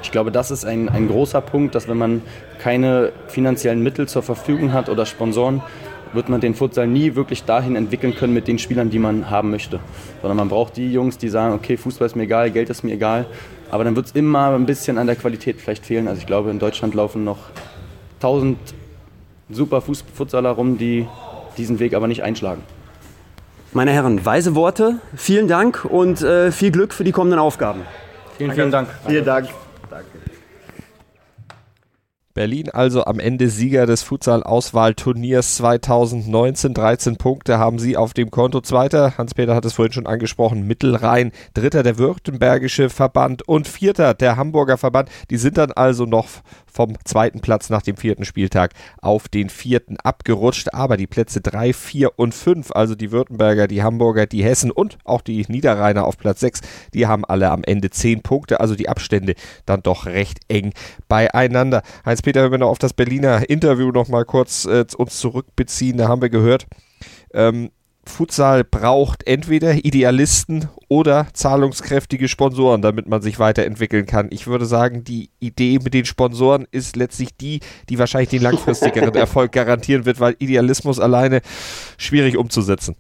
ich 0.03 0.11
glaube, 0.11 0.31
das 0.31 0.51
ist 0.51 0.65
ein, 0.65 0.89
ein 0.89 1.09
großer 1.09 1.41
Punkt, 1.41 1.75
dass 1.75 1.89
wenn 1.89 1.99
man 1.99 2.23
keine 2.59 3.13
finanziellen 3.29 3.83
Mittel 3.83 4.09
zur 4.09 4.23
Verfügung 4.23 4.73
hat 4.73 4.89
oder 4.89 5.07
Sponsoren, 5.07 5.63
wird 6.13 6.29
man 6.29 6.41
den 6.41 6.55
Futsal 6.55 6.87
nie 6.87 7.15
wirklich 7.15 7.45
dahin 7.45 7.77
entwickeln 7.77 8.15
können 8.17 8.35
mit 8.35 8.49
den 8.49 8.59
Spielern, 8.59 8.91
die 8.91 8.99
man 8.99 9.31
haben 9.31 9.51
möchte. 9.51 9.81
Sondern 10.21 10.37
man 10.37 10.49
braucht 10.49 10.77
die 10.77 10.93
Jungs, 10.93 11.19
die 11.19 11.29
sagen, 11.29 11.55
okay, 11.55 11.77
Fußball 11.77 12.07
ist 12.07 12.17
mir 12.17 12.25
egal, 12.25 12.51
Geld 12.51 12.69
ist 12.71 12.83
mir 12.83 12.95
egal. 12.95 13.27
Aber 13.71 13.85
dann 13.85 13.95
wird 13.95 14.07
es 14.07 14.13
immer 14.13 14.55
ein 14.55 14.67
bisschen 14.67 14.99
an 14.99 15.07
der 15.07 15.17
Qualität 15.17 15.61
vielleicht 15.61 15.87
fehlen. 15.87 16.09
Also 16.09 16.21
ich 16.21 16.27
glaube, 16.27 16.51
in 16.51 16.59
Deutschland 16.59 16.95
laufen 16.95 17.25
noch 17.25 17.39
tausend 18.19 18.59
super 19.49 19.81
Futsaler 19.81 20.51
rum, 20.51 20.79
die 20.79 21.07
diesen 21.57 21.79
Weg 21.79 21.95
aber 21.95 22.09
nicht 22.09 22.23
einschlagen. 22.23 22.63
Meine 23.73 23.93
Herren, 23.93 24.25
weise 24.27 24.57
Worte, 24.57 24.97
vielen 25.15 25.47
Dank 25.47 25.85
und 25.85 26.23
äh, 26.23 26.51
viel 26.51 26.73
Glück 26.73 26.93
für 26.93 27.05
die 27.05 27.13
kommenden 27.13 27.39
Aufgaben. 27.39 27.83
Vielen, 28.41 28.53
vielen 28.53 28.71
Dank. 28.71 28.89
Vielen 29.07 29.25
Dank. 29.27 29.49
Berlin 32.33 32.71
also 32.71 33.05
am 33.05 33.21
Ende 33.21 33.51
Sieger 33.51 33.85
des 33.85 34.03
Futsal-Auswahlturniers 34.03 35.57
2019. 35.57 36.73
13 36.73 37.17
Punkte 37.19 37.59
haben 37.59 37.79
sie 37.79 37.99
auf 37.99 38.15
dem 38.15 38.31
Konto. 38.31 38.63
Zweiter, 38.63 39.19
Hans-Peter 39.19 39.55
hat 39.55 39.67
es 39.67 39.75
vorhin 39.75 39.93
schon 39.93 40.07
angesprochen, 40.07 40.67
Mittelrhein. 40.67 41.33
Dritter 41.53 41.83
der 41.83 41.99
Württembergische 41.99 42.89
Verband 42.89 43.47
und 43.47 43.69
Vierter 43.69 44.15
der 44.15 44.39
Hamburger 44.39 44.79
Verband. 44.79 45.11
Die 45.29 45.37
sind 45.37 45.59
dann 45.59 45.73
also 45.73 46.07
noch 46.07 46.29
vom 46.73 46.95
zweiten 47.05 47.41
Platz 47.41 47.71
nach 47.71 47.83
dem 47.83 47.97
vierten 47.97 48.25
Spieltag 48.25 48.73
auf 49.01 49.29
den 49.29 49.49
vierten 49.49 49.97
abgerutscht. 49.99 50.75
Aber 50.75 50.97
die 50.97 51.07
Plätze 51.07 51.41
3, 51.41 51.73
4 51.73 52.19
und 52.19 52.35
5, 52.35 52.73
also 52.73 52.95
die 52.95 53.13
Württemberger, 53.13 53.67
die 53.67 53.83
Hamburger, 53.83 54.27
die 54.27 54.45
Hessen 54.45 54.71
und 54.71 54.99
auch 55.05 55.21
die 55.21 55.45
Niederrheiner 55.49 56.05
auf 56.05 56.19
Platz 56.19 56.41
6, 56.41 56.61
die 56.95 57.07
haben 57.07 57.25
alle 57.25 57.51
am 57.51 57.65
Ende 57.65 57.91
10 57.91 58.23
Punkte. 58.23 58.61
Also 58.61 58.75
die 58.75 58.89
Abstände 58.89 59.35
dann 59.67 59.83
doch 59.83 60.07
recht 60.07 60.41
eng 60.49 60.73
beieinander. 61.09 61.83
Heinz-Peter, 62.05 62.43
wenn 62.45 62.53
wir 62.53 62.59
noch 62.59 62.71
auf 62.71 62.79
das 62.79 62.93
Berliner 62.93 63.49
Interview 63.49 63.91
noch 63.91 64.09
mal 64.09 64.25
kurz 64.25 64.65
äh, 64.65 64.85
uns 64.97 65.19
zurückbeziehen, 65.19 65.97
da 65.97 66.09
haben 66.09 66.23
wir 66.23 66.31
gehört, 66.31 66.67
ähm, 67.33 67.71
Futsal 68.11 68.65
braucht 68.65 69.27
entweder 69.27 69.73
Idealisten 69.73 70.69
oder 70.89 71.29
zahlungskräftige 71.33 72.29
Sponsoren, 72.29 72.83
damit 72.83 73.09
man 73.09 73.23
sich 73.23 73.39
weiterentwickeln 73.39 74.07
kann. 74.07 74.29
Ich 74.31 74.47
würde 74.47 74.67
sagen, 74.67 75.05
die 75.05 75.31
Idee 75.39 75.79
mit 75.83 75.95
den 75.95 76.05
Sponsoren 76.05 76.67
ist 76.71 76.97
letztlich 76.97 77.31
die, 77.37 77.61
die 77.89 77.99
wahrscheinlich 77.99 78.31
den 78.31 78.43
langfristigeren 78.43 79.15
Erfolg 79.15 79.53
garantieren 79.53 80.05
wird, 80.05 80.21
weil 80.21 80.37
Idealismus 80.39 81.01
alleine 81.01 81.41
schwierig 81.97 82.37
umzusetzen. 82.37 82.97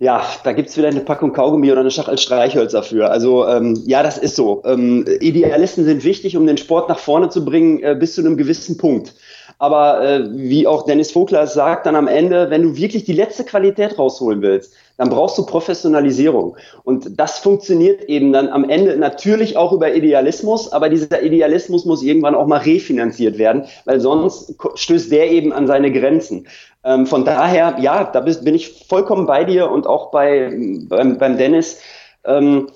Ja, 0.00 0.24
da 0.44 0.52
gibt's 0.52 0.78
wieder 0.78 0.88
eine 0.88 1.00
Packung 1.00 1.34
Kaugummi 1.34 1.70
oder 1.70 1.82
eine 1.82 1.90
Schachtel 1.90 2.16
Streichhölzer 2.16 2.82
für. 2.82 3.10
Also 3.10 3.46
ähm, 3.46 3.78
ja, 3.84 4.02
das 4.02 4.16
ist 4.16 4.34
so. 4.34 4.62
Ähm, 4.64 5.04
Idealisten 5.20 5.84
sind 5.84 6.04
wichtig, 6.04 6.38
um 6.38 6.46
den 6.46 6.56
Sport 6.56 6.88
nach 6.88 6.98
vorne 6.98 7.28
zu 7.28 7.44
bringen, 7.44 7.82
äh, 7.82 7.94
bis 8.00 8.14
zu 8.14 8.22
einem 8.22 8.38
gewissen 8.38 8.78
Punkt. 8.78 9.14
Aber 9.60 10.02
äh, 10.02 10.24
wie 10.32 10.66
auch 10.66 10.86
Dennis 10.86 11.12
Vogler 11.12 11.46
sagt, 11.46 11.84
dann 11.84 11.94
am 11.94 12.08
Ende, 12.08 12.48
wenn 12.48 12.62
du 12.62 12.76
wirklich 12.76 13.04
die 13.04 13.12
letzte 13.12 13.44
Qualität 13.44 13.98
rausholen 13.98 14.40
willst, 14.40 14.72
dann 14.96 15.10
brauchst 15.10 15.36
du 15.36 15.44
Professionalisierung. 15.44 16.56
Und 16.82 17.20
das 17.20 17.40
funktioniert 17.40 18.04
eben 18.04 18.32
dann 18.32 18.48
am 18.48 18.68
Ende 18.68 18.96
natürlich 18.96 19.58
auch 19.58 19.72
über 19.72 19.94
Idealismus, 19.94 20.72
aber 20.72 20.88
dieser 20.88 21.22
Idealismus 21.22 21.84
muss 21.84 22.02
irgendwann 22.02 22.34
auch 22.34 22.46
mal 22.46 22.60
refinanziert 22.60 23.36
werden, 23.36 23.66
weil 23.84 24.00
sonst 24.00 24.54
stößt 24.76 25.12
der 25.12 25.30
eben 25.30 25.52
an 25.52 25.66
seine 25.66 25.92
Grenzen. 25.92 26.46
Ähm, 26.82 27.06
von 27.06 27.26
daher, 27.26 27.76
ja, 27.80 28.04
da 28.04 28.20
bist, 28.20 28.46
bin 28.46 28.54
ich 28.54 28.86
vollkommen 28.88 29.26
bei 29.26 29.44
dir 29.44 29.70
und 29.70 29.86
auch 29.86 30.10
bei, 30.10 30.50
beim, 30.88 31.18
beim 31.18 31.36
Dennis. 31.36 31.82
Ähm, 32.24 32.68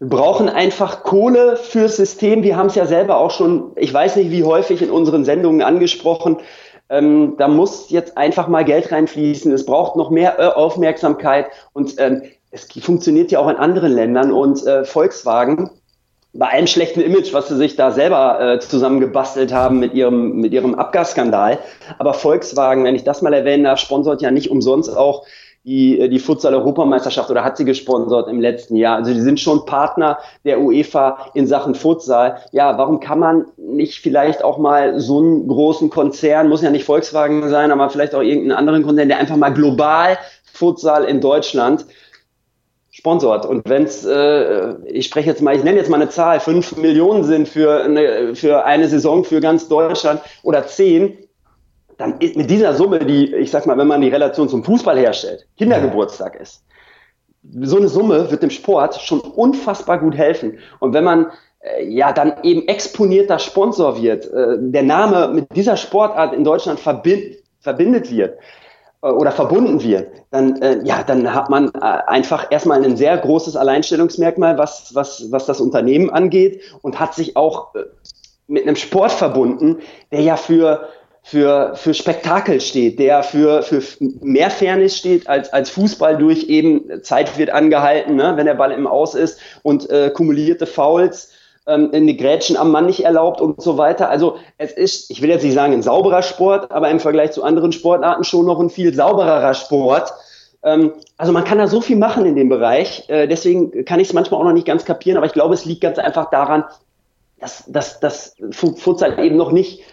wir 0.00 0.08
brauchen 0.08 0.48
einfach 0.48 1.02
Kohle 1.02 1.56
fürs 1.56 1.96
System. 1.96 2.42
Wir 2.42 2.56
haben 2.56 2.68
es 2.68 2.74
ja 2.74 2.86
selber 2.86 3.18
auch 3.18 3.30
schon, 3.30 3.72
ich 3.76 3.92
weiß 3.92 4.16
nicht 4.16 4.30
wie 4.30 4.44
häufig 4.44 4.80
in 4.80 4.90
unseren 4.90 5.26
Sendungen 5.26 5.60
angesprochen. 5.60 6.38
Ähm, 6.88 7.34
da 7.36 7.48
muss 7.48 7.90
jetzt 7.90 8.16
einfach 8.16 8.48
mal 8.48 8.64
Geld 8.64 8.90
reinfließen. 8.90 9.52
Es 9.52 9.66
braucht 9.66 9.96
noch 9.96 10.10
mehr 10.10 10.38
äh, 10.38 10.46
Aufmerksamkeit 10.46 11.48
und 11.74 11.96
ähm, 11.98 12.22
es 12.50 12.66
funktioniert 12.80 13.30
ja 13.30 13.40
auch 13.40 13.48
in 13.48 13.56
anderen 13.56 13.92
Ländern 13.92 14.32
und 14.32 14.66
äh, 14.66 14.84
Volkswagen 14.84 15.70
bei 16.32 16.48
allem 16.48 16.66
schlechten 16.66 17.00
Image, 17.00 17.34
was 17.34 17.48
sie 17.48 17.56
sich 17.56 17.76
da 17.76 17.90
selber 17.90 18.40
äh, 18.40 18.58
zusammengebastelt 18.60 19.52
haben 19.52 19.80
mit 19.80 19.94
ihrem, 19.94 20.36
mit 20.36 20.52
ihrem 20.52 20.76
Abgasskandal. 20.76 21.58
Aber 21.98 22.14
Volkswagen, 22.14 22.84
wenn 22.84 22.94
ich 22.94 23.04
das 23.04 23.20
mal 23.20 23.34
erwähnen 23.34 23.64
darf, 23.64 23.80
sponsort 23.80 24.22
ja 24.22 24.30
nicht 24.30 24.50
umsonst 24.50 24.96
auch 24.96 25.26
die, 25.64 26.00
äh, 26.00 26.08
die 26.08 26.18
Futsal-Europameisterschaft 26.18 27.30
oder 27.30 27.44
hat 27.44 27.56
sie 27.56 27.64
gesponsert 27.64 28.28
im 28.28 28.40
letzten 28.40 28.76
Jahr. 28.76 28.96
Also 28.96 29.12
die 29.12 29.20
sind 29.20 29.40
schon 29.40 29.66
Partner 29.66 30.18
der 30.44 30.60
UEFA 30.60 31.30
in 31.34 31.46
Sachen 31.46 31.74
Futsal. 31.74 32.38
Ja, 32.52 32.78
warum 32.78 33.00
kann 33.00 33.18
man 33.18 33.46
nicht 33.56 33.98
vielleicht 34.00 34.42
auch 34.42 34.58
mal 34.58 35.00
so 35.00 35.18
einen 35.18 35.48
großen 35.48 35.90
Konzern, 35.90 36.48
muss 36.48 36.62
ja 36.62 36.70
nicht 36.70 36.84
Volkswagen 36.84 37.48
sein, 37.48 37.70
aber 37.70 37.90
vielleicht 37.90 38.14
auch 38.14 38.22
irgendeinen 38.22 38.58
anderen 38.58 38.82
Konzern, 38.82 39.08
der 39.08 39.18
einfach 39.18 39.36
mal 39.36 39.50
global 39.50 40.18
Futsal 40.52 41.04
in 41.04 41.20
Deutschland 41.20 41.86
sponsort. 42.90 43.46
Und 43.46 43.68
wenn 43.68 43.84
es, 43.84 44.04
äh, 44.04 44.74
ich 44.86 45.06
spreche 45.06 45.28
jetzt 45.28 45.42
mal, 45.42 45.54
ich 45.54 45.62
nenne 45.62 45.78
jetzt 45.78 45.90
mal 45.90 46.00
eine 46.00 46.08
Zahl, 46.08 46.40
fünf 46.40 46.76
Millionen 46.76 47.24
sind 47.24 47.48
für 47.48 47.84
eine, 47.84 48.34
für 48.34 48.64
eine 48.64 48.88
Saison 48.88 49.24
für 49.24 49.40
ganz 49.40 49.68
Deutschland 49.68 50.20
oder 50.42 50.66
zehn, 50.66 51.18
dann 52.00 52.14
mit 52.18 52.50
dieser 52.50 52.72
Summe, 52.72 53.00
die, 53.00 53.34
ich 53.34 53.50
sag 53.50 53.66
mal, 53.66 53.76
wenn 53.76 53.86
man 53.86 54.00
die 54.00 54.08
Relation 54.08 54.48
zum 54.48 54.64
Fußball 54.64 54.98
herstellt, 54.98 55.46
Kindergeburtstag 55.58 56.40
ist, 56.40 56.64
so 57.60 57.76
eine 57.76 57.88
Summe 57.88 58.30
wird 58.30 58.42
dem 58.42 58.50
Sport 58.50 59.00
schon 59.00 59.20
unfassbar 59.20 59.98
gut 59.98 60.16
helfen. 60.16 60.58
Und 60.78 60.94
wenn 60.94 61.04
man 61.04 61.26
äh, 61.60 61.84
ja 61.86 62.12
dann 62.12 62.34
eben 62.42 62.66
exponierter 62.68 63.38
Sponsor 63.38 64.00
wird, 64.00 64.26
äh, 64.32 64.56
der 64.58 64.82
Name 64.82 65.28
mit 65.28 65.54
dieser 65.54 65.76
Sportart 65.76 66.32
in 66.32 66.42
Deutschland 66.42 66.80
verbind, 66.80 67.36
verbindet 67.60 68.10
wird, 68.10 68.38
äh, 69.02 69.08
oder 69.08 69.30
verbunden 69.30 69.82
wird, 69.82 70.08
dann, 70.30 70.84
ja, 70.84 71.02
dann 71.02 71.34
hat 71.34 71.50
man 71.50 71.70
einfach 71.74 72.46
erstmal 72.50 72.84
ein 72.84 72.96
sehr 72.96 73.16
großes 73.18 73.56
Alleinstellungsmerkmal, 73.56 74.56
was, 74.56 74.94
was, 74.94 75.30
was 75.30 75.44
das 75.44 75.60
Unternehmen 75.60 76.08
angeht 76.08 76.62
und 76.82 77.00
hat 77.00 77.14
sich 77.14 77.36
auch 77.36 77.74
mit 78.46 78.62
einem 78.66 78.76
Sport 78.76 79.12
verbunden, 79.12 79.78
der 80.12 80.20
ja 80.20 80.36
für 80.36 80.88
für, 81.30 81.76
für 81.76 81.94
Spektakel 81.94 82.60
steht, 82.60 82.98
der 82.98 83.22
für, 83.22 83.62
für 83.62 83.80
mehr 84.00 84.50
Fairness 84.50 84.96
steht 84.96 85.28
als, 85.28 85.52
als 85.52 85.70
Fußball 85.70 86.18
durch 86.18 86.48
eben 86.48 87.04
Zeit 87.04 87.38
wird 87.38 87.50
angehalten, 87.50 88.16
ne, 88.16 88.32
wenn 88.34 88.46
der 88.46 88.54
Ball 88.54 88.72
im 88.72 88.88
Aus 88.88 89.14
ist 89.14 89.38
und 89.62 89.88
äh, 89.90 90.10
kumulierte 90.10 90.66
Fouls, 90.66 91.30
ähm, 91.68 91.90
eine 91.92 92.16
Grätschen 92.16 92.56
am 92.56 92.72
Mann 92.72 92.86
nicht 92.86 93.04
erlaubt 93.04 93.40
und 93.40 93.62
so 93.62 93.78
weiter. 93.78 94.10
Also 94.10 94.38
es 94.58 94.72
ist, 94.72 95.08
ich 95.12 95.22
will 95.22 95.30
jetzt 95.30 95.44
nicht 95.44 95.54
sagen 95.54 95.72
ein 95.72 95.82
sauberer 95.82 96.22
Sport, 96.22 96.72
aber 96.72 96.90
im 96.90 96.98
Vergleich 96.98 97.30
zu 97.30 97.44
anderen 97.44 97.70
Sportarten 97.70 98.24
schon 98.24 98.46
noch 98.46 98.58
ein 98.58 98.68
viel 98.68 98.92
saubererer 98.92 99.54
Sport. 99.54 100.12
Ähm, 100.64 100.94
also 101.16 101.32
man 101.32 101.44
kann 101.44 101.58
da 101.58 101.68
so 101.68 101.80
viel 101.80 101.96
machen 101.96 102.26
in 102.26 102.34
dem 102.34 102.48
Bereich. 102.48 103.08
Äh, 103.08 103.28
deswegen 103.28 103.84
kann 103.84 104.00
ich 104.00 104.08
es 104.08 104.14
manchmal 104.14 104.40
auch 104.40 104.46
noch 104.46 104.52
nicht 104.52 104.66
ganz 104.66 104.84
kapieren, 104.84 105.16
aber 105.16 105.26
ich 105.26 105.32
glaube, 105.32 105.54
es 105.54 105.64
liegt 105.64 105.82
ganz 105.82 106.00
einfach 106.00 106.28
daran, 106.30 106.64
dass, 107.38 107.62
dass, 107.68 108.00
dass 108.00 108.34
Futsal 108.50 109.24
eben 109.24 109.36
noch 109.36 109.52
nicht 109.52 109.84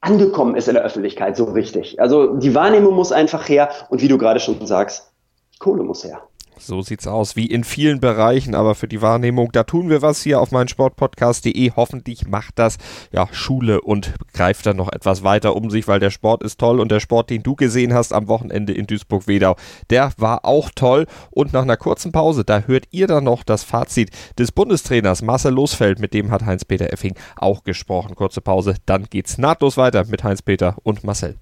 angekommen 0.00 0.56
ist 0.56 0.68
in 0.68 0.74
der 0.74 0.84
Öffentlichkeit 0.84 1.36
so 1.36 1.44
richtig. 1.44 2.00
Also 2.00 2.36
die 2.36 2.54
Wahrnehmung 2.54 2.94
muss 2.94 3.12
einfach 3.12 3.48
her 3.48 3.70
und 3.90 4.00
wie 4.02 4.08
du 4.08 4.18
gerade 4.18 4.40
schon 4.40 4.66
sagst, 4.66 5.12
Kohle 5.58 5.82
muss 5.82 6.04
her. 6.04 6.22
So 6.62 6.82
sieht's 6.82 7.06
aus, 7.06 7.36
wie 7.36 7.46
in 7.46 7.64
vielen 7.64 8.00
Bereichen, 8.00 8.54
aber 8.54 8.74
für 8.74 8.86
die 8.86 9.00
Wahrnehmung, 9.00 9.50
da 9.50 9.64
tun 9.64 9.88
wir 9.88 10.02
was 10.02 10.22
hier 10.22 10.40
auf 10.40 10.50
meinsportpodcast.de. 10.50 11.72
Hoffentlich 11.74 12.28
macht 12.28 12.58
das 12.58 12.76
ja 13.12 13.26
Schule 13.32 13.80
und 13.80 14.12
greift 14.34 14.66
dann 14.66 14.76
noch 14.76 14.92
etwas 14.92 15.24
weiter 15.24 15.56
um 15.56 15.70
sich, 15.70 15.88
weil 15.88 16.00
der 16.00 16.10
Sport 16.10 16.42
ist 16.42 16.60
toll 16.60 16.78
und 16.78 16.92
der 16.92 17.00
Sport, 17.00 17.30
den 17.30 17.42
du 17.42 17.56
gesehen 17.56 17.94
hast 17.94 18.12
am 18.12 18.28
Wochenende 18.28 18.74
in 18.74 18.86
Duisburg-Wedau, 18.86 19.56
der 19.88 20.12
war 20.18 20.44
auch 20.44 20.70
toll. 20.74 21.06
Und 21.30 21.54
nach 21.54 21.62
einer 21.62 21.78
kurzen 21.78 22.12
Pause, 22.12 22.44
da 22.44 22.60
hört 22.60 22.84
ihr 22.90 23.06
dann 23.06 23.24
noch 23.24 23.42
das 23.42 23.64
Fazit 23.64 24.10
des 24.38 24.52
Bundestrainers 24.52 25.22
Marcel 25.22 25.54
Losfeld, 25.54 25.98
mit 25.98 26.12
dem 26.12 26.30
hat 26.30 26.44
Heinz-Peter 26.44 26.92
Effing 26.92 27.14
auch 27.36 27.64
gesprochen. 27.64 28.14
Kurze 28.14 28.42
Pause, 28.42 28.74
dann 28.84 29.06
geht's 29.08 29.38
nahtlos 29.38 29.78
weiter 29.78 30.04
mit 30.06 30.24
Heinz-Peter 30.24 30.76
und 30.82 31.04
Marcel. 31.04 31.36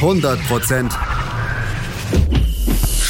100 0.00 0.38
Prozent 0.48 0.92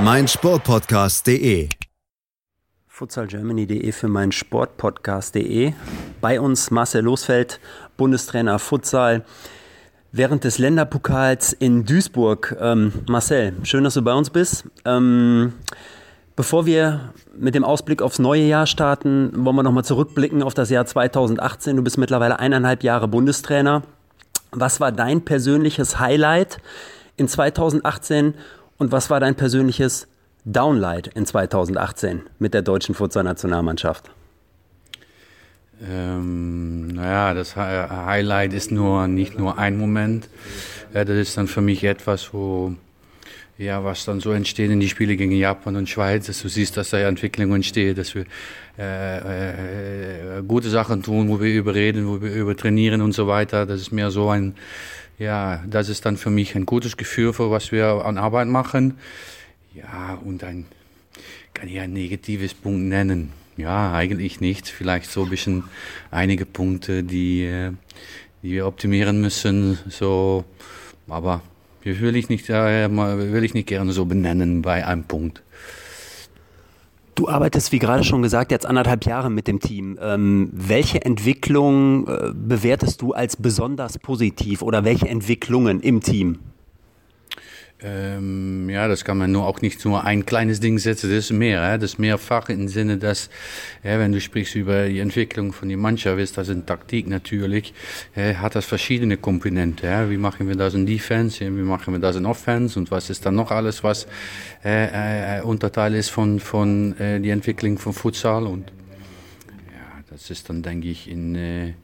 meinsportpodcast.de 0.00 1.68
futsalgermany.de 2.86 3.92
für 3.92 4.08
meinen 4.08 4.32
Sportpodcast.de. 4.32 5.72
Bei 6.20 6.40
uns 6.40 6.70
Marcel 6.70 7.04
Losfeld, 7.04 7.60
Bundestrainer 7.96 8.58
Futsal. 8.58 9.24
während 10.12 10.44
des 10.44 10.58
Länderpokals 10.58 11.52
in 11.52 11.84
Duisburg. 11.84 12.56
Ähm, 12.60 12.92
Marcel, 13.08 13.54
schön, 13.64 13.84
dass 13.84 13.94
du 13.94 14.02
bei 14.02 14.14
uns 14.14 14.30
bist. 14.30 14.64
Ähm, 14.84 15.52
bevor 16.34 16.64
wir 16.64 17.12
mit 17.36 17.54
dem 17.54 17.64
Ausblick 17.64 18.00
aufs 18.00 18.18
neue 18.18 18.44
Jahr 18.44 18.66
starten, 18.66 19.32
wollen 19.34 19.56
wir 19.56 19.62
nochmal 19.62 19.84
zurückblicken 19.84 20.42
auf 20.42 20.54
das 20.54 20.70
Jahr 20.70 20.86
2018. 20.86 21.76
Du 21.76 21.82
bist 21.82 21.98
mittlerweile 21.98 22.38
eineinhalb 22.38 22.82
Jahre 22.82 23.08
Bundestrainer. 23.08 23.82
Was 24.50 24.80
war 24.80 24.92
dein 24.92 25.24
persönliches 25.24 25.98
Highlight 25.98 26.58
in 27.16 27.28
2018 27.28 28.34
und 28.78 28.92
was 28.92 29.10
war 29.10 29.20
dein 29.20 29.34
persönliches 29.34 30.08
Downlight 30.44 31.08
in 31.08 31.26
2018 31.26 32.22
mit 32.38 32.54
der 32.54 32.62
deutschen 32.62 32.94
Futsal-Nationalmannschaft? 32.94 34.10
Ähm, 35.86 36.88
naja, 36.88 37.34
das 37.34 37.54
Highlight 37.54 38.52
ist 38.52 38.72
nur 38.72 39.06
nicht 39.06 39.38
nur 39.38 39.58
ein 39.58 39.76
Moment. 39.78 40.28
Das 40.92 41.08
ist 41.08 41.36
dann 41.36 41.46
für 41.46 41.60
mich 41.60 41.84
etwas, 41.84 42.32
wo 42.32 42.74
ja, 43.58 43.82
was 43.82 44.04
dann 44.04 44.20
so 44.20 44.30
entsteht 44.30 44.70
in 44.70 44.78
die 44.78 44.88
Spiele 44.88 45.16
gegen 45.16 45.32
Japan 45.32 45.74
und 45.74 45.88
Schweiz, 45.88 46.26
dass 46.26 46.40
du 46.40 46.48
siehst, 46.48 46.76
dass 46.76 46.90
da 46.90 46.98
Entwicklung 47.00 47.52
entsteht, 47.56 47.98
dass 47.98 48.14
wir 48.14 48.24
äh, 48.78 50.38
äh, 50.38 50.42
gute 50.46 50.70
Sachen 50.70 51.02
tun, 51.02 51.28
wo 51.28 51.40
wir 51.40 51.52
überreden, 51.52 52.06
wo 52.06 52.22
wir 52.22 52.32
über 52.32 52.56
trainieren 52.56 53.02
und 53.02 53.12
so 53.12 53.26
weiter. 53.26 53.66
Das 53.66 53.80
ist 53.80 53.90
mehr 53.90 54.12
so 54.12 54.28
ein, 54.28 54.54
ja, 55.18 55.62
das 55.66 55.88
ist 55.88 56.06
dann 56.06 56.16
für 56.16 56.30
mich 56.30 56.54
ein 56.54 56.66
gutes 56.66 56.96
Gefühl 56.96 57.32
für 57.32 57.50
was 57.50 57.72
wir 57.72 58.04
an 58.04 58.18
Arbeit 58.18 58.48
machen. 58.48 58.98
Ja, 59.74 60.14
und 60.24 60.44
ein, 60.44 60.66
kann 61.54 61.68
ich 61.68 61.80
ein 61.80 61.92
negatives 61.92 62.54
Punkt 62.54 62.88
nennen. 62.88 63.32
Ja, 63.56 63.92
eigentlich 63.92 64.40
nicht. 64.40 64.68
Vielleicht 64.68 65.10
so 65.10 65.24
ein 65.24 65.30
bisschen 65.30 65.64
einige 66.12 66.46
Punkte, 66.46 67.02
die, 67.02 67.70
die 68.42 68.52
wir 68.52 68.66
optimieren 68.66 69.20
müssen. 69.20 69.78
So, 69.88 70.44
aber 71.08 71.42
will 71.82 72.16
ich 72.16 72.28
nicht, 72.28 72.48
äh, 72.50 72.88
will 72.88 73.44
ich 73.44 73.54
nicht 73.54 73.66
gerne 73.66 73.92
so 73.92 74.04
benennen 74.04 74.62
bei 74.62 74.86
einem 74.86 75.04
Punkt. 75.04 75.42
Du 77.18 77.28
arbeitest, 77.28 77.72
wie 77.72 77.80
gerade 77.80 78.04
schon 78.04 78.22
gesagt, 78.22 78.52
jetzt 78.52 78.64
anderthalb 78.64 79.04
Jahre 79.04 79.28
mit 79.28 79.48
dem 79.48 79.58
Team. 79.58 79.98
Ähm, 80.00 80.50
welche 80.52 81.04
Entwicklung 81.04 82.06
äh, 82.06 82.30
bewertest 82.32 83.02
du 83.02 83.12
als 83.12 83.36
besonders 83.36 83.98
positiv 83.98 84.62
oder 84.62 84.84
welche 84.84 85.08
Entwicklungen 85.08 85.80
im 85.80 86.00
Team? 86.00 86.38
Ähm, 87.80 88.68
ja, 88.68 88.88
das 88.88 89.04
kann 89.04 89.18
man 89.18 89.30
nur 89.30 89.46
auch 89.46 89.60
nicht 89.60 89.84
nur 89.84 90.02
ein 90.02 90.26
kleines 90.26 90.58
Ding 90.58 90.80
setzen, 90.80 91.10
das 91.10 91.26
ist 91.26 91.32
mehr. 91.32 91.62
Hè? 91.64 91.78
Das 91.78 91.92
ist 91.92 91.98
mehrfach 91.98 92.48
im 92.48 92.66
Sinne, 92.66 92.98
dass, 92.98 93.30
ja, 93.84 94.00
wenn 94.00 94.10
du 94.10 94.20
sprichst 94.20 94.56
über 94.56 94.88
die 94.88 94.98
Entwicklung 94.98 95.52
von 95.52 95.68
der 95.68 95.78
Mannschaft, 95.78 96.18
ist 96.18 96.36
das 96.36 96.48
in 96.48 96.66
Taktik 96.66 97.06
natürlich, 97.06 97.72
äh, 98.16 98.34
hat 98.34 98.56
das 98.56 98.64
verschiedene 98.64 99.16
Komponenten. 99.16 99.88
Ja? 99.88 100.10
Wie 100.10 100.16
machen 100.16 100.48
wir 100.48 100.56
das 100.56 100.74
in 100.74 100.86
Defense, 100.86 101.40
wie 101.40 101.50
machen 101.50 101.94
wir 101.94 102.00
das 102.00 102.16
in 102.16 102.26
Offense 102.26 102.76
und 102.76 102.90
was 102.90 103.10
ist 103.10 103.24
dann 103.24 103.36
noch 103.36 103.52
alles, 103.52 103.84
was 103.84 104.08
äh, 104.64 105.38
äh, 105.38 105.42
Unterteil 105.42 105.94
ist 105.94 106.08
von, 106.08 106.40
von 106.40 106.98
äh, 106.98 107.20
die 107.20 107.30
Entwicklung 107.30 107.78
von 107.78 107.92
Futsal 107.92 108.44
und 108.48 108.72
ja, 109.68 110.02
das 110.10 110.30
ist 110.30 110.50
dann, 110.50 110.62
denke 110.62 110.88
ich, 110.88 111.08
in 111.08 111.36
äh, 111.36 111.74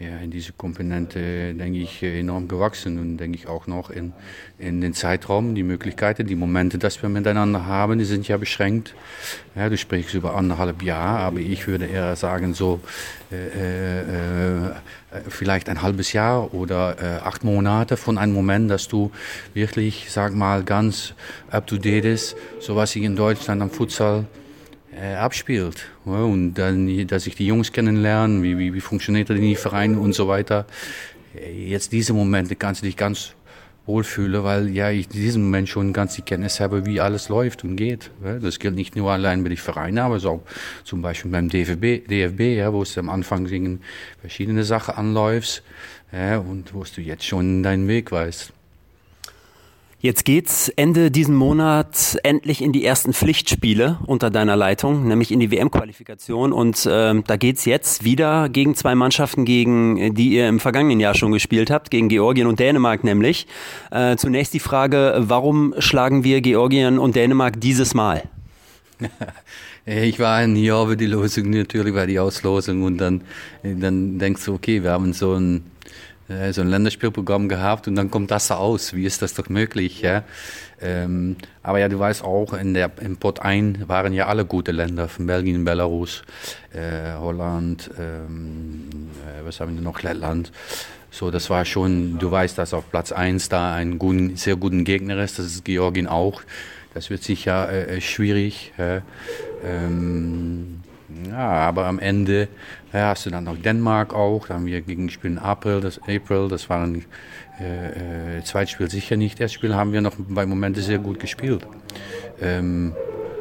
ja, 0.00 0.16
in 0.16 0.30
diese 0.30 0.54
Komponente, 0.54 1.52
denke 1.52 1.78
ich, 1.78 2.02
enorm 2.02 2.48
gewachsen 2.48 2.98
und 2.98 3.18
denke 3.18 3.36
ich 3.36 3.46
auch 3.46 3.66
noch 3.66 3.90
in, 3.90 4.14
in 4.58 4.80
den 4.80 4.94
Zeitraum, 4.94 5.54
die 5.54 5.62
Möglichkeiten, 5.62 6.26
die 6.26 6.36
Momente, 6.36 6.78
dass 6.78 7.02
wir 7.02 7.10
miteinander 7.10 7.66
haben, 7.66 7.98
die 7.98 8.06
sind 8.06 8.26
ja 8.26 8.38
beschränkt. 8.38 8.94
Ja, 9.54 9.68
du 9.68 9.76
sprichst 9.76 10.14
über 10.14 10.34
anderthalb 10.36 10.82
Jahre, 10.82 11.18
aber 11.18 11.40
ich 11.40 11.66
würde 11.66 11.84
eher 11.84 12.16
sagen, 12.16 12.54
so 12.54 12.80
äh, 13.30 14.00
äh, 14.00 14.72
vielleicht 15.28 15.68
ein 15.68 15.82
halbes 15.82 16.14
Jahr 16.14 16.54
oder 16.54 16.96
äh, 16.98 17.18
acht 17.22 17.44
Monate 17.44 17.98
von 17.98 18.16
einem 18.16 18.32
Moment, 18.32 18.70
dass 18.70 18.88
du 18.88 19.10
wirklich, 19.52 20.06
sag 20.08 20.34
mal, 20.34 20.64
ganz 20.64 21.12
up 21.50 21.66
to 21.66 21.76
date 21.76 22.06
ist, 22.06 22.36
so 22.58 22.74
was 22.74 22.96
ich 22.96 23.02
in 23.02 23.16
Deutschland 23.16 23.60
am 23.60 23.68
Futsal 23.68 24.24
äh, 24.94 25.14
abspielt. 25.14 25.86
Ja, 26.04 26.22
und 26.22 26.54
dann, 26.54 27.06
dass 27.06 27.26
ich 27.26 27.36
die 27.36 27.46
Jungs 27.46 27.72
kennenlerne, 27.72 28.42
wie, 28.42 28.58
wie, 28.58 28.74
wie 28.74 28.80
funktioniert 28.80 29.30
das 29.30 29.38
in 29.38 29.56
Vereine 29.56 29.98
und 29.98 30.14
so 30.14 30.28
weiter. 30.28 30.66
Jetzt 31.54 31.92
diese 31.92 32.12
Momente 32.12 32.56
kannst 32.56 32.82
du 32.82 32.86
dich 32.86 32.96
ganz 32.96 33.34
wohlfühlen, 33.86 34.44
weil 34.44 34.68
ja 34.68 34.90
ich 34.90 35.06
in 35.06 35.12
diesem 35.12 35.42
Moment 35.42 35.68
schon 35.68 35.92
ganz 35.92 36.14
die 36.14 36.22
Kenntnis 36.22 36.60
habe, 36.60 36.86
wie 36.86 37.00
alles 37.00 37.28
läuft 37.28 37.64
und 37.64 37.76
geht. 37.76 38.10
Das 38.40 38.58
gilt 38.58 38.74
nicht 38.74 38.96
nur 38.96 39.10
allein 39.10 39.42
bei 39.42 39.48
den 39.48 39.58
Vereinen, 39.58 39.98
aber 39.98 40.16
auch 40.24 40.42
zum 40.84 41.02
Beispiel 41.02 41.30
beim 41.30 41.48
DFB, 41.48 42.06
DFB 42.08 42.40
ja, 42.56 42.72
wo 42.72 42.82
es 42.82 42.96
am 42.98 43.10
Anfang 43.10 43.80
verschiedene 44.20 44.64
Sachen 44.64 44.94
anläuft 44.94 45.62
ja, 46.12 46.38
und 46.38 46.74
wo 46.74 46.84
du 46.84 47.00
jetzt 47.00 47.24
schon 47.24 47.62
deinen 47.62 47.88
Weg 47.88 48.12
weißt. 48.12 48.52
Jetzt 50.02 50.24
geht's 50.24 50.70
Ende 50.70 51.10
diesen 51.10 51.34
Monat 51.34 52.16
endlich 52.22 52.62
in 52.62 52.72
die 52.72 52.86
ersten 52.86 53.12
Pflichtspiele 53.12 53.98
unter 54.06 54.30
deiner 54.30 54.56
Leitung, 54.56 55.06
nämlich 55.06 55.30
in 55.30 55.40
die 55.40 55.50
WM-Qualifikation. 55.50 56.54
Und 56.54 56.86
äh, 56.86 57.20
da 57.20 57.36
geht's 57.36 57.66
jetzt 57.66 58.02
wieder 58.02 58.48
gegen 58.48 58.74
zwei 58.74 58.94
Mannschaften, 58.94 59.44
gegen 59.44 60.14
die 60.14 60.30
ihr 60.30 60.48
im 60.48 60.58
vergangenen 60.58 61.00
Jahr 61.00 61.14
schon 61.14 61.32
gespielt 61.32 61.70
habt, 61.70 61.90
gegen 61.90 62.08
Georgien 62.08 62.46
und 62.46 62.58
Dänemark 62.60 63.04
nämlich. 63.04 63.46
Äh, 63.90 64.16
zunächst 64.16 64.54
die 64.54 64.60
Frage, 64.60 65.16
warum 65.18 65.74
schlagen 65.78 66.24
wir 66.24 66.40
Georgien 66.40 66.98
und 66.98 67.14
Dänemark 67.14 67.60
dieses 67.60 67.92
Mal? 67.92 68.22
Ich 69.86 70.20
war 70.20 70.36
ein 70.36 70.56
Jahr 70.56 70.86
für 70.86 70.96
die 70.96 71.06
Losung 71.06 71.50
natürlich 71.50 71.94
bei 71.94 72.04
die 72.04 72.18
Auslosung 72.18 72.82
und 72.82 72.98
dann, 72.98 73.22
dann 73.62 74.18
denkst 74.18 74.44
du, 74.44 74.52
okay, 74.52 74.82
wir 74.82 74.90
haben 74.90 75.14
so 75.14 75.34
ein 75.34 75.64
äh, 76.30 76.52
so 76.52 76.60
ein 76.60 76.68
Länderspielprogramm 76.68 77.48
gehabt 77.48 77.88
und 77.88 77.96
dann 77.96 78.10
kommt 78.10 78.30
das 78.30 78.50
aus. 78.50 78.94
Wie 78.94 79.04
ist 79.04 79.20
das 79.22 79.34
doch 79.34 79.48
möglich? 79.48 80.00
Ja? 80.00 80.22
Ähm, 80.80 81.36
aber 81.62 81.80
ja, 81.80 81.88
du 81.88 81.98
weißt 81.98 82.22
auch, 82.22 82.52
in 82.54 82.72
der, 82.72 82.90
im 83.00 83.16
Pot 83.16 83.40
1 83.40 83.88
waren 83.88 84.12
ja 84.12 84.26
alle 84.26 84.44
gute 84.44 84.72
Länder, 84.72 85.08
von 85.08 85.26
Belgien, 85.26 85.64
Belarus, 85.64 86.22
äh, 86.72 87.14
Holland, 87.18 87.90
ähm, 87.98 88.88
äh, 89.26 89.44
was 89.44 89.60
haben 89.60 89.74
wir 89.74 89.82
noch, 89.82 90.02
Lettland. 90.02 90.52
So, 91.10 91.30
das 91.32 91.50
war 91.50 91.64
schon, 91.64 92.18
du 92.18 92.30
weißt, 92.30 92.56
dass 92.56 92.72
auf 92.72 92.88
Platz 92.90 93.10
1 93.10 93.48
da 93.48 93.74
ein 93.74 93.98
guten, 93.98 94.36
sehr 94.36 94.54
guten 94.54 94.84
Gegner 94.84 95.22
ist, 95.22 95.38
das 95.38 95.46
ist 95.46 95.64
Georgien 95.64 96.06
auch. 96.06 96.42
Das 96.94 97.10
wird 97.10 97.22
sicher 97.22 97.70
äh, 97.70 97.96
äh 97.96 98.00
schwierig. 98.00 98.72
Ähm, 99.64 100.80
ja, 101.28 101.38
aber 101.38 101.86
am 101.86 101.98
Ende 101.98 102.48
ja, 102.92 103.10
hast 103.10 103.26
du 103.26 103.30
dann 103.30 103.44
noch 103.44 103.56
Dänemark 103.56 104.14
auch. 104.14 104.48
Da 104.48 104.54
haben 104.54 104.66
wir 104.66 104.80
gegen 104.80 105.06
gespielt 105.06 105.34
in 105.34 105.38
April. 105.38 105.80
Das, 105.80 106.00
April, 106.02 106.48
das 106.48 106.68
war 106.68 106.82
ein 106.84 107.04
äh, 107.60 108.38
äh, 108.38 108.44
Zweitspiel 108.44 108.90
sicher 108.90 109.16
nicht. 109.16 109.40
Das 109.40 109.52
Spiel 109.52 109.74
haben 109.74 109.92
wir 109.92 110.00
noch 110.00 110.14
bei 110.18 110.46
Momente 110.46 110.82
sehr 110.82 110.98
gut 110.98 111.20
gespielt. 111.20 111.66
Ähm, 112.40 112.94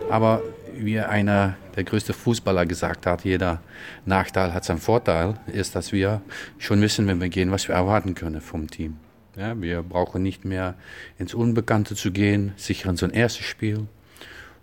aber 0.09 0.43
wie 0.77 0.99
einer 0.99 1.55
der 1.75 1.83
größte 1.83 2.13
Fußballer 2.13 2.65
gesagt 2.65 3.05
hat, 3.05 3.23
jeder 3.23 3.61
Nachteil 4.05 4.53
hat 4.53 4.65
seinen 4.65 4.79
Vorteil, 4.79 5.35
ist, 5.47 5.75
dass 5.75 5.91
wir 5.91 6.21
schon 6.57 6.81
wissen, 6.81 7.07
wenn 7.07 7.19
wir 7.19 7.29
gehen, 7.29 7.51
was 7.51 7.67
wir 7.67 7.75
erwarten 7.75 8.15
können 8.15 8.41
vom 8.41 8.69
Team. 8.69 8.97
Ja, 9.35 9.59
wir 9.59 9.83
brauchen 9.83 10.21
nicht 10.21 10.45
mehr 10.45 10.75
ins 11.17 11.33
Unbekannte 11.33 11.95
zu 11.95 12.11
gehen, 12.11 12.53
sichern 12.55 12.97
so 12.97 13.05
ein 13.05 13.11
erstes 13.11 13.45
Spiel. 13.45 13.87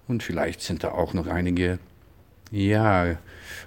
Und 0.06 0.22
vielleicht 0.22 0.60
sind 0.60 0.84
da 0.84 0.90
auch 0.92 1.14
noch 1.14 1.26
einige 1.26 1.78
ja, 2.50 3.16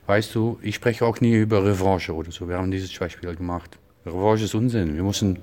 weißt 0.08 0.34
du, 0.36 0.60
ich 0.62 0.76
spreche 0.76 1.06
auch 1.06 1.22
nie 1.22 1.36
über 1.36 1.64
Revanche 1.64 2.14
oder 2.14 2.32
so. 2.32 2.48
Wir 2.48 2.58
haben 2.58 2.72
dieses 2.72 2.92
zwei 2.92 3.10
Spiele 3.10 3.36
gemacht. 3.36 3.78
Revanche 4.06 4.46
ist 4.46 4.56
Unsinn. 4.56 4.96
Wir 4.96 5.04
müssen, 5.04 5.40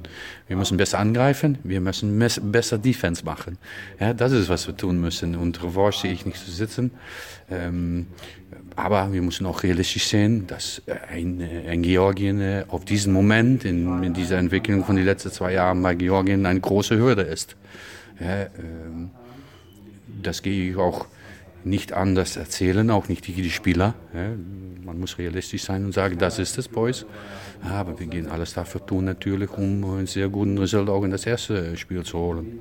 wir 0.48 0.56
müssen 0.56 0.76
besser 0.76 0.98
angreifen, 0.98 1.58
wir 1.62 1.80
müssen 1.80 2.18
besser 2.50 2.78
Defense 2.78 3.24
machen. 3.24 3.58
Ja, 4.00 4.14
das 4.14 4.32
ist, 4.32 4.48
was 4.48 4.66
wir 4.66 4.76
tun 4.76 5.00
müssen. 5.00 5.36
Und 5.36 5.62
Revanche 5.62 6.00
sehe 6.02 6.12
ich 6.12 6.24
nicht 6.24 6.38
zu 6.38 6.50
sitzen. 6.50 6.90
Ähm, 7.50 8.06
aber 8.74 9.12
wir 9.12 9.22
müssen 9.22 9.46
auch 9.46 9.62
realistisch 9.62 10.06
sehen, 10.06 10.46
dass 10.46 10.82
ein, 11.10 11.42
ein 11.68 11.82
Georgien 11.82 12.40
äh, 12.40 12.64
auf 12.68 12.84
diesen 12.84 13.12
Moment, 13.12 13.64
in, 13.64 14.02
in, 14.02 14.14
dieser 14.14 14.38
Entwicklung 14.38 14.84
von 14.84 14.96
den 14.96 15.04
letzten 15.04 15.30
zwei 15.30 15.52
Jahren 15.52 15.82
bei 15.82 15.94
Georgien, 15.94 16.44
eine 16.44 16.60
große 16.60 16.96
Hürde 16.96 17.22
ist. 17.22 17.56
Ja, 18.20 18.42
ähm, 18.42 19.10
das 20.22 20.42
gehe 20.42 20.70
ich 20.70 20.76
auch 20.76 21.06
nicht 21.66 21.92
anders 21.92 22.36
erzählen, 22.36 22.90
auch 22.90 23.08
nicht 23.08 23.26
die 23.26 23.50
Spieler. 23.50 23.94
Man 24.12 25.00
muss 25.00 25.18
realistisch 25.18 25.64
sein 25.64 25.84
und 25.84 25.92
sagen, 25.92 26.16
das 26.16 26.38
ist 26.38 26.56
es, 26.58 26.68
Boys. 26.68 27.04
Aber 27.62 27.98
wir 27.98 28.06
gehen 28.06 28.28
alles 28.28 28.54
dafür 28.54 28.84
tun, 28.86 29.04
natürlich, 29.04 29.50
um 29.50 29.84
einen 29.84 30.06
sehr 30.06 30.28
guten 30.28 30.58
Result 30.58 30.88
auch 30.88 31.02
in 31.02 31.10
das 31.10 31.26
erste 31.26 31.76
Spiel 31.76 32.04
zu 32.04 32.18
holen. 32.18 32.60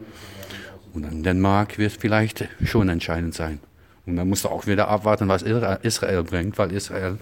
Und 0.94 1.04
dann 1.04 1.24
Dänemark 1.24 1.78
wird 1.78 1.92
vielleicht 1.92 2.48
schon 2.64 2.90
entscheidend 2.90 3.36
sein. 3.36 3.60
Und 4.06 4.16
dann 4.16 4.28
musst 4.28 4.46
du 4.46 4.50
auch 4.50 4.66
wieder 4.66 4.88
abwarten, 4.88 5.28
was 5.28 5.44
Israel 5.44 6.24
bringt, 6.24 6.58
weil 6.58 6.72
Israel 6.72 7.18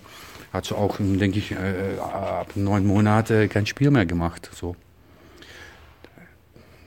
hat 0.53 0.65
so 0.65 0.75
auch, 0.75 0.97
denke 0.99 1.39
ich, 1.39 1.51
äh, 1.51 1.97
ab 1.99 2.51
neun 2.55 2.85
Monaten 2.85 3.49
kein 3.49 3.65
Spiel 3.65 3.89
mehr 3.89 4.05
gemacht. 4.05 4.49
So, 4.53 4.75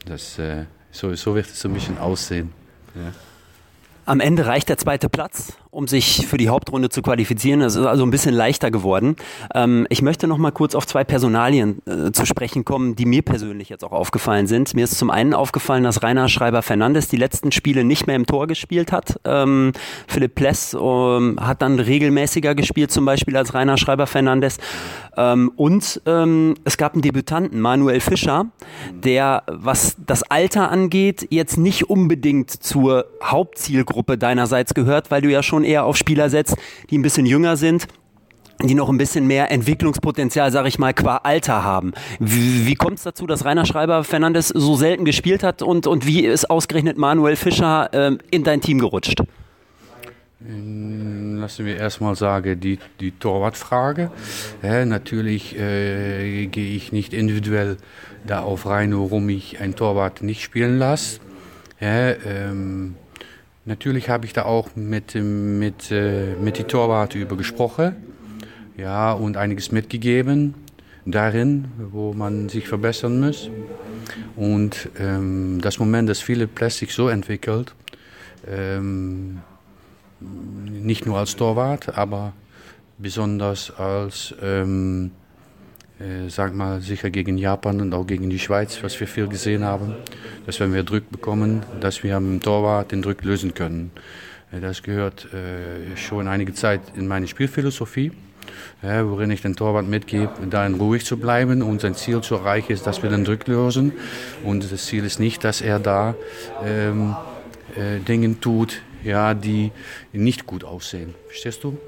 das, 0.06 0.38
äh, 0.38 0.64
so, 0.90 1.14
so 1.14 1.34
wird 1.34 1.46
es 1.46 1.60
so 1.60 1.68
ein 1.68 1.74
bisschen 1.74 1.98
aussehen. 1.98 2.52
Ja. 2.94 3.12
Am 4.08 4.20
Ende 4.20 4.46
reicht 4.46 4.68
der 4.68 4.78
zweite 4.78 5.08
Platz, 5.08 5.54
um 5.72 5.88
sich 5.88 6.28
für 6.28 6.36
die 6.36 6.48
Hauptrunde 6.48 6.90
zu 6.90 7.02
qualifizieren. 7.02 7.58
Das 7.58 7.74
ist 7.74 7.84
also 7.84 8.04
ein 8.04 8.12
bisschen 8.12 8.34
leichter 8.34 8.70
geworden. 8.70 9.16
Ähm, 9.52 9.84
ich 9.90 10.00
möchte 10.00 10.28
noch 10.28 10.38
mal 10.38 10.52
kurz 10.52 10.76
auf 10.76 10.86
zwei 10.86 11.02
Personalien 11.02 11.82
äh, 11.86 12.12
zu 12.12 12.24
sprechen 12.24 12.64
kommen, 12.64 12.94
die 12.94 13.04
mir 13.04 13.22
persönlich 13.22 13.68
jetzt 13.68 13.82
auch 13.82 13.90
aufgefallen 13.90 14.46
sind. 14.46 14.74
Mir 14.74 14.84
ist 14.84 14.96
zum 14.96 15.10
einen 15.10 15.34
aufgefallen, 15.34 15.82
dass 15.82 16.04
Rainer 16.04 16.28
Schreiber-Fernandes 16.28 17.08
die 17.08 17.16
letzten 17.16 17.50
Spiele 17.50 17.82
nicht 17.82 18.06
mehr 18.06 18.14
im 18.14 18.26
Tor 18.26 18.46
gespielt 18.46 18.92
hat. 18.92 19.18
Ähm, 19.24 19.72
Philipp 20.06 20.36
Pless 20.36 20.76
ähm, 20.80 21.36
hat 21.40 21.60
dann 21.60 21.80
regelmäßiger 21.80 22.54
gespielt, 22.54 22.92
zum 22.92 23.04
Beispiel 23.06 23.36
als 23.36 23.54
Rainer 23.54 23.76
Schreiber-Fernandes. 23.76 24.58
Ähm, 25.16 25.50
und 25.56 26.00
ähm, 26.06 26.54
es 26.62 26.76
gab 26.76 26.92
einen 26.92 27.02
Debütanten, 27.02 27.60
Manuel 27.60 27.98
Fischer, 27.98 28.46
der, 28.92 29.42
was 29.48 29.96
das 30.06 30.22
Alter 30.22 30.70
angeht, 30.70 31.26
jetzt 31.30 31.58
nicht 31.58 31.90
unbedingt 31.90 32.50
zur 32.50 33.06
Hauptzielgruppe 33.20 33.95
Zielgruppe 33.96 34.18
deinerseits 34.18 34.74
gehört, 34.74 35.10
weil 35.10 35.22
du 35.22 35.30
ja 35.30 35.42
schon 35.42 35.64
eher 35.64 35.84
auf 35.84 35.96
Spieler 35.96 36.28
setzt, 36.28 36.56
die 36.90 36.98
ein 36.98 37.02
bisschen 37.02 37.26
jünger 37.26 37.56
sind 37.56 37.86
die 38.62 38.74
noch 38.74 38.88
ein 38.88 38.96
bisschen 38.96 39.26
mehr 39.26 39.50
Entwicklungspotenzial, 39.50 40.50
sage 40.50 40.68
ich 40.68 40.78
mal, 40.78 40.94
qua 40.94 41.20
Alter 41.24 41.62
haben. 41.62 41.92
Wie, 42.18 42.66
wie 42.66 42.74
kommt 42.74 42.96
es 42.96 43.02
dazu, 43.02 43.26
dass 43.26 43.44
Rainer 43.44 43.66
Schreiber 43.66 44.02
Fernandes 44.02 44.48
so 44.48 44.76
selten 44.76 45.04
gespielt 45.04 45.42
hat 45.42 45.60
und, 45.60 45.86
und 45.86 46.06
wie 46.06 46.24
ist 46.24 46.48
ausgerechnet 46.48 46.96
Manuel 46.96 47.36
Fischer 47.36 47.90
äh, 47.92 48.16
in 48.30 48.44
dein 48.44 48.62
Team 48.62 48.78
gerutscht? 48.78 49.22
Hm, 50.38 51.36
lassen 51.36 51.66
wir 51.66 51.76
erstmal 51.76 52.16
sagen, 52.16 52.58
die, 52.58 52.78
die 52.98 53.10
Torwartfrage. 53.10 54.10
Ja, 54.62 54.86
natürlich 54.86 55.54
äh, 55.58 56.46
gehe 56.46 56.74
ich 56.74 56.92
nicht 56.92 57.12
individuell 57.12 57.76
darauf 58.26 58.64
rein, 58.64 58.98
warum 58.98 59.28
ich 59.28 59.60
einen 59.60 59.76
Torwart 59.76 60.22
nicht 60.22 60.42
spielen 60.42 60.78
lasse. 60.78 61.20
Ja, 61.78 62.12
ähm, 62.24 62.94
Natürlich 63.68 64.08
habe 64.08 64.26
ich 64.26 64.32
da 64.32 64.44
auch 64.44 64.76
mit, 64.76 65.16
mit, 65.16 65.90
äh, 65.90 66.36
mit 66.40 66.56
die 66.56 66.62
Torwarte 66.62 67.18
über 67.18 67.36
gesprochen 67.36 67.96
ja, 68.76 69.12
und 69.12 69.36
einiges 69.36 69.72
mitgegeben 69.72 70.54
darin, 71.04 71.66
wo 71.90 72.12
man 72.12 72.48
sich 72.48 72.68
verbessern 72.68 73.18
muss. 73.18 73.50
Und 74.36 74.88
ähm, 75.00 75.60
das 75.60 75.80
Moment, 75.80 76.08
dass 76.08 76.20
viele 76.20 76.46
Plastik 76.46 76.92
so 76.92 77.08
entwickelt, 77.08 77.74
ähm, 78.48 79.40
nicht 80.20 81.04
nur 81.04 81.18
als 81.18 81.34
Torwart, 81.34 81.98
aber 81.98 82.34
besonders 82.98 83.72
als 83.76 84.32
ähm, 84.40 85.10
äh, 85.98 86.28
sag 86.28 86.54
mal, 86.54 86.80
sicher 86.80 87.10
gegen 87.10 87.38
Japan 87.38 87.80
und 87.80 87.94
auch 87.94 88.06
gegen 88.06 88.28
die 88.28 88.38
Schweiz, 88.38 88.82
was 88.82 88.98
wir 89.00 89.06
viel 89.06 89.28
gesehen 89.28 89.64
haben, 89.64 89.94
dass 90.44 90.60
wenn 90.60 90.74
wir 90.74 90.82
Druck 90.82 91.10
bekommen, 91.10 91.62
dass 91.80 92.02
wir 92.02 92.16
am 92.16 92.40
Torwart 92.40 92.92
den 92.92 93.02
Druck 93.02 93.24
lösen 93.24 93.54
können. 93.54 93.90
Äh, 94.52 94.60
das 94.60 94.82
gehört 94.82 95.26
äh, 95.32 95.96
schon 95.96 96.28
einige 96.28 96.52
Zeit 96.52 96.80
in 96.96 97.06
meine 97.06 97.26
Spielphilosophie, 97.26 98.12
ja, 98.82 99.08
worin 99.08 99.30
ich 99.30 99.42
den 99.42 99.56
Torwart 99.56 99.86
mitgebe, 99.86 100.30
darin 100.50 100.74
ruhig 100.74 101.04
zu 101.04 101.16
bleiben 101.16 101.62
und 101.62 101.80
sein 101.80 101.94
Ziel 101.94 102.20
zu 102.20 102.34
erreichen 102.36 102.72
ist, 102.72 102.86
dass 102.86 103.02
wir 103.02 103.10
den 103.10 103.24
Druck 103.24 103.46
lösen. 103.46 103.92
Und 104.44 104.70
das 104.70 104.84
Ziel 104.86 105.04
ist 105.04 105.18
nicht, 105.18 105.44
dass 105.44 105.62
er 105.62 105.78
da 105.78 106.14
ähm, 106.64 107.16
äh, 107.74 108.00
Dinge 108.00 108.38
tut, 108.40 108.82
ja, 109.06 109.34
die 109.34 109.72
nicht 110.12 110.46
gut 110.46 110.64
aussehen. 110.64 111.14
Verstehst 111.28 111.64
du? 111.64 111.78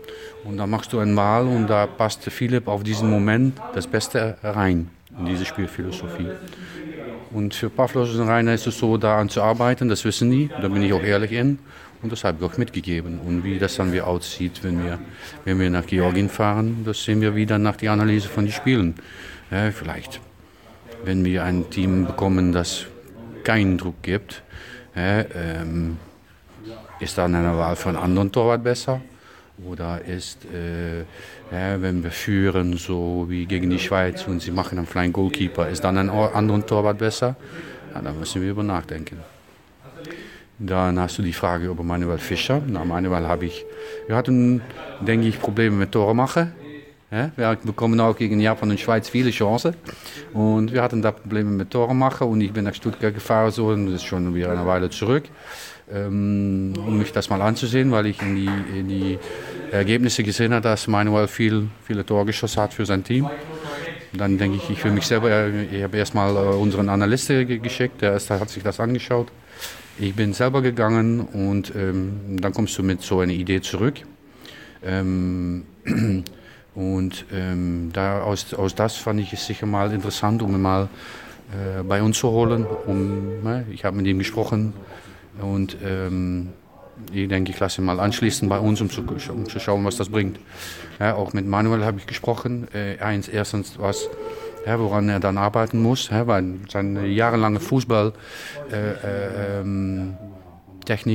Und 0.44 0.56
dann 0.56 0.70
machst 0.70 0.92
du 0.92 0.98
einmal 0.98 1.46
und 1.46 1.66
da 1.66 1.86
passt 1.86 2.22
Philipp 2.24 2.68
auf 2.68 2.82
diesen 2.82 3.10
Moment 3.10 3.60
das 3.74 3.86
Beste 3.86 4.38
rein 4.42 4.88
in 5.18 5.26
diese 5.26 5.44
Spielphilosophie. 5.44 6.28
Und 7.30 7.54
für 7.54 7.68
Pavlos 7.68 8.14
und 8.14 8.28
Rainer 8.28 8.54
ist 8.54 8.66
es 8.66 8.78
so, 8.78 8.96
daran 8.96 9.28
zu 9.28 9.42
arbeiten, 9.42 9.88
das 9.88 10.04
wissen 10.04 10.30
die, 10.30 10.48
da 10.62 10.68
bin 10.68 10.82
ich 10.82 10.92
auch 10.92 11.02
ehrlich 11.02 11.32
in. 11.32 11.58
Und 12.00 12.12
das 12.12 12.22
habe 12.22 12.38
ich 12.40 12.44
auch 12.44 12.56
mitgegeben. 12.56 13.18
Und 13.18 13.42
wie 13.42 13.58
das 13.58 13.74
dann 13.76 13.92
wieder 13.92 14.06
aussieht, 14.06 14.62
wenn 14.62 14.82
wir, 14.84 15.00
wenn 15.44 15.58
wir 15.58 15.68
nach 15.68 15.84
Georgien 15.84 16.28
fahren, 16.28 16.82
das 16.84 17.04
sehen 17.04 17.20
wir 17.20 17.34
wieder 17.34 17.58
nach 17.58 17.76
der 17.76 17.92
Analyse 17.92 18.28
von 18.28 18.44
den 18.44 18.52
Spielen. 18.52 18.94
Ja, 19.50 19.72
vielleicht, 19.72 20.20
wenn 21.04 21.24
wir 21.24 21.42
ein 21.42 21.68
Team 21.70 22.06
bekommen, 22.06 22.52
das 22.52 22.86
keinen 23.42 23.78
Druck 23.78 24.00
gibt, 24.02 24.42
ja, 24.94 25.24
ähm, 25.34 25.96
ist 27.00 27.18
dann 27.18 27.34
eine 27.34 27.56
Wahl 27.56 27.76
von 27.76 27.96
anderen 27.96 28.32
Torwart 28.32 28.62
besser? 28.62 29.00
Oder 29.66 30.04
ist, 30.04 30.44
äh, 30.44 31.00
ja, 31.50 31.80
wenn 31.80 32.02
wir 32.02 32.10
führen, 32.10 32.76
so 32.76 33.26
wie 33.28 33.46
gegen 33.46 33.70
die 33.70 33.78
Schweiz 33.78 34.26
und 34.26 34.40
sie 34.40 34.52
machen 34.52 34.78
einen 34.78 34.86
Flying 34.86 35.12
Goalkeeper, 35.12 35.68
ist 35.68 35.82
dann 35.82 35.98
ein 35.98 36.10
anderer 36.10 36.64
Torwart 36.64 36.98
besser? 36.98 37.34
Ja, 37.94 38.00
da 38.00 38.12
müssen 38.12 38.40
wir 38.42 38.50
über 38.50 38.62
nachdenken. 38.62 39.18
Dann 40.60 40.98
hast 40.98 41.18
du 41.18 41.22
die 41.22 41.32
Frage 41.32 41.66
über 41.66 41.82
Manuel 41.82 42.18
Fischer. 42.18 42.60
Na, 42.66 42.84
Manuel 42.84 43.26
habe 43.26 43.46
ich, 43.46 43.64
wir 44.06 44.16
hatten, 44.16 44.60
denke 45.00 45.28
ich, 45.28 45.40
Probleme 45.40 45.76
mit 45.76 45.92
Tore 45.92 46.14
machen. 46.14 46.52
Ja, 47.10 47.30
wir 47.36 47.56
bekommen 47.62 47.98
auch 48.00 48.16
gegen 48.16 48.38
Japan 48.38 48.70
und 48.70 48.78
Schweiz 48.78 49.08
viele 49.08 49.30
Chancen. 49.30 49.74
Und 50.34 50.72
wir 50.72 50.82
hatten 50.82 51.00
da 51.00 51.12
Probleme 51.12 51.50
mit 51.50 51.70
Tore 51.70 51.94
machen. 51.94 52.28
Und 52.28 52.40
ich 52.40 52.52
bin 52.52 52.64
nach 52.64 52.74
Stuttgart 52.74 53.14
gefahren, 53.14 53.50
so, 53.50 53.68
und 53.68 53.86
das 53.86 53.96
ist 53.96 54.04
schon 54.04 54.34
wieder 54.34 54.50
eine 54.50 54.66
Weile 54.66 54.90
zurück 54.90 55.24
ähm, 55.92 56.74
um 56.86 56.98
mich 56.98 57.12
das 57.12 57.30
mal 57.30 57.40
anzusehen, 57.42 57.90
weil 57.90 58.06
ich 58.06 58.20
in 58.22 58.34
die, 58.34 58.78
in 58.78 58.88
die 58.88 59.18
Ergebnisse 59.70 60.22
gesehen 60.22 60.52
habe, 60.52 60.62
dass 60.62 60.86
Manuel 60.86 61.28
viel, 61.28 61.68
viele 61.86 62.04
Tore 62.04 62.26
geschossen 62.26 62.62
hat 62.62 62.74
für 62.74 62.86
sein 62.86 63.04
Team. 63.04 63.28
Dann 64.12 64.38
denke 64.38 64.56
ich, 64.56 64.70
ich 64.70 64.80
für 64.80 64.90
mich 64.90 65.06
selber, 65.06 65.48
ich 65.48 65.82
habe 65.82 65.96
erstmal 65.96 66.34
äh, 66.34 66.56
unseren 66.56 66.88
Analysten 66.88 67.62
geschickt, 67.62 68.00
der 68.00 68.12
erste 68.12 68.40
hat 68.40 68.48
sich 68.48 68.62
das 68.62 68.80
angeschaut. 68.80 69.28
Ich 69.98 70.14
bin 70.14 70.32
selber 70.32 70.62
gegangen 70.62 71.20
und 71.20 71.72
ähm, 71.74 72.38
dann 72.40 72.52
kommst 72.52 72.78
du 72.78 72.82
mit 72.82 73.02
so 73.02 73.20
einer 73.20 73.32
Idee 73.32 73.60
zurück. 73.60 73.96
Ähm, 74.84 75.64
und 76.74 77.24
ähm, 77.32 77.90
da 77.92 78.22
aus, 78.22 78.54
aus 78.54 78.74
das 78.74 78.96
fand 78.96 79.20
ich 79.20 79.32
es 79.32 79.46
sicher 79.46 79.66
mal 79.66 79.92
interessant, 79.92 80.40
um 80.40 80.54
ihn 80.54 80.62
mal 80.62 80.88
äh, 81.52 81.82
bei 81.82 82.02
uns 82.02 82.18
zu 82.18 82.30
holen. 82.30 82.64
Um, 82.86 83.42
ne, 83.42 83.66
ich 83.72 83.84
habe 83.84 83.96
mit 83.96 84.06
ihm 84.06 84.18
gesprochen, 84.18 84.72
und 85.40 85.76
ähm, 85.84 86.48
ich 87.12 87.28
denke, 87.28 87.52
ich 87.52 87.60
lasse 87.60 87.80
ihn 87.80 87.84
mal 87.84 88.00
anschließen 88.00 88.48
bei 88.48 88.58
uns, 88.58 88.80
um 88.80 88.90
zu, 88.90 89.02
um 89.02 89.48
zu 89.48 89.60
schauen, 89.60 89.84
was 89.84 89.96
das 89.96 90.08
bringt. 90.08 90.38
Ja, 90.98 91.14
auch 91.14 91.32
mit 91.32 91.46
Manuel 91.46 91.84
habe 91.84 91.98
ich 91.98 92.06
gesprochen. 92.06 92.68
Äh, 92.74 92.98
eins, 92.98 93.28
erstens, 93.28 93.78
was, 93.78 94.08
ja, 94.66 94.78
woran 94.78 95.08
er 95.08 95.20
dann 95.20 95.38
arbeiten 95.38 95.80
muss, 95.80 96.10
ja, 96.10 96.26
weil 96.26 96.56
seine 96.68 97.06
jahrelange 97.06 97.60
Fußball, 97.60 98.12
äh, 98.72 98.74
äh, 98.74 99.60
ähm, 99.60 100.16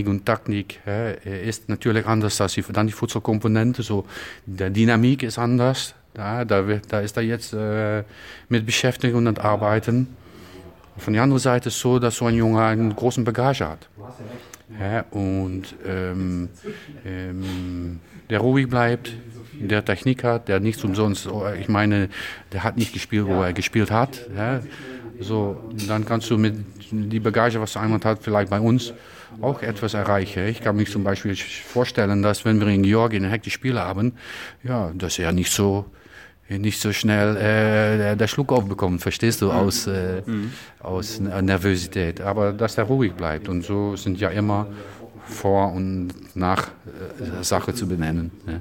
und 0.06 0.24
Taktik 0.28 0.82
ist 1.26 1.68
natürlich 1.68 2.06
anders 2.06 2.40
als 2.40 2.54
die, 2.54 2.62
dann 2.62 2.86
die 2.86 2.94
Futsalkomponente. 2.94 3.82
So, 3.82 4.06
der 4.46 4.70
Dynamik 4.70 5.24
ist 5.24 5.40
anders. 5.40 5.96
Ja, 6.16 6.46
da, 6.46 6.68
wird, 6.68 6.94
da 6.94 7.00
ist 7.00 7.18
er 7.18 7.24
jetzt 7.24 7.54
äh, 7.54 8.04
mit 8.50 8.68
beschäftigt 8.68 9.16
und 9.16 9.40
arbeiten. 9.40 10.16
Von 10.98 11.14
der 11.14 11.24
anderen 11.24 11.40
Seite 11.40 11.70
ist 11.70 11.76
es 11.76 11.82
so, 11.82 12.00
dass 12.00 12.18
so 12.18 12.26
ein 12.26 12.36
Junge 12.36 12.62
einen 12.62 12.96
großen 12.96 13.24
Bagage 13.24 13.68
hat. 13.68 13.90
Ja, 14.80 15.06
und 15.12 15.76
ähm, 15.86 16.50
ähm, 17.06 18.00
der 18.30 18.40
ruhig 18.40 18.70
bleibt, 18.70 19.14
der 19.54 19.86
Technik 19.86 20.24
hat, 20.24 20.48
der 20.48 20.60
nichts 20.60 20.84
umsonst, 20.84 21.30
ich 21.60 21.70
meine, 21.70 22.10
der 22.52 22.64
hat 22.64 22.78
nicht 22.78 22.94
gespielt, 22.94 23.28
wo 23.28 23.44
er 23.44 23.54
gespielt 23.54 23.92
hat. 23.92 24.28
Ja. 24.36 24.62
So, 25.20 25.58
dann 25.88 26.06
kannst 26.06 26.30
du 26.30 26.38
mit 26.38 26.56
die 26.92 27.20
Bagage, 27.20 27.62
was 27.62 27.76
jemand 27.76 28.04
hat, 28.06 28.24
vielleicht 28.24 28.50
bei 28.50 28.60
uns 28.60 28.94
auch 29.42 29.62
etwas 29.62 29.94
erreichen. 29.94 30.48
Ich 30.48 30.62
kann 30.62 30.76
mich 30.76 30.92
zum 30.92 31.04
Beispiel 31.04 31.36
vorstellen, 31.36 32.22
dass 32.22 32.46
wenn 32.46 32.60
wir 32.60 32.68
in 32.68 32.84
Georgien 32.84 33.26
ein 33.26 33.32
hektisches 33.32 33.56
Spiel 33.56 33.80
haben, 33.80 34.14
ja, 34.64 34.92
dass 34.96 35.20
er 35.20 35.32
nicht 35.32 35.52
so 35.52 35.86
nicht 36.60 36.80
so 36.80 36.92
schnell 36.92 37.38
äh, 37.38 38.16
der 38.16 38.28
Schluck 38.28 38.52
aufbekommt, 38.52 39.02
verstehst 39.02 39.42
du, 39.42 39.52
aus, 39.52 39.88
äh, 39.88 40.22
mhm. 40.26 40.52
aus 40.80 41.20
Nervosität. 41.20 42.22
Aber 42.22 42.54
dass 42.54 42.78
er 42.78 42.86
ruhig 42.86 43.14
bleibt. 43.14 43.50
Und 43.50 43.64
so 43.64 43.96
sind 43.96 44.20
ja 44.20 44.30
immer 44.30 44.68
Vor- 45.26 45.72
und 45.74 46.36
Nach 46.36 46.68
äh, 46.68 47.44
Sache 47.44 47.74
zu 47.74 47.88
benennen. 47.88 48.32
Ja. 48.48 48.60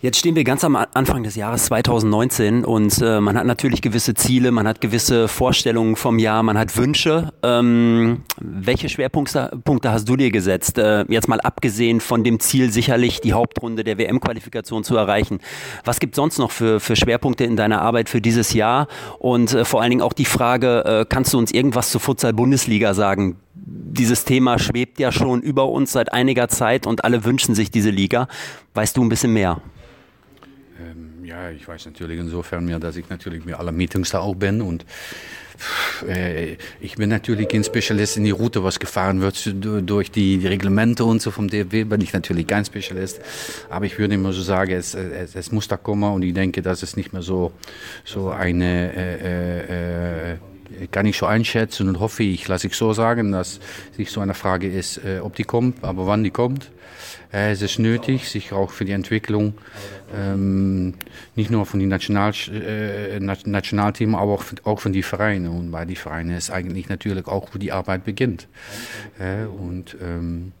Jetzt 0.00 0.18
stehen 0.18 0.34
wir 0.34 0.44
ganz 0.44 0.64
am 0.64 0.76
Anfang 0.76 1.22
des 1.22 1.36
Jahres 1.36 1.66
2019 1.66 2.64
und 2.64 3.00
äh, 3.02 3.20
man 3.20 3.36
hat 3.36 3.46
natürlich 3.46 3.82
gewisse 3.82 4.14
Ziele, 4.14 4.50
man 4.50 4.66
hat 4.66 4.80
gewisse 4.80 5.28
Vorstellungen 5.28 5.94
vom 5.94 6.18
Jahr, 6.18 6.42
man 6.42 6.58
hat 6.58 6.76
Wünsche. 6.76 7.32
Ähm, 7.42 8.22
welche 8.40 8.88
Schwerpunkte 8.88 9.50
Punkte 9.62 9.92
hast 9.92 10.08
du 10.08 10.16
dir 10.16 10.30
gesetzt? 10.30 10.78
Äh, 10.78 11.04
jetzt 11.08 11.28
mal 11.28 11.40
abgesehen 11.40 12.00
von 12.00 12.24
dem 12.24 12.40
Ziel, 12.40 12.72
sicherlich 12.72 13.20
die 13.20 13.34
Hauptrunde 13.34 13.84
der 13.84 13.98
WM-Qualifikation 13.98 14.84
zu 14.84 14.96
erreichen. 14.96 15.38
Was 15.84 16.00
gibt 16.00 16.14
es 16.14 16.16
sonst 16.16 16.38
noch 16.38 16.50
für, 16.50 16.80
für 16.80 16.96
Schwerpunkte 16.96 17.44
in 17.44 17.56
deiner 17.56 17.82
Arbeit 17.82 18.08
für 18.08 18.22
dieses 18.22 18.54
Jahr? 18.54 18.88
Und 19.18 19.52
äh, 19.52 19.64
vor 19.66 19.82
allen 19.82 19.90
Dingen 19.90 20.02
auch 20.02 20.14
die 20.14 20.24
Frage, 20.24 20.84
äh, 20.84 21.06
kannst 21.06 21.34
du 21.34 21.38
uns 21.38 21.52
irgendwas 21.52 21.90
zur 21.90 22.00
Futsal-Bundesliga 22.00 22.94
sagen? 22.94 23.36
Dieses 23.64 24.24
Thema 24.24 24.58
schwebt 24.58 24.98
ja 24.98 25.12
schon 25.12 25.42
über 25.42 25.68
uns 25.68 25.92
seit 25.92 26.12
einiger 26.12 26.48
Zeit 26.48 26.86
und 26.86 27.04
alle 27.04 27.24
wünschen 27.24 27.54
sich 27.54 27.70
diese 27.70 27.90
Liga. 27.90 28.28
Weißt 28.74 28.96
du 28.96 29.04
ein 29.04 29.08
bisschen 29.08 29.32
mehr? 29.32 29.60
Ähm, 30.80 31.24
ja, 31.24 31.50
ich 31.50 31.66
weiß 31.66 31.86
natürlich 31.86 32.18
insofern 32.18 32.64
mehr, 32.64 32.78
dass 32.78 32.96
ich 32.96 33.08
natürlich 33.08 33.44
mit 33.44 33.54
aller 33.54 33.72
Meetings 33.72 34.10
da 34.10 34.20
auch 34.20 34.34
bin 34.34 34.62
und 34.62 34.84
äh, 36.08 36.56
ich 36.80 36.96
bin 36.96 37.10
natürlich 37.10 37.48
kein 37.48 37.64
Spezialist 37.64 38.16
in 38.16 38.24
die 38.24 38.30
Route, 38.30 38.64
was 38.64 38.80
gefahren 38.80 39.20
wird 39.20 39.54
durch 39.54 40.10
die, 40.10 40.38
die 40.38 40.46
Reglemente 40.46 41.04
und 41.04 41.22
so 41.22 41.30
vom 41.30 41.48
DFB, 41.48 41.88
bin 41.88 42.00
ich 42.00 42.12
natürlich 42.12 42.46
kein 42.46 42.64
Spezialist. 42.64 43.20
Aber 43.70 43.86
ich 43.86 43.98
würde 43.98 44.14
immer 44.14 44.32
so 44.32 44.42
sagen, 44.42 44.72
es, 44.72 44.94
es, 44.94 45.34
es 45.34 45.52
muss 45.52 45.68
da 45.68 45.76
kommen 45.76 46.12
und 46.12 46.22
ich 46.22 46.34
denke, 46.34 46.62
dass 46.62 46.82
es 46.82 46.96
nicht 46.96 47.12
mehr 47.12 47.22
so, 47.22 47.52
so 48.04 48.30
eine, 48.30 48.92
äh, 48.94 50.32
äh, 50.32 50.38
kann 50.90 51.06
ich 51.06 51.18
so 51.18 51.26
einschätzen 51.26 51.88
und 51.88 52.00
hoffe 52.00 52.22
ich, 52.22 52.48
lasse 52.48 52.66
ich 52.66 52.74
so 52.74 52.92
sagen, 52.92 53.32
dass 53.32 53.60
sich 53.96 54.10
so 54.10 54.20
eine 54.20 54.34
Frage 54.34 54.68
ist, 54.68 54.98
äh, 55.04 55.20
ob 55.20 55.36
die 55.36 55.44
kommt, 55.44 55.82
aber 55.84 56.06
wann 56.06 56.24
die 56.24 56.30
kommt. 56.30 56.70
Äh, 57.32 57.52
es 57.52 57.62
ist 57.62 57.78
nötig, 57.78 58.28
sich 58.28 58.52
auch 58.52 58.70
für 58.70 58.84
die 58.84 58.92
Entwicklung 58.92 59.54
ähm, 60.14 60.94
nicht 61.34 61.50
nur 61.50 61.66
von 61.66 61.80
den 61.80 61.88
National, 61.88 62.32
äh, 62.52 63.18
Nationalteams, 63.20 64.14
aber 64.14 64.32
auch, 64.32 64.44
auch 64.64 64.80
von 64.80 64.92
den 64.92 65.02
Vereinen. 65.02 65.48
Und 65.48 65.70
bei 65.70 65.84
den 65.84 65.96
Vereinen 65.96 66.36
ist 66.36 66.50
eigentlich 66.50 66.88
natürlich 66.88 67.26
auch, 67.26 67.48
wo 67.52 67.58
die 67.58 67.72
Arbeit 67.72 68.04
beginnt. 68.04 68.48
Äh, 69.18 69.46
und 69.46 69.96
ähm, 70.02 70.52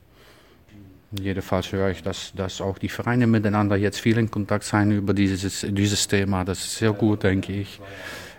jedenfalls 1.20 1.72
höre 1.72 1.90
ich, 1.90 2.02
dass, 2.02 2.32
dass 2.34 2.60
auch 2.60 2.78
die 2.78 2.88
Vereine 2.88 3.26
miteinander 3.26 3.76
jetzt 3.76 4.00
viel 4.00 4.18
in 4.18 4.30
Kontakt 4.30 4.64
sein 4.64 4.90
über 4.90 5.12
dieses, 5.12 5.66
dieses 5.68 6.08
Thema. 6.08 6.44
Das 6.44 6.60
ist 6.60 6.76
sehr 6.76 6.92
gut, 6.92 7.22
denke 7.22 7.52
ich. 7.52 7.80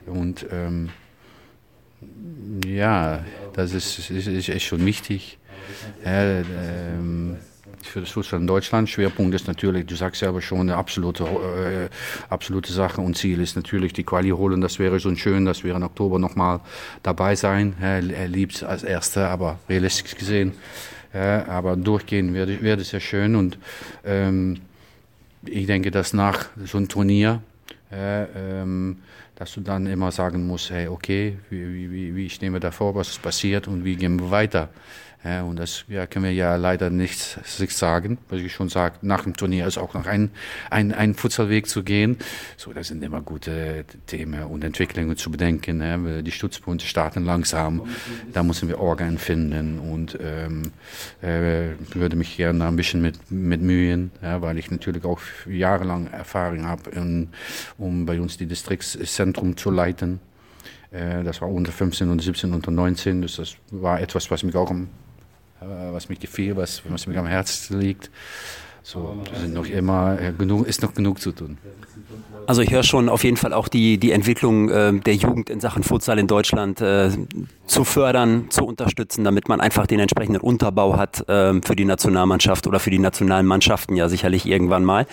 Und 0.07 0.45
ähm, 0.51 0.89
ja, 2.65 3.23
das 3.53 3.73
ist, 3.73 4.09
ist, 4.09 4.49
ist 4.49 4.63
schon 4.63 4.85
wichtig. 4.85 5.37
Äh, 6.05 6.41
ähm, 6.41 7.37
für 7.81 7.99
das 7.99 8.11
Fußball 8.11 8.39
in 8.39 8.47
Deutschland. 8.47 8.89
Schwerpunkt 8.89 9.35
ist 9.35 9.47
natürlich, 9.47 9.85
du 9.85 9.95
sagst 9.95 10.21
ja 10.21 10.29
aber 10.29 10.41
schon, 10.41 10.61
eine 10.61 10.75
absolute, 10.75 11.23
äh, 11.23 11.89
absolute 12.29 12.71
Sache 12.71 13.01
und 13.01 13.17
Ziel 13.17 13.41
ist 13.41 13.55
natürlich 13.55 13.93
die 13.93 14.03
Quali 14.03 14.29
holen. 14.29 14.61
Das 14.61 14.79
wäre 14.79 14.99
schon 14.99 15.17
schön, 15.17 15.45
dass 15.45 15.63
wir 15.63 15.75
im 15.75 15.83
Oktober 15.83 16.19
nochmal 16.19 16.61
dabei 17.03 17.35
sein. 17.35 17.75
Er 17.81 18.01
liebt 18.01 18.55
es 18.55 18.63
als 18.63 18.83
Erster, 18.83 19.29
aber 19.29 19.59
realistisch 19.69 20.15
gesehen. 20.15 20.53
Äh, 21.13 21.19
aber 21.47 21.75
durchgehen 21.75 22.33
wäre 22.33 22.61
wär 22.61 22.77
ja 22.77 22.99
schön 22.99 23.35
und 23.35 23.59
ähm, 24.03 24.61
ich 25.45 25.67
denke, 25.67 25.91
dass 25.91 26.13
nach 26.13 26.47
so 26.65 26.77
einem 26.77 26.87
Turnier, 26.87 27.43
äh, 27.91 28.23
ähm, 28.23 28.97
dass 29.35 29.53
du 29.53 29.61
dann 29.61 29.87
immer 29.87 30.11
sagen 30.11 30.45
musst, 30.45 30.69
hey, 30.69 30.87
okay, 30.87 31.37
wie, 31.49 31.91
wie, 31.91 32.15
wie 32.15 32.29
stehen 32.29 32.53
wir 32.53 32.59
da 32.59 32.71
vor, 32.71 32.95
was 32.95 33.17
passiert 33.17 33.67
und 33.67 33.83
wie 33.83 33.95
gehen 33.95 34.19
wir 34.19 34.31
weiter. 34.31 34.69
Ja, 35.23 35.43
und 35.43 35.57
das 35.57 35.85
ja, 35.87 36.05
können 36.05 36.25
wir 36.25 36.33
ja 36.33 36.57
leider 36.57 36.89
nicht 36.89 37.17
sich 37.45 37.73
sagen, 37.75 38.17
was 38.27 38.41
ich 38.41 38.51
schon 38.51 38.67
sage, 38.67 38.95
nach 39.01 39.23
dem 39.23 39.37
Turnier 39.37 39.65
ist 39.65 39.77
auch 39.77 39.93
noch 39.93 40.05
ein, 40.05 40.31
ein, 40.69 40.93
ein 40.93 41.13
Futsalweg 41.13 41.67
zu 41.67 41.83
gehen. 41.83 42.17
So, 42.57 42.73
das 42.73 42.89
sind 42.89 43.01
immer 43.03 43.21
gute 43.21 43.85
Themen 44.05 44.43
und 44.43 44.65
Entwicklungen 44.65 45.15
zu 45.15 45.31
bedenken. 45.31 45.81
Ja. 45.81 46.21
Die 46.21 46.31
Stützpunkte 46.31 46.85
starten 46.85 47.23
langsam, 47.23 47.87
da 48.33 48.43
müssen 48.43 48.67
wir 48.67 48.79
Organ 48.79 49.17
finden 49.17 49.79
und 49.79 50.17
ähm, 50.21 50.73
äh, 51.21 51.69
würde 51.93 52.17
mich 52.17 52.35
gerne 52.35 52.67
ein 52.67 52.75
bisschen 52.75 53.01
mit, 53.01 53.31
mit 53.31 53.61
mühen, 53.61 54.11
ja, 54.21 54.41
weil 54.41 54.57
ich 54.57 54.71
natürlich 54.71 55.05
auch 55.05 55.21
jahrelang 55.45 56.07
Erfahrung 56.07 56.65
habe, 56.65 56.91
um 57.77 58.05
bei 58.05 58.19
uns 58.19 58.37
die 58.37 58.45
Distriktszentrum 58.45 59.55
zu 59.55 59.71
leiten. 59.71 60.19
Äh, 60.91 61.23
das 61.23 61.41
war 61.41 61.49
unter 61.49 61.71
15 61.71 62.09
und 62.09 62.21
17 62.21 62.53
und 62.53 62.67
19. 62.67 63.21
Das 63.21 63.55
war 63.71 64.01
etwas, 64.01 64.29
was 64.29 64.43
mich 64.43 64.55
auch 64.55 64.69
am 64.69 64.89
was 65.91 66.09
mich 66.09 66.19
gefiel, 66.19 66.55
was, 66.55 66.81
was 66.89 67.07
mir 67.07 67.17
am 67.17 67.27
Herzen 67.27 67.79
liegt. 67.79 68.09
So, 68.83 69.23
sind 69.39 69.53
noch 69.53 69.65
immer, 69.65 70.19
äh, 70.19 70.33
genug, 70.33 70.67
ist 70.67 70.81
noch 70.81 70.93
genug 70.93 71.21
zu 71.21 71.31
tun. 71.31 71.57
Also 72.45 72.61
ich 72.61 72.71
höre 72.71 72.83
schon 72.83 73.07
auf 73.07 73.23
jeden 73.23 73.37
Fall 73.37 73.53
auch 73.53 73.69
die, 73.69 73.97
die 73.97 74.11
Entwicklung 74.11 74.69
äh, 74.69 74.93
der 74.93 75.15
Jugend 75.15 75.49
in 75.49 75.61
Sachen 75.61 75.81
Futsal 75.81 76.19
in 76.19 76.27
Deutschland 76.27 76.81
äh, 76.81 77.09
zu 77.65 77.85
fördern, 77.85 78.47
zu 78.49 78.65
unterstützen, 78.65 79.23
damit 79.23 79.47
man 79.47 79.61
einfach 79.61 79.87
den 79.87 79.99
entsprechenden 79.99 80.41
Unterbau 80.41 80.97
hat 80.97 81.27
äh, 81.29 81.61
für 81.61 81.75
die 81.75 81.85
Nationalmannschaft 81.85 82.67
oder 82.67 82.79
für 82.79 82.89
die 82.89 82.99
nationalen 82.99 83.45
Mannschaften 83.45 83.95
ja 83.95 84.09
sicherlich 84.09 84.45
irgendwann 84.45 84.83
mal. 84.83 85.05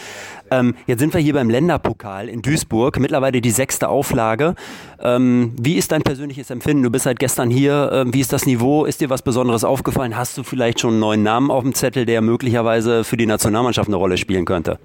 Ähm, 0.51 0.75
jetzt 0.87 0.99
sind 0.99 1.15
wir 1.15 1.21
hier 1.21 1.35
beim 1.35 1.49
Länderpokal 1.49 2.29
in 2.29 2.43
Duisburg, 2.43 2.99
mittlerweile 2.99 3.41
die 3.41 3.53
sechste 3.53 3.89
Auflage. 3.89 4.57
Ähm, 5.01 5.53
wie 5.61 5.77
ist 5.77 5.93
dein 5.93 6.03
persönliches 6.03 6.51
Empfinden? 6.51 6.83
Du 6.83 6.91
bist 6.91 7.05
seit 7.05 7.21
gestern 7.21 7.49
hier. 7.49 7.91
Ähm, 7.93 8.13
wie 8.13 8.21
ist 8.21 8.33
das 8.33 8.45
Niveau? 8.45 8.85
Ist 8.85 9.01
dir 9.01 9.09
was 9.09 9.23
Besonderes 9.23 9.63
aufgefallen? 9.63 10.17
Hast 10.17 10.37
du 10.37 10.43
vielleicht 10.43 10.81
schon 10.81 10.91
einen 10.91 11.01
neuen 11.01 11.23
Namen 11.23 11.53
auf 11.53 11.63
dem 11.63 11.75
Zettel, 11.75 12.07
der 12.07 12.23
möglicherweise 12.23 13.05
für 13.05 13.17
die 13.17 13.27
Nationalmannschaft 13.27 13.89
eine 13.89 13.97
Rolle 13.97 14.17
spielen 14.17 14.45
könnte? 14.45 14.81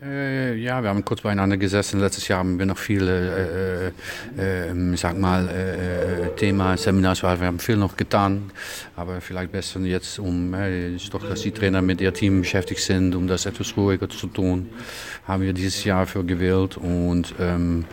Äh, 0.00 0.54
ja, 0.54 0.80
wir 0.80 0.90
haben 0.90 1.04
kurz 1.04 1.22
beieinander 1.22 1.56
gesessen. 1.56 1.98
Letztes 1.98 2.28
Jahr 2.28 2.38
haben 2.38 2.56
wir 2.56 2.66
noch 2.66 2.78
viele, 2.78 3.92
äh, 4.36 4.40
äh, 4.40 4.70
ähm, 4.70 4.96
sag 4.96 5.18
mal, 5.18 5.48
äh, 5.48 6.26
äh, 6.26 6.36
Thema 6.36 6.76
Seminars, 6.76 7.24
wir 7.24 7.30
haben 7.30 7.58
viel 7.58 7.76
noch 7.76 7.96
getan, 7.96 8.52
aber 8.94 9.20
vielleicht 9.20 9.50
besser 9.50 9.80
jetzt, 9.80 10.20
um, 10.20 10.54
äh, 10.54 10.94
ist 10.94 11.12
doch, 11.12 11.28
dass 11.28 11.40
die 11.40 11.50
Trainer 11.50 11.82
mit 11.82 12.00
ihr 12.00 12.14
Team 12.14 12.42
beschäftigt 12.42 12.80
sind, 12.80 13.16
um 13.16 13.26
das 13.26 13.46
etwas 13.46 13.76
ruhiger 13.76 14.08
zu 14.08 14.28
tun, 14.28 14.68
haben 15.26 15.42
wir 15.42 15.52
dieses 15.52 15.82
Jahr 15.82 16.06
für 16.06 16.22
gewählt 16.22 16.76
und 16.76 17.34
ähm, 17.40 17.84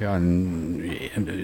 ja, 0.00 0.18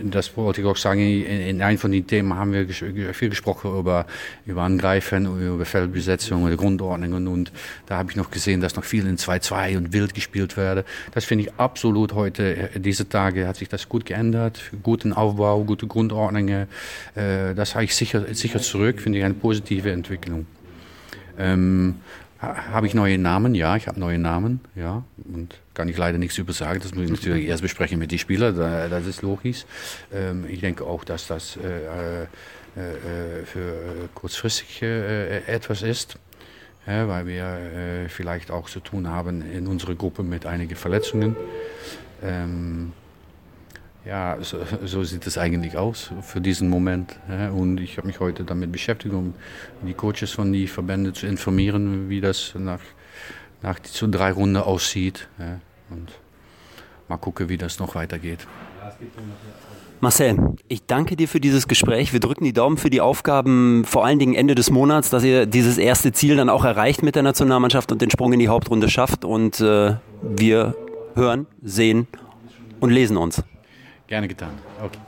das 0.04 0.36
wollte 0.36 0.62
ich 0.62 0.66
auch 0.66 0.76
sagen. 0.76 1.00
In 1.00 1.60
einem 1.60 1.78
von 1.78 1.92
den 1.92 2.06
Themen 2.06 2.34
haben 2.34 2.52
wir 2.52 2.66
viel 3.14 3.28
gesprochen 3.28 3.78
über, 3.78 4.06
über 4.46 4.62
Angreifen, 4.62 5.26
über 5.26 5.64
Feldbesetzung 5.64 6.44
oder 6.44 6.56
Grundordnungen. 6.56 7.28
Und 7.28 7.52
da 7.86 7.98
habe 7.98 8.10
ich 8.10 8.16
noch 8.16 8.30
gesehen, 8.30 8.60
dass 8.60 8.74
noch 8.76 8.84
viel 8.84 9.06
in 9.06 9.18
2-2 9.18 9.76
und 9.76 9.92
wild 9.92 10.14
gespielt 10.14 10.56
werde. 10.56 10.84
Das 11.12 11.24
finde 11.24 11.44
ich 11.44 11.52
absolut 11.58 12.14
heute, 12.14 12.56
äh, 12.74 12.80
diese 12.80 13.08
Tage 13.08 13.46
hat 13.46 13.56
sich 13.56 13.68
das 13.68 13.88
gut 13.88 14.06
geändert. 14.06 14.60
Guten 14.82 15.12
Aufbau, 15.12 15.62
gute 15.64 15.86
Grundordnungen. 15.86 16.66
Äh, 17.14 17.54
das 17.54 17.74
habe 17.74 17.84
ich 17.84 17.94
sicher, 17.94 18.34
sicher 18.34 18.60
zurück, 18.60 19.00
finde 19.00 19.18
ich 19.18 19.24
eine 19.24 19.34
positive 19.34 19.90
Entwicklung. 19.92 20.46
Ähm, 21.38 21.96
habe 22.38 22.86
ich 22.86 22.94
neue 22.94 23.18
Namen? 23.18 23.54
Ja, 23.54 23.76
ich 23.76 23.88
habe 23.88 23.98
neue 23.98 24.18
Namen. 24.18 24.60
Ja, 24.74 25.04
und 25.32 25.54
kann 25.74 25.88
ich 25.88 25.96
leider 25.96 26.18
nichts 26.18 26.36
über 26.38 26.52
sagen. 26.52 26.80
Das 26.82 26.94
muss 26.94 27.04
ich 27.04 27.10
natürlich 27.10 27.46
erst 27.46 27.62
besprechen 27.62 27.98
mit 27.98 28.12
den 28.12 28.18
Spielern. 28.18 28.56
Das 28.56 29.06
ist 29.06 29.22
logisch. 29.22 29.64
Ähm, 30.12 30.44
ich 30.48 30.60
denke 30.60 30.84
auch, 30.84 31.04
dass 31.04 31.26
das 31.26 31.56
äh, 31.56 31.60
äh, 31.60 32.22
äh 32.22 33.44
für 33.44 34.08
kurzfristig 34.14 34.82
etwas 34.82 35.82
ist. 35.82 36.18
Weil 36.84 37.26
wir 37.26 38.06
vielleicht 38.08 38.52
auch 38.52 38.70
zu 38.70 38.78
tun 38.78 39.08
haben 39.08 39.42
in 39.42 39.66
unserer 39.66 39.96
Gruppe 39.96 40.22
mit 40.22 40.46
einigen 40.46 40.76
Verletzungen. 40.76 41.34
Ähm, 42.22 42.92
ja, 44.06 44.36
so, 44.40 44.58
so, 44.84 45.02
sieht 45.02 45.26
es 45.26 45.36
eigentlich 45.36 45.76
aus 45.76 46.12
für 46.22 46.40
diesen 46.40 46.68
Moment. 46.68 47.18
Und 47.54 47.80
ich 47.80 47.96
habe 47.98 48.06
mich 48.06 48.20
heute 48.20 48.44
damit 48.44 48.70
beschäftigt, 48.70 49.14
um 49.14 49.34
die 49.82 49.94
Coaches 49.94 50.30
von 50.30 50.52
den 50.52 50.68
Verbänden 50.68 51.12
zu 51.14 51.26
informieren, 51.26 52.08
wie 52.08 52.20
das 52.20 52.54
nach, 52.56 52.80
nach 53.62 53.78
die 53.78 54.10
drei 54.10 54.30
Runden 54.30 54.58
aussieht. 54.58 55.28
Und 55.90 56.12
mal 57.08 57.16
gucken, 57.16 57.48
wie 57.48 57.56
das 57.56 57.78
noch 57.78 57.94
weitergeht. 57.94 58.46
Marcel, 60.00 60.54
ich 60.68 60.84
danke 60.86 61.16
dir 61.16 61.26
für 61.26 61.40
dieses 61.40 61.66
Gespräch. 61.66 62.12
Wir 62.12 62.20
drücken 62.20 62.44
die 62.44 62.52
Daumen 62.52 62.76
für 62.76 62.90
die 62.90 63.00
Aufgaben, 63.00 63.84
vor 63.86 64.04
allen 64.04 64.18
Dingen 64.18 64.34
Ende 64.34 64.54
des 64.54 64.70
Monats, 64.70 65.10
dass 65.10 65.24
ihr 65.24 65.46
dieses 65.46 65.78
erste 65.78 66.12
Ziel 66.12 66.36
dann 66.36 66.50
auch 66.50 66.64
erreicht 66.64 67.02
mit 67.02 67.16
der 67.16 67.22
Nationalmannschaft 67.22 67.90
und 67.90 68.02
den 68.02 68.10
Sprung 68.10 68.32
in 68.34 68.38
die 68.38 68.48
Hauptrunde 68.48 68.88
schafft. 68.88 69.24
Und 69.24 69.58
äh, 69.60 69.96
wir 70.22 70.76
hören, 71.14 71.46
sehen 71.62 72.06
und 72.78 72.90
lesen 72.90 73.16
uns. 73.16 73.42
Gerne 74.06 74.28
getan. 74.28 74.50
Okay. 74.82 74.98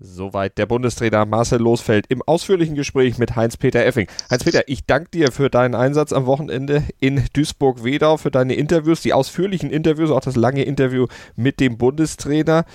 Soweit 0.00 0.58
der 0.58 0.66
Bundestrainer 0.66 1.24
Marcel 1.24 1.60
Losfeld 1.60 2.06
im 2.08 2.20
ausführlichen 2.20 2.74
Gespräch 2.74 3.16
mit 3.16 3.36
Heinz-Peter 3.36 3.84
Effing. 3.86 4.06
Heinz-Peter, 4.30 4.68
ich 4.68 4.84
danke 4.84 5.10
dir 5.10 5.32
für 5.32 5.48
deinen 5.48 5.74
Einsatz 5.74 6.12
am 6.12 6.26
Wochenende 6.26 6.84
in 7.00 7.24
Duisburg-Wedau, 7.32 8.18
für 8.18 8.30
deine 8.30 8.54
Interviews, 8.54 9.00
die 9.00 9.12
ausführlichen 9.12 9.70
Interviews, 9.70 10.10
auch 10.10 10.20
das 10.20 10.36
lange 10.36 10.62
Interview 10.62 11.06
mit 11.36 11.58
dem 11.58 11.78
Bundestrainer. 11.78 12.66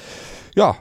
Ja, 0.56 0.78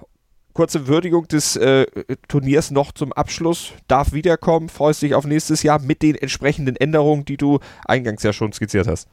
kurze 0.55 0.87
Würdigung 0.87 1.29
des 1.29 1.57
äh, 1.57 1.87
Turniers 2.29 2.71
noch 2.71 2.93
zum 2.93 3.13
Abschluss. 3.13 3.73
Darf 3.87 4.13
wiederkommen, 4.13 4.69
freust 4.69 5.03
dich 5.03 5.15
auf 5.15 5.27
nächstes 5.27 5.63
Jahr 5.63 5.81
mit 5.81 6.03
den 6.03 6.15
entsprechenden 6.15 6.77
Änderungen, 6.77 7.25
die 7.25 7.37
du 7.37 7.59
eingangs 7.85 8.23
ja 8.23 8.33
schon 8.33 8.53
skizziert 8.53 8.87
hast. 8.87 9.09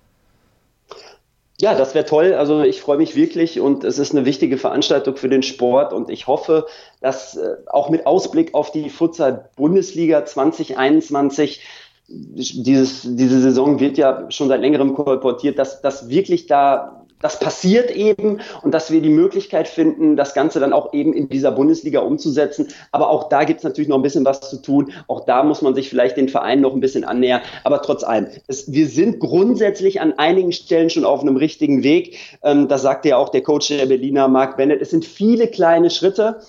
Ja, 1.62 1.74
das 1.74 1.96
wäre 1.96 2.06
toll. 2.06 2.34
Also 2.34 2.64
ich 2.64 2.82
freue 2.82 2.98
mich 2.98 3.16
wirklich 3.16 3.62
und 3.62 3.86
es 3.86 3.98
ist 3.98 4.12
eine 4.12 4.26
wichtige 4.26 4.58
Veranstaltung 4.58 5.16
für 5.16 5.30
den 5.30 5.42
Sport 5.42 5.94
und 5.94 6.10
ich 6.10 6.28
hoffe, 6.28 6.66
dass 7.00 7.38
äh, 7.38 7.56
auch 7.68 7.90
mit 7.90 8.06
Ausblick 8.06 8.54
auf 8.54 8.72
die 8.72 8.90
Futsal-Bundesliga 8.90 10.26
2021 10.26 11.62
dieses, 12.08 13.02
diese 13.04 13.42
Saison 13.42 13.80
wird 13.80 13.98
ja 13.98 14.30
schon 14.30 14.50
seit 14.50 14.62
längerem 14.62 14.94
kolportiert, 14.94 15.58
dass, 15.58 15.82
dass 15.82 16.10
wirklich 16.10 16.46
da 16.46 17.05
das 17.22 17.40
passiert 17.40 17.92
eben 17.92 18.40
und 18.62 18.72
dass 18.74 18.92
wir 18.92 19.02
die 19.02 19.10
Möglichkeit 19.10 19.68
finden, 19.68 20.16
das 20.16 20.34
Ganze 20.34 20.60
dann 20.60 20.74
auch 20.74 20.94
eben 20.94 21.14
in 21.14 21.30
dieser 21.30 21.52
Bundesliga 21.52 22.02
umzusetzen. 22.02 22.68
Aber 22.92 23.10
auch 23.10 23.30
da 23.30 23.46
gibt 23.46 23.60
es 23.60 23.64
natürlich 23.64 23.88
noch 23.88 23.98
ein 23.98 24.04
bisschen 24.04 24.26
was 24.26 24.42
zu 24.42 24.62
tun. 24.62 24.92
Auch 25.08 25.26
da 25.26 25.44
muss 25.44 25.62
man 25.62 25.76
sich 25.76 25.90
vielleicht 25.90 26.18
den 26.18 26.30
Verein 26.30 26.62
noch 26.62 26.74
ein 26.74 26.82
bisschen 26.82 27.04
annähern. 27.04 27.42
Aber 27.64 27.82
trotz 27.82 28.04
allem, 28.04 28.28
es, 28.48 28.72
wir 28.72 28.88
sind 28.88 29.20
grundsätzlich 29.20 30.02
an 30.02 30.14
einigen 30.14 30.52
Stellen 30.52 30.90
schon 30.90 31.06
auf 31.06 31.22
einem 31.22 31.38
richtigen 31.38 31.84
Weg. 31.84 32.18
Ähm, 32.44 32.68
das 32.68 32.82
sagte 32.82 33.10
ja 33.10 33.18
auch 33.18 33.30
der 33.30 33.42
Coach 33.42 33.70
der 33.70 33.86
Berliner, 33.86 34.28
Marc 34.28 34.58
Bennett. 34.58 34.82
Es 34.82 34.92
sind 34.92 35.06
viele 35.06 35.48
kleine 35.48 35.90
Schritte, 35.90 36.42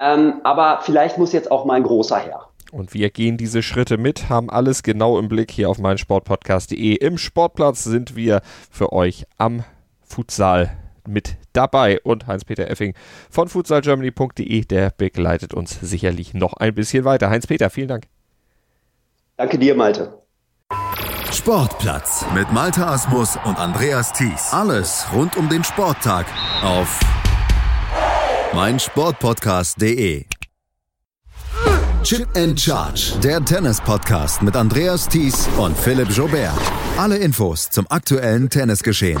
ähm, 0.00 0.34
aber 0.44 0.80
vielleicht 0.82 1.18
muss 1.18 1.32
jetzt 1.32 1.50
auch 1.50 1.64
mal 1.64 1.74
ein 1.74 1.82
großer 1.82 2.18
her. 2.18 2.48
Und 2.70 2.92
wir 2.92 3.08
gehen 3.08 3.38
diese 3.38 3.62
Schritte 3.62 3.96
mit, 3.96 4.28
haben 4.28 4.50
alles 4.50 4.82
genau 4.82 5.18
im 5.18 5.28
Blick 5.28 5.50
hier 5.50 5.70
auf 5.70 5.78
meinsportpodcast.de. 5.78 6.96
Im 6.96 7.16
Sportplatz 7.16 7.82
sind 7.82 8.14
wir 8.14 8.42
für 8.70 8.92
euch 8.92 9.24
am 9.38 9.64
Futsal 10.08 10.76
mit 11.08 11.36
dabei. 11.52 12.00
Und 12.02 12.26
Heinz-Peter 12.26 12.70
Effing 12.70 12.94
von 13.30 13.48
futsalgermany.de, 13.48 14.64
der 14.64 14.90
begleitet 14.90 15.54
uns 15.54 15.78
sicherlich 15.80 16.34
noch 16.34 16.54
ein 16.54 16.74
bisschen 16.74 17.04
weiter. 17.04 17.30
Heinz-Peter, 17.30 17.70
vielen 17.70 17.88
Dank. 17.88 18.06
Danke 19.36 19.58
dir, 19.58 19.74
Malte. 19.74 20.18
Sportplatz 21.32 22.24
mit 22.34 22.50
Malte 22.52 22.86
Asmus 22.86 23.38
und 23.44 23.58
Andreas 23.58 24.12
Thies. 24.12 24.52
Alles 24.52 25.06
rund 25.12 25.36
um 25.36 25.48
den 25.48 25.62
Sporttag 25.62 26.26
auf 26.62 27.00
meinsportpodcast.de. 28.54 30.24
Chip 32.02 32.28
and 32.36 32.58
Charge, 32.58 33.14
der 33.22 33.44
Tennis-Podcast 33.44 34.42
mit 34.42 34.56
Andreas 34.56 35.08
Thies 35.08 35.48
und 35.58 35.76
Philipp 35.76 36.10
Jobert. 36.10 36.58
Alle 36.96 37.18
Infos 37.18 37.68
zum 37.70 37.86
aktuellen 37.90 38.48
Tennisgeschehen 38.48 39.20